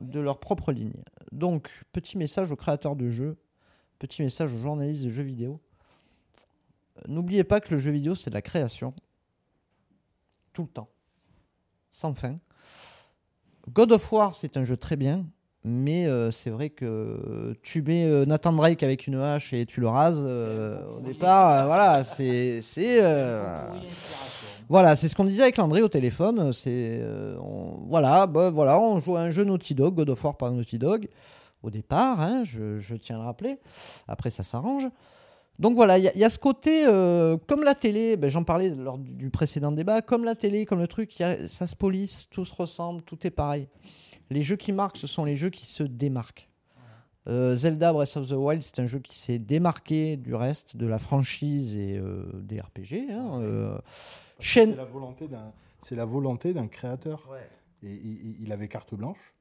de 0.00 0.20
leur 0.20 0.40
propre 0.40 0.72
ligne. 0.72 1.02
Donc, 1.32 1.68
petit 1.92 2.18
message 2.18 2.50
aux 2.50 2.56
créateurs 2.56 2.96
de 2.96 3.10
jeux, 3.10 3.36
petit 3.98 4.22
message 4.22 4.52
aux 4.52 4.58
journalistes 4.58 5.04
de 5.04 5.10
jeux 5.10 5.22
vidéo. 5.22 5.60
N'oubliez 7.08 7.44
pas 7.44 7.60
que 7.60 7.74
le 7.74 7.78
jeu 7.78 7.90
vidéo, 7.90 8.14
c'est 8.14 8.30
de 8.30 8.34
la 8.34 8.42
création. 8.42 8.94
Tout 10.54 10.62
le 10.62 10.68
temps. 10.68 10.88
Sans 11.92 12.14
fin. 12.14 12.38
God 13.72 13.92
of 13.92 14.10
War, 14.12 14.34
c'est 14.34 14.56
un 14.56 14.64
jeu 14.64 14.76
très 14.76 14.96
bien, 14.96 15.26
mais 15.64 16.06
euh, 16.06 16.30
c'est 16.30 16.50
vrai 16.50 16.70
que 16.70 17.54
tu 17.62 17.82
mets 17.82 18.04
euh, 18.06 18.24
Nathan 18.26 18.52
Drake 18.52 18.82
avec 18.82 19.06
une 19.06 19.16
hache 19.16 19.52
et 19.52 19.66
tu 19.66 19.80
le 19.80 19.88
rases 19.88 20.22
euh, 20.26 20.82
au 20.96 21.00
départ. 21.00 21.66
voilà, 21.66 22.02
c'est. 22.04 22.60
voilà, 24.68 24.96
c'est 24.96 25.08
ce 25.08 25.14
qu'on 25.14 25.24
disait 25.24 25.42
avec 25.42 25.56
Landry 25.56 25.82
au 25.82 25.88
téléphone. 25.88 26.52
C'est 26.52 27.02
on- 27.40 27.78
voilà, 27.88 28.26
bah, 28.26 28.50
voilà, 28.50 28.78
on 28.80 29.00
joue 29.00 29.16
à 29.16 29.20
un 29.20 29.30
jeu 29.30 29.44
Naughty 29.44 29.74
Dog, 29.74 29.94
God 29.94 30.10
of 30.10 30.24
War 30.24 30.36
par 30.36 30.50
Naughty 30.52 30.78
Dog. 30.78 31.08
Au 31.62 31.70
départ, 31.70 32.20
hein, 32.20 32.42
je, 32.44 32.78
je 32.80 32.94
tiens 32.94 33.16
à 33.16 33.20
le 33.20 33.24
rappeler. 33.24 33.58
Après, 34.06 34.28
ça 34.30 34.42
s'arrange. 34.42 34.86
Donc 35.58 35.74
voilà, 35.76 35.98
il 35.98 36.04
y, 36.04 36.08
a- 36.08 36.12
il 36.14 36.18
y 36.20 36.24
a 36.24 36.30
ce 36.30 36.38
côté, 36.38 36.84
euh, 36.86 37.36
comme 37.46 37.62
la 37.62 37.74
télé, 37.74 38.16
ben, 38.16 38.28
j'en 38.28 38.42
parlais 38.42 38.70
lors 38.70 38.98
du 38.98 39.30
précédent 39.30 39.70
débat, 39.72 40.02
comme 40.02 40.24
la 40.24 40.34
télé, 40.34 40.66
comme 40.66 40.80
le 40.80 40.88
truc, 40.88 41.18
il 41.18 41.22
y 41.22 41.24
a- 41.24 41.46
ça 41.48 41.66
se 41.66 41.76
police, 41.76 42.28
tout 42.28 42.44
se 42.44 42.54
ressemble, 42.54 43.02
tout 43.02 43.24
est 43.26 43.30
pareil. 43.30 43.68
Les 44.30 44.42
jeux 44.42 44.56
qui 44.56 44.72
marquent, 44.72 44.96
ce 44.96 45.06
sont 45.06 45.24
les 45.24 45.36
jeux 45.36 45.50
qui 45.50 45.66
se 45.66 45.82
démarquent. 45.84 46.48
Euh, 47.26 47.54
Zelda 47.56 47.92
Breath 47.92 48.16
of 48.16 48.28
the 48.28 48.32
Wild, 48.32 48.62
c'est 48.62 48.80
un 48.80 48.86
jeu 48.86 48.98
qui 48.98 49.16
s'est 49.16 49.38
démarqué 49.38 50.16
du 50.16 50.34
reste 50.34 50.76
de 50.76 50.86
la 50.86 50.98
franchise 50.98 51.76
et 51.76 51.96
euh, 51.98 52.24
des 52.34 52.60
RPG. 52.60 53.06
hein. 53.10 53.40
Shen- 54.40 54.70
C'est 55.78 55.94
la 55.94 56.04
volonté 56.04 56.52
d'un, 56.52 56.66
créateur. 56.66 57.26
Et 57.82 57.92
il, 58.40 58.50
avait 58.52 58.68
carte 58.68 58.94
blanche. 58.94 59.34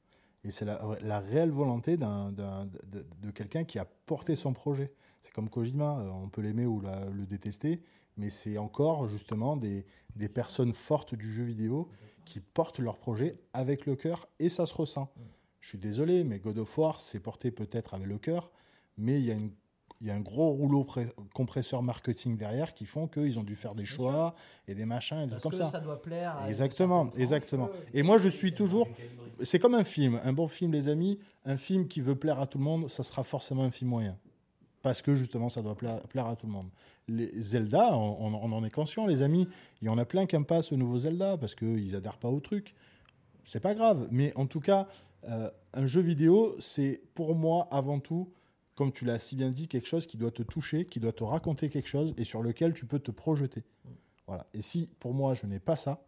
Et 0.46 0.52
c'est 0.52 0.66
la, 0.66 0.80
la 1.02 1.20
réelle 1.20 1.50
volonté 1.52 1.98
de 1.98 3.32
quelqu'un 3.34 3.64
qui 3.64 3.80
a 3.80 3.86
porté 4.06 4.36
son 4.36 4.54
projet. 4.54 4.92
C'est 5.24 5.34
comme 5.34 5.50
Kojima, 5.50 6.00
euh, 6.00 6.10
on 6.12 6.30
peut 6.30 6.42
l'aimer 6.42 6.66
ou 6.68 6.80
la- 6.82 7.10
le 7.10 7.26
détester, 7.26 7.82
mais 8.18 8.30
c'est 8.30 8.58
encore 8.60 9.08
justement 9.08 9.58
des, 9.58 9.86
des 10.16 10.30
personnes 10.30 10.74
fortes 10.74 11.16
du 11.16 11.34
jeu 11.34 11.44
vidéo 11.44 11.90
qui 12.26 12.40
portent 12.40 12.80
leur 12.80 12.98
projet 13.00 13.40
avec 13.54 13.86
le 13.88 13.96
cœur 13.96 14.28
et 14.40 14.50
ça 14.50 14.66
se 14.68 14.74
ressent. 14.76 15.12
Je 15.62 15.70
suis 15.70 15.78
désolé, 15.80 16.24
mais 16.24 16.40
God 16.40 16.58
of 16.60 16.78
War, 16.78 17.00
c'est 17.00 17.20
porté 17.22 17.50
peut-être 17.52 17.94
avec 17.96 18.06
le 18.08 18.18
cœur, 18.18 18.52
mais 18.98 19.20
il 19.20 19.26
y 19.26 19.32
a 19.32 19.34
une 19.36 19.52
il 20.02 20.08
y 20.08 20.12
a 20.12 20.16
un 20.16 20.20
gros 20.20 20.50
rouleau 20.50 20.86
compresseur 21.34 21.82
marketing 21.82 22.36
derrière 22.36 22.74
qui 22.74 22.86
font 22.86 23.08
qu'ils 23.08 23.40
ont 23.40 23.44
dû 23.44 23.56
faire 23.56 23.74
des 23.74 23.86
choix 23.86 24.36
et 24.68 24.76
des 24.76 24.84
machins 24.84 25.20
et 25.20 25.28
des 25.28 25.38
trucs 25.38 25.54
comme 25.54 25.72
ça. 25.72 25.80
doit 25.80 26.02
plaire. 26.02 26.36
à 26.36 26.50
Exactement, 26.50 27.06
certaine 27.06 27.22
exactement. 27.22 27.70
Et 27.94 28.04
moi, 28.04 28.18
je 28.18 28.28
suis 28.28 28.54
toujours. 28.54 28.90
C'est 29.44 29.60
comme 29.60 29.76
un 29.76 29.86
film. 29.86 30.20
Un 30.26 30.34
bon 30.34 30.50
film, 30.50 30.74
les 30.74 30.90
amis, 30.90 31.20
un 31.46 31.56
film 31.56 31.88
qui 31.88 32.02
veut 32.02 32.18
plaire 32.18 32.42
à 32.42 32.48
tout 32.48 32.58
le 32.58 32.66
monde, 32.66 32.90
ça 32.90 33.02
sera 33.04 33.24
forcément 33.24 33.64
un 33.64 33.72
film 33.72 33.92
moyen. 33.92 34.18
Parce 34.84 35.02
que 35.02 35.16
justement, 35.16 35.50
ça 35.50 35.64
doit 35.64 35.76
plaire, 35.76 36.28
à 36.28 36.36
tout 36.36 36.46
le 36.46 36.52
monde. 36.52 36.70
Les 37.08 37.32
Zelda, 37.42 37.98
on 37.98 38.34
en 38.34 38.64
est 38.64 38.70
conscient, 38.70 39.08
les 39.08 39.24
amis. 39.24 39.48
Il 39.82 39.86
y 39.86 39.90
en 39.90 39.98
a 39.98 40.06
plein 40.06 40.26
qui 40.28 40.36
n'aiment 40.36 40.46
pas 40.46 40.62
ce 40.62 40.76
nouveau 40.76 41.00
Zelda 41.00 41.38
parce 41.38 41.56
qu'ils 41.56 41.96
adhèrent 41.96 42.18
pas 42.18 42.30
au 42.30 42.40
truc. 42.40 42.76
C'est 43.46 43.60
pas 43.60 43.76
grave. 43.76 44.08
Mais 44.12 44.36
en 44.38 44.46
tout 44.46 44.60
cas, 44.60 44.88
euh, 45.30 45.50
un 45.74 45.86
jeu 45.86 46.02
vidéo, 46.02 46.56
c'est 46.60 47.02
pour 47.16 47.36
moi 47.36 47.68
avant 47.72 48.00
tout, 48.00 48.32
comme 48.76 48.92
tu 48.92 49.06
l'as 49.06 49.20
si 49.20 49.36
bien 49.36 49.52
dit, 49.52 49.68
quelque 49.68 49.88
chose 49.88 50.06
qui 50.06 50.18
doit 50.18 50.32
te 50.32 50.44
toucher, 50.44 50.86
qui 50.86 51.00
doit 51.00 51.14
te 51.14 51.24
raconter 51.24 51.70
quelque 51.70 51.90
chose 51.90 52.14
et 52.18 52.24
sur 52.24 52.42
lequel 52.42 52.74
tu 52.74 52.86
peux 52.86 53.00
te 53.00 53.12
projeter. 53.12 53.64
Voilà. 54.28 54.46
Et 54.54 54.62
si 54.62 54.90
pour 55.00 55.14
moi 55.14 55.34
je 55.34 55.46
n'ai 55.46 55.60
pas 55.60 55.76
ça, 55.76 56.04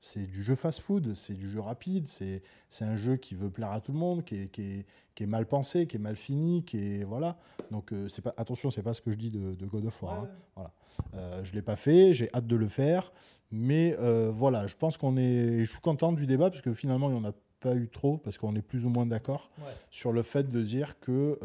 c'est 0.00 0.26
du 0.26 0.42
jeu 0.42 0.54
fast-food, 0.54 1.14
c'est 1.14 1.34
du 1.34 1.50
jeu 1.50 1.60
rapide, 1.60 2.06
c'est 2.08 2.42
un 2.80 2.96
jeu 2.96 3.16
qui 3.16 3.34
veut 3.34 3.50
plaire 3.50 3.72
à 3.72 3.80
tout 3.80 3.92
le 3.92 3.98
monde, 3.98 4.24
qui 4.24 4.36
est, 4.42 4.48
qui 4.48 4.62
est, 4.62 4.86
qui 5.14 5.24
est 5.24 5.26
mal 5.26 5.46
pensé, 5.46 5.86
qui 5.88 5.96
est 5.96 6.00
mal 6.00 6.14
fini, 6.16 6.62
qui 6.64 6.78
est 6.78 7.04
voilà. 7.04 7.36
Donc 7.72 7.92
euh, 7.92 8.06
c'est 8.08 8.22
pas 8.22 8.32
attention, 8.36 8.70
c'est 8.70 8.82
pas 8.82 8.94
ce 8.94 9.00
que 9.00 9.10
je 9.10 9.16
dis 9.16 9.30
de, 9.30 9.54
de 9.54 9.66
God 9.66 9.86
of 9.86 10.02
War. 10.02 10.22
hein. 10.24 10.28
Voilà. 10.54 10.72
Euh, 11.14 11.44
je 11.44 11.52
l'ai 11.54 11.62
pas 11.62 11.76
fait, 11.76 12.12
j'ai 12.12 12.28
hâte 12.32 12.46
de 12.46 12.56
le 12.56 12.68
faire, 12.68 13.12
mais 13.50 13.96
euh, 13.98 14.30
voilà, 14.32 14.66
je 14.68 14.76
pense 14.76 14.96
qu'on 14.96 15.16
est, 15.16 15.64
je 15.64 15.70
suis 15.70 15.80
content 15.80 16.12
du 16.12 16.26
débat 16.26 16.50
parce 16.50 16.62
que 16.62 16.72
finalement 16.72 17.08
il 17.10 17.14
n'y 17.14 17.20
en 17.20 17.28
a 17.28 17.32
pas 17.60 17.74
eu 17.74 17.88
trop 17.88 18.18
parce 18.18 18.38
qu'on 18.38 18.54
est 18.54 18.62
plus 18.62 18.84
ou 18.84 18.88
moins 18.90 19.04
d'accord 19.06 19.50
Ouais. 19.58 19.72
sur 19.90 20.12
le 20.12 20.22
fait 20.22 20.48
de 20.50 20.62
dire 20.62 21.00
que 21.00 21.38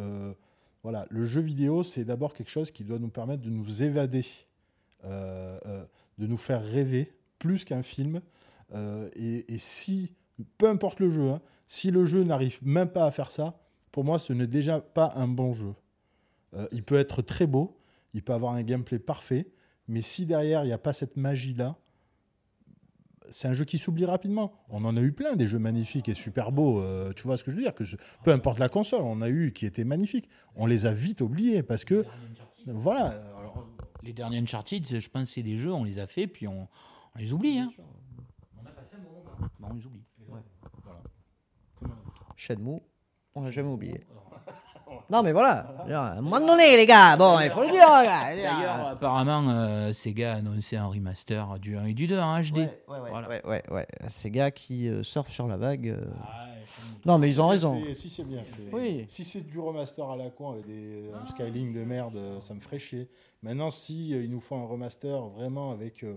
voilà, 0.83 1.07
le 1.09 1.25
jeu 1.25 1.41
vidéo 1.41 1.81
c'est 1.81 2.03
d'abord 2.05 2.33
quelque 2.33 2.51
chose 2.51 2.69
qui 2.69 2.83
doit 2.83 2.99
nous 2.99 3.09
permettre 3.09 3.41
de 3.41 3.49
nous 3.49 3.81
évader, 3.81 4.25
de 5.03 6.27
nous 6.27 6.37
faire 6.37 6.63
rêver 6.63 7.11
plus 7.39 7.65
qu'un 7.65 7.83
film. 7.83 8.21
Euh, 8.73 9.09
et, 9.15 9.53
et 9.53 9.57
si, 9.57 10.11
peu 10.57 10.67
importe 10.69 10.99
le 10.99 11.09
jeu, 11.09 11.29
hein, 11.29 11.41
si 11.67 11.91
le 11.91 12.05
jeu 12.05 12.23
n'arrive 12.23 12.59
même 12.61 12.89
pas 12.89 13.05
à 13.05 13.11
faire 13.11 13.31
ça, 13.31 13.59
pour 13.91 14.03
moi, 14.03 14.19
ce 14.19 14.33
n'est 14.33 14.47
déjà 14.47 14.79
pas 14.79 15.11
un 15.15 15.27
bon 15.27 15.53
jeu. 15.53 15.73
Euh, 16.55 16.67
il 16.71 16.83
peut 16.83 16.97
être 16.97 17.21
très 17.21 17.45
beau, 17.47 17.77
il 18.13 18.23
peut 18.23 18.33
avoir 18.33 18.53
un 18.53 18.63
gameplay 18.63 18.99
parfait, 18.99 19.47
mais 19.87 20.01
si 20.01 20.25
derrière, 20.25 20.63
il 20.63 20.67
n'y 20.67 20.73
a 20.73 20.77
pas 20.77 20.93
cette 20.93 21.17
magie-là, 21.17 21.75
c'est 23.29 23.47
un 23.47 23.53
jeu 23.53 23.65
qui 23.65 23.77
s'oublie 23.77 24.05
rapidement. 24.05 24.53
On 24.69 24.83
en 24.85 24.95
a 24.97 25.01
eu 25.01 25.11
plein 25.11 25.35
des 25.35 25.47
jeux 25.47 25.57
magnifiques 25.59 26.09
et 26.09 26.13
super 26.13 26.51
beaux. 26.51 26.79
euh, 26.81 27.13
tu 27.13 27.23
vois 27.23 27.37
ce 27.37 27.43
que 27.43 27.51
je 27.51 27.55
veux 27.55 27.61
dire 27.63 27.73
que 27.73 27.85
ce- 27.85 27.95
Peu 28.23 28.31
importe 28.31 28.59
la 28.59 28.69
console, 28.69 29.01
on 29.03 29.21
a 29.21 29.29
eu 29.29 29.53
qui 29.53 29.65
étaient 29.65 29.85
magnifiques. 29.85 30.29
On 30.55 30.65
les 30.65 30.85
a 30.85 30.93
vite 30.93 31.21
oubliés 31.21 31.63
parce 31.63 31.85
que, 31.85 32.05
voilà. 32.67 33.21
alors, 33.39 33.67
Les 34.03 34.13
derniers 34.13 34.37
Uncharted, 34.39 34.85
je 34.99 35.09
pense 35.09 35.29
que 35.29 35.33
c'est 35.35 35.43
des 35.43 35.57
jeux, 35.57 35.71
on 35.73 35.83
les 35.85 35.99
a 35.99 36.05
fait, 36.07 36.27
puis 36.27 36.47
on, 36.47 36.67
on 37.15 37.19
les 37.19 37.31
oublie. 37.33 37.59
Hein. 37.59 37.71
Bon, 39.59 39.67
on 39.69 39.73
les 39.73 39.85
oublie. 39.85 40.01
Shenmue, 42.35 42.79
on 43.35 43.41
l'a 43.43 43.51
jamais 43.51 43.69
oublié. 43.69 44.01
Non, 45.09 45.21
mais 45.23 45.31
voilà. 45.33 45.75
À 45.89 46.17
un 46.17 46.21
moment 46.21 46.39
donné, 46.39 46.77
les 46.77 46.85
gars, 46.85 47.17
bon, 47.17 47.37
il 47.39 47.49
faut 47.49 47.61
le 47.61 47.69
dire. 47.69 47.81
gars. 47.81 48.29
D'ailleurs, 48.35 48.87
apparemment, 48.87 49.43
euh, 49.49 49.91
Sega 49.91 50.33
a 50.33 50.35
annoncé 50.37 50.77
un 50.77 50.85
remaster 50.87 51.59
du 51.59 51.75
1 51.77 51.85
et 51.87 51.93
du 51.93 52.07
2 52.07 52.19
en 52.19 52.39
HD. 52.39 52.57
Ouais, 52.57 52.69
ouais, 52.87 52.99
ouais, 52.99 53.09
Voilà. 53.09 53.27
ouais, 53.29 53.41
ouais, 53.45 53.63
ouais. 53.71 53.87
Ces 54.07 54.29
gars 54.31 54.51
qui 54.51 54.87
euh, 54.87 55.03
surfent 55.03 55.31
sur 55.31 55.47
la 55.47 55.57
vague. 55.57 55.89
euh. 55.89 56.05
Ah, 56.23 56.45
Non, 57.05 57.17
mais 57.17 57.27
ils 57.27 57.41
ont 57.41 57.47
raison. 57.47 57.83
Et 57.85 57.93
si 57.95 58.09
c'est 58.09 58.23
bien 58.23 58.43
fait. 58.43 58.69
Oui. 58.71 59.05
Si 59.09 59.23
c'est 59.23 59.41
du 59.41 59.59
remaster 59.59 60.07
à 60.09 60.15
la 60.15 60.29
con 60.29 60.51
avec 60.51 60.67
des 60.67 61.09
euh, 61.11 61.25
scaling 61.25 61.73
de 61.73 61.83
merde, 61.83 62.15
euh, 62.15 62.39
ça 62.39 62.53
me 62.53 62.59
ferait 62.61 62.79
chier. 62.79 63.09
Maintenant, 63.41 63.69
si 63.71 64.13
euh, 64.13 64.23
ils 64.23 64.29
nous 64.31 64.39
font 64.39 64.63
un 64.63 64.67
remaster 64.67 65.19
vraiment 65.29 65.71
avec 65.71 66.03
euh, 66.03 66.15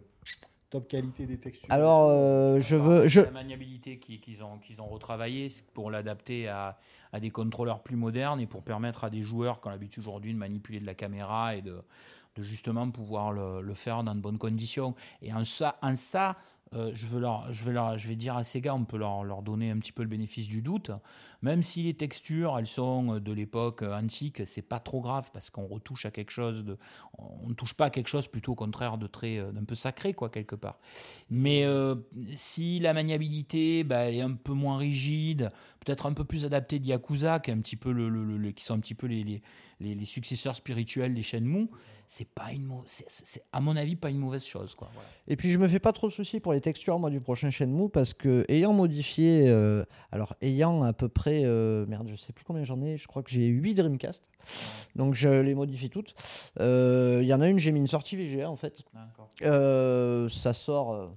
top 0.77 0.89
qualité 0.89 1.27
des 1.27 1.39
textures. 1.39 1.73
Alors, 1.73 2.09
euh, 2.11 2.61
je 2.61 2.77
veux. 2.77 3.07
Je... 3.07 3.23
La 3.23 3.31
maniabilité 3.31 3.99
qui- 3.99 4.21
qu'ils 4.21 4.43
ont, 4.43 4.59
qu'ils 4.59 4.81
ont 4.81 4.87
retravaillé 4.87 5.49
c'est 5.49 5.67
pour 5.73 5.91
l'adapter 5.91 6.49
à, 6.49 6.79
à 7.13 7.21
des 7.21 7.31
contrôleurs 7.31 7.83
plus 7.83 7.97
modernes 7.97 8.41
et 8.41 8.47
pour 8.47 8.63
permettre 8.63 9.05
à 9.05 9.11
des 9.11 9.23
joueurs 9.23 9.61
qui 9.61 9.69
ont 9.69 9.71
l'habitude 9.71 10.03
aujourd'hui 10.03 10.33
de 10.35 10.39
manipuler 10.39 10.81
de 10.81 10.87
la 10.87 10.95
caméra 10.95 11.57
et 11.57 11.63
de, 11.63 11.77
de 12.37 12.43
justement 12.43 12.91
pouvoir 12.91 13.33
le, 13.33 13.63
le 13.63 13.75
faire 13.75 14.03
dans 14.05 14.15
de 14.15 14.21
bonnes 14.21 14.39
conditions. 14.39 14.95
Et 15.23 15.33
en 15.33 15.45
ça, 15.45 15.77
en 15.81 15.97
ça 15.97 16.37
euh, 16.75 16.91
je, 16.95 17.07
veux 17.07 17.21
leur, 17.21 17.53
je, 17.53 17.65
vais 17.65 17.73
leur, 17.73 17.97
je 17.97 18.09
vais 18.09 18.17
dire 18.17 18.37
à 18.37 18.43
Sega, 18.43 18.75
on 18.75 18.85
peut 18.85 18.97
leur, 18.97 19.23
leur 19.25 19.43
donner 19.43 19.71
un 19.71 19.79
petit 19.79 19.93
peu 19.93 20.03
le 20.03 20.09
bénéfice 20.09 20.49
du 20.49 20.63
doute. 20.63 20.91
Même 21.43 21.63
si 21.63 21.83
les 21.85 21.95
textures, 21.95 22.59
elles 22.59 22.67
sont 22.67 23.21
de 23.21 23.33
l'époque 23.33 23.83
antique, 23.83 24.43
c'est 24.47 24.63
pas 24.63 24.81
trop 24.81 25.01
grave 25.01 25.31
parce 25.33 25.51
qu'on 25.51 25.67
retouche 25.67 26.07
à 26.07 26.11
quelque 26.11 26.33
chose 26.33 26.65
de. 26.65 26.77
On 27.19 27.49
ne 27.49 27.55
touche 27.55 27.75
pas 27.75 27.87
à 27.87 27.91
quelque 27.91 28.09
chose 28.09 28.27
plutôt 28.27 28.53
au 28.53 28.57
contraire 28.57 28.99
de 28.99 29.07
très 29.07 29.39
euh, 29.39 29.53
d'un 29.53 29.65
peu 29.65 29.75
sacré 29.77 30.13
quoi 30.13 30.29
quelque 30.29 30.57
part. 30.57 30.79
Mais 31.31 31.65
euh, 31.65 31.95
si 32.35 32.81
la 32.81 32.93
maniabilité 32.95 33.85
bah, 33.85 34.11
est 34.11 34.21
un 34.21 34.33
peu 34.33 34.53
moins 34.53 34.77
rigide, 34.79 35.51
peut-être 35.85 36.07
un 36.07 36.13
peu 36.15 36.25
plus 36.25 36.45
adaptée 36.45 36.79
de 36.81 36.87
Yakuza, 36.87 37.39
qui, 37.39 37.53
un 37.53 37.61
petit 37.61 37.77
peu 37.77 37.93
le, 37.93 38.09
le- 38.09 38.51
qui 38.53 38.65
sont 38.65 38.75
un 38.75 38.81
petit 38.81 38.95
peu 38.95 39.07
les- 39.07 39.43
les 39.81 40.05
successeurs 40.07 40.57
spirituels 40.57 41.15
des 41.15 41.23
Shenmue, 41.23 41.69
c'est 42.09 42.29
pas 42.29 42.53
une 42.53 42.71
c'est, 42.87 43.43
à 43.53 43.61
mon 43.61 43.77
avis 43.77 43.97
pas 43.97 44.11
une 44.11 44.19
mauvaise 44.19 44.45
chose 44.45 44.75
quoi. 44.75 44.89
Voilà. 44.95 45.09
Et 45.29 45.37
puis 45.37 45.51
je 45.51 45.59
me 45.59 45.67
fais 45.69 45.79
pas 45.81 45.93
trop 45.93 46.07
de 46.09 46.13
soucis 46.13 46.39
pour 46.41 46.53
les 46.53 46.61
textures 46.61 46.99
moi 46.99 47.11
du 47.11 47.21
prochain 47.21 47.51
Shenmue 47.51 47.89
parce 47.91 48.15
que 48.15 48.45
ayant 48.49 48.73
modifié, 48.73 49.49
euh, 49.49 49.85
alors 50.13 50.35
ayant 50.41 50.83
à 50.83 50.93
peu 50.93 51.09
près, 51.09 51.43
euh, 51.45 51.85
merde 51.87 52.09
je 52.09 52.17
sais 52.17 52.33
plus 52.33 52.45
combien 52.45 52.65
j'en 52.65 52.81
ai, 52.83 52.97
je 52.97 53.07
crois 53.09 53.23
que 53.23 53.31
j'ai 53.31 53.47
8 53.47 53.75
Dreamcast, 53.75 54.31
donc 54.95 55.15
je 55.15 55.29
les 55.29 55.55
modifie 55.55 55.91
toutes. 55.91 56.15
Euh, 56.61 57.19
Il 57.23 57.27
y 57.29 57.35
en 57.35 57.41
a 57.41 57.49
une 57.49 57.59
j'ai 57.59 57.73
mis 57.73 57.81
une 57.81 57.87
sortie 57.87 58.17
VGA 58.17 58.49
en 58.51 58.57
fait, 58.57 58.83
Euh, 59.43 60.29
ça 60.29 60.53
sort. 60.53 61.11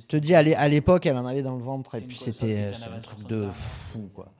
je 0.00 0.06
te 0.06 0.16
dis 0.16 0.34
à 0.34 0.42
l'é- 0.42 0.54
à 0.54 0.68
l'époque 0.68 1.06
elle 1.06 1.16
en 1.16 1.26
avait 1.26 1.42
dans 1.42 1.56
le 1.56 1.62
ventre 1.62 1.94
et 1.94 2.00
puis 2.00 2.16
c'était 2.16 2.68
un 2.94 3.00
truc 3.00 3.26
de 3.26 3.48
fou 3.52 4.10
quoi. 4.14 4.32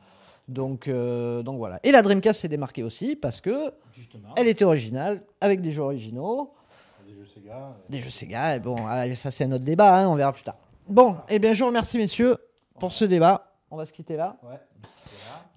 Donc, 0.48 0.86
euh, 0.88 1.42
donc 1.42 1.58
voilà. 1.58 1.80
Et 1.82 1.90
la 1.90 2.02
Dreamcast 2.02 2.40
s'est 2.40 2.48
démarquée 2.48 2.82
aussi 2.82 3.16
parce 3.16 3.40
que 3.40 3.72
Justement. 3.92 4.28
elle 4.36 4.46
était 4.48 4.64
originale, 4.64 5.22
avec 5.40 5.60
des 5.60 5.72
jeux 5.72 5.82
originaux, 5.82 6.52
Des 7.06 7.14
jeux 7.14 7.26
Sega. 7.26 7.76
des 7.88 7.98
jeux 8.00 8.10
Sega. 8.10 8.56
Et 8.56 8.60
bon, 8.60 8.76
ah, 8.88 9.12
ça 9.16 9.30
c'est 9.30 9.44
un 9.44 9.52
autre 9.52 9.64
débat, 9.64 9.98
hein, 9.98 10.08
on 10.08 10.14
verra 10.14 10.32
plus 10.32 10.44
tard. 10.44 10.56
Bon, 10.88 11.16
eh 11.28 11.38
bien 11.40 11.52
je 11.52 11.60
vous 11.62 11.68
remercie 11.68 11.98
messieurs 11.98 12.36
pour 12.78 12.92
ce 12.92 13.04
débat. 13.04 13.52
On 13.70 13.76
va 13.76 13.84
se 13.84 13.92
quitter 13.92 14.14
là. 14.16 14.36
Ouais. 14.44 14.60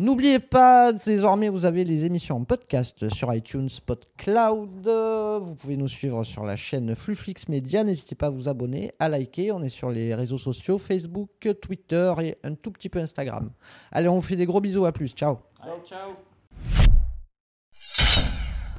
N'oubliez 0.02 0.40
pas, 0.40 0.94
désormais, 0.94 1.50
vous 1.50 1.66
avez 1.66 1.84
les 1.84 2.06
émissions 2.06 2.38
en 2.38 2.46
podcast 2.46 3.10
sur 3.14 3.34
iTunes, 3.34 3.68
PodCloud. 3.86 4.88
Vous 4.88 5.56
pouvez 5.56 5.76
nous 5.76 5.90
suivre 5.90 6.24
sur 6.24 6.46
la 6.46 6.56
chaîne 6.56 6.96
Fluflix 6.96 7.50
Media. 7.50 7.84
N'hésitez 7.84 8.16
pas 8.16 8.28
à 8.28 8.30
vous 8.30 8.48
abonner, 8.48 8.94
à 8.98 9.10
liker. 9.10 9.52
On 9.52 9.62
est 9.62 9.68
sur 9.68 9.90
les 9.90 10.16
réseaux 10.16 10.38
sociaux 10.38 10.78
Facebook, 10.78 11.50
Twitter 11.62 12.14
et 12.22 12.38
un 12.44 12.56
tout 12.56 12.72
petit 12.72 12.88
peu 12.88 13.00
Instagram. 13.00 13.52
Allez, 13.92 14.08
on 14.08 14.16
vous 14.16 14.22
fait 14.22 14.38
des 14.38 14.46
gros 14.46 14.62
bisous. 14.62 14.86
À 14.86 14.94
plus. 14.94 15.10
Ciao. 15.10 15.40
Ciao, 15.62 15.82
ciao. 15.86 16.12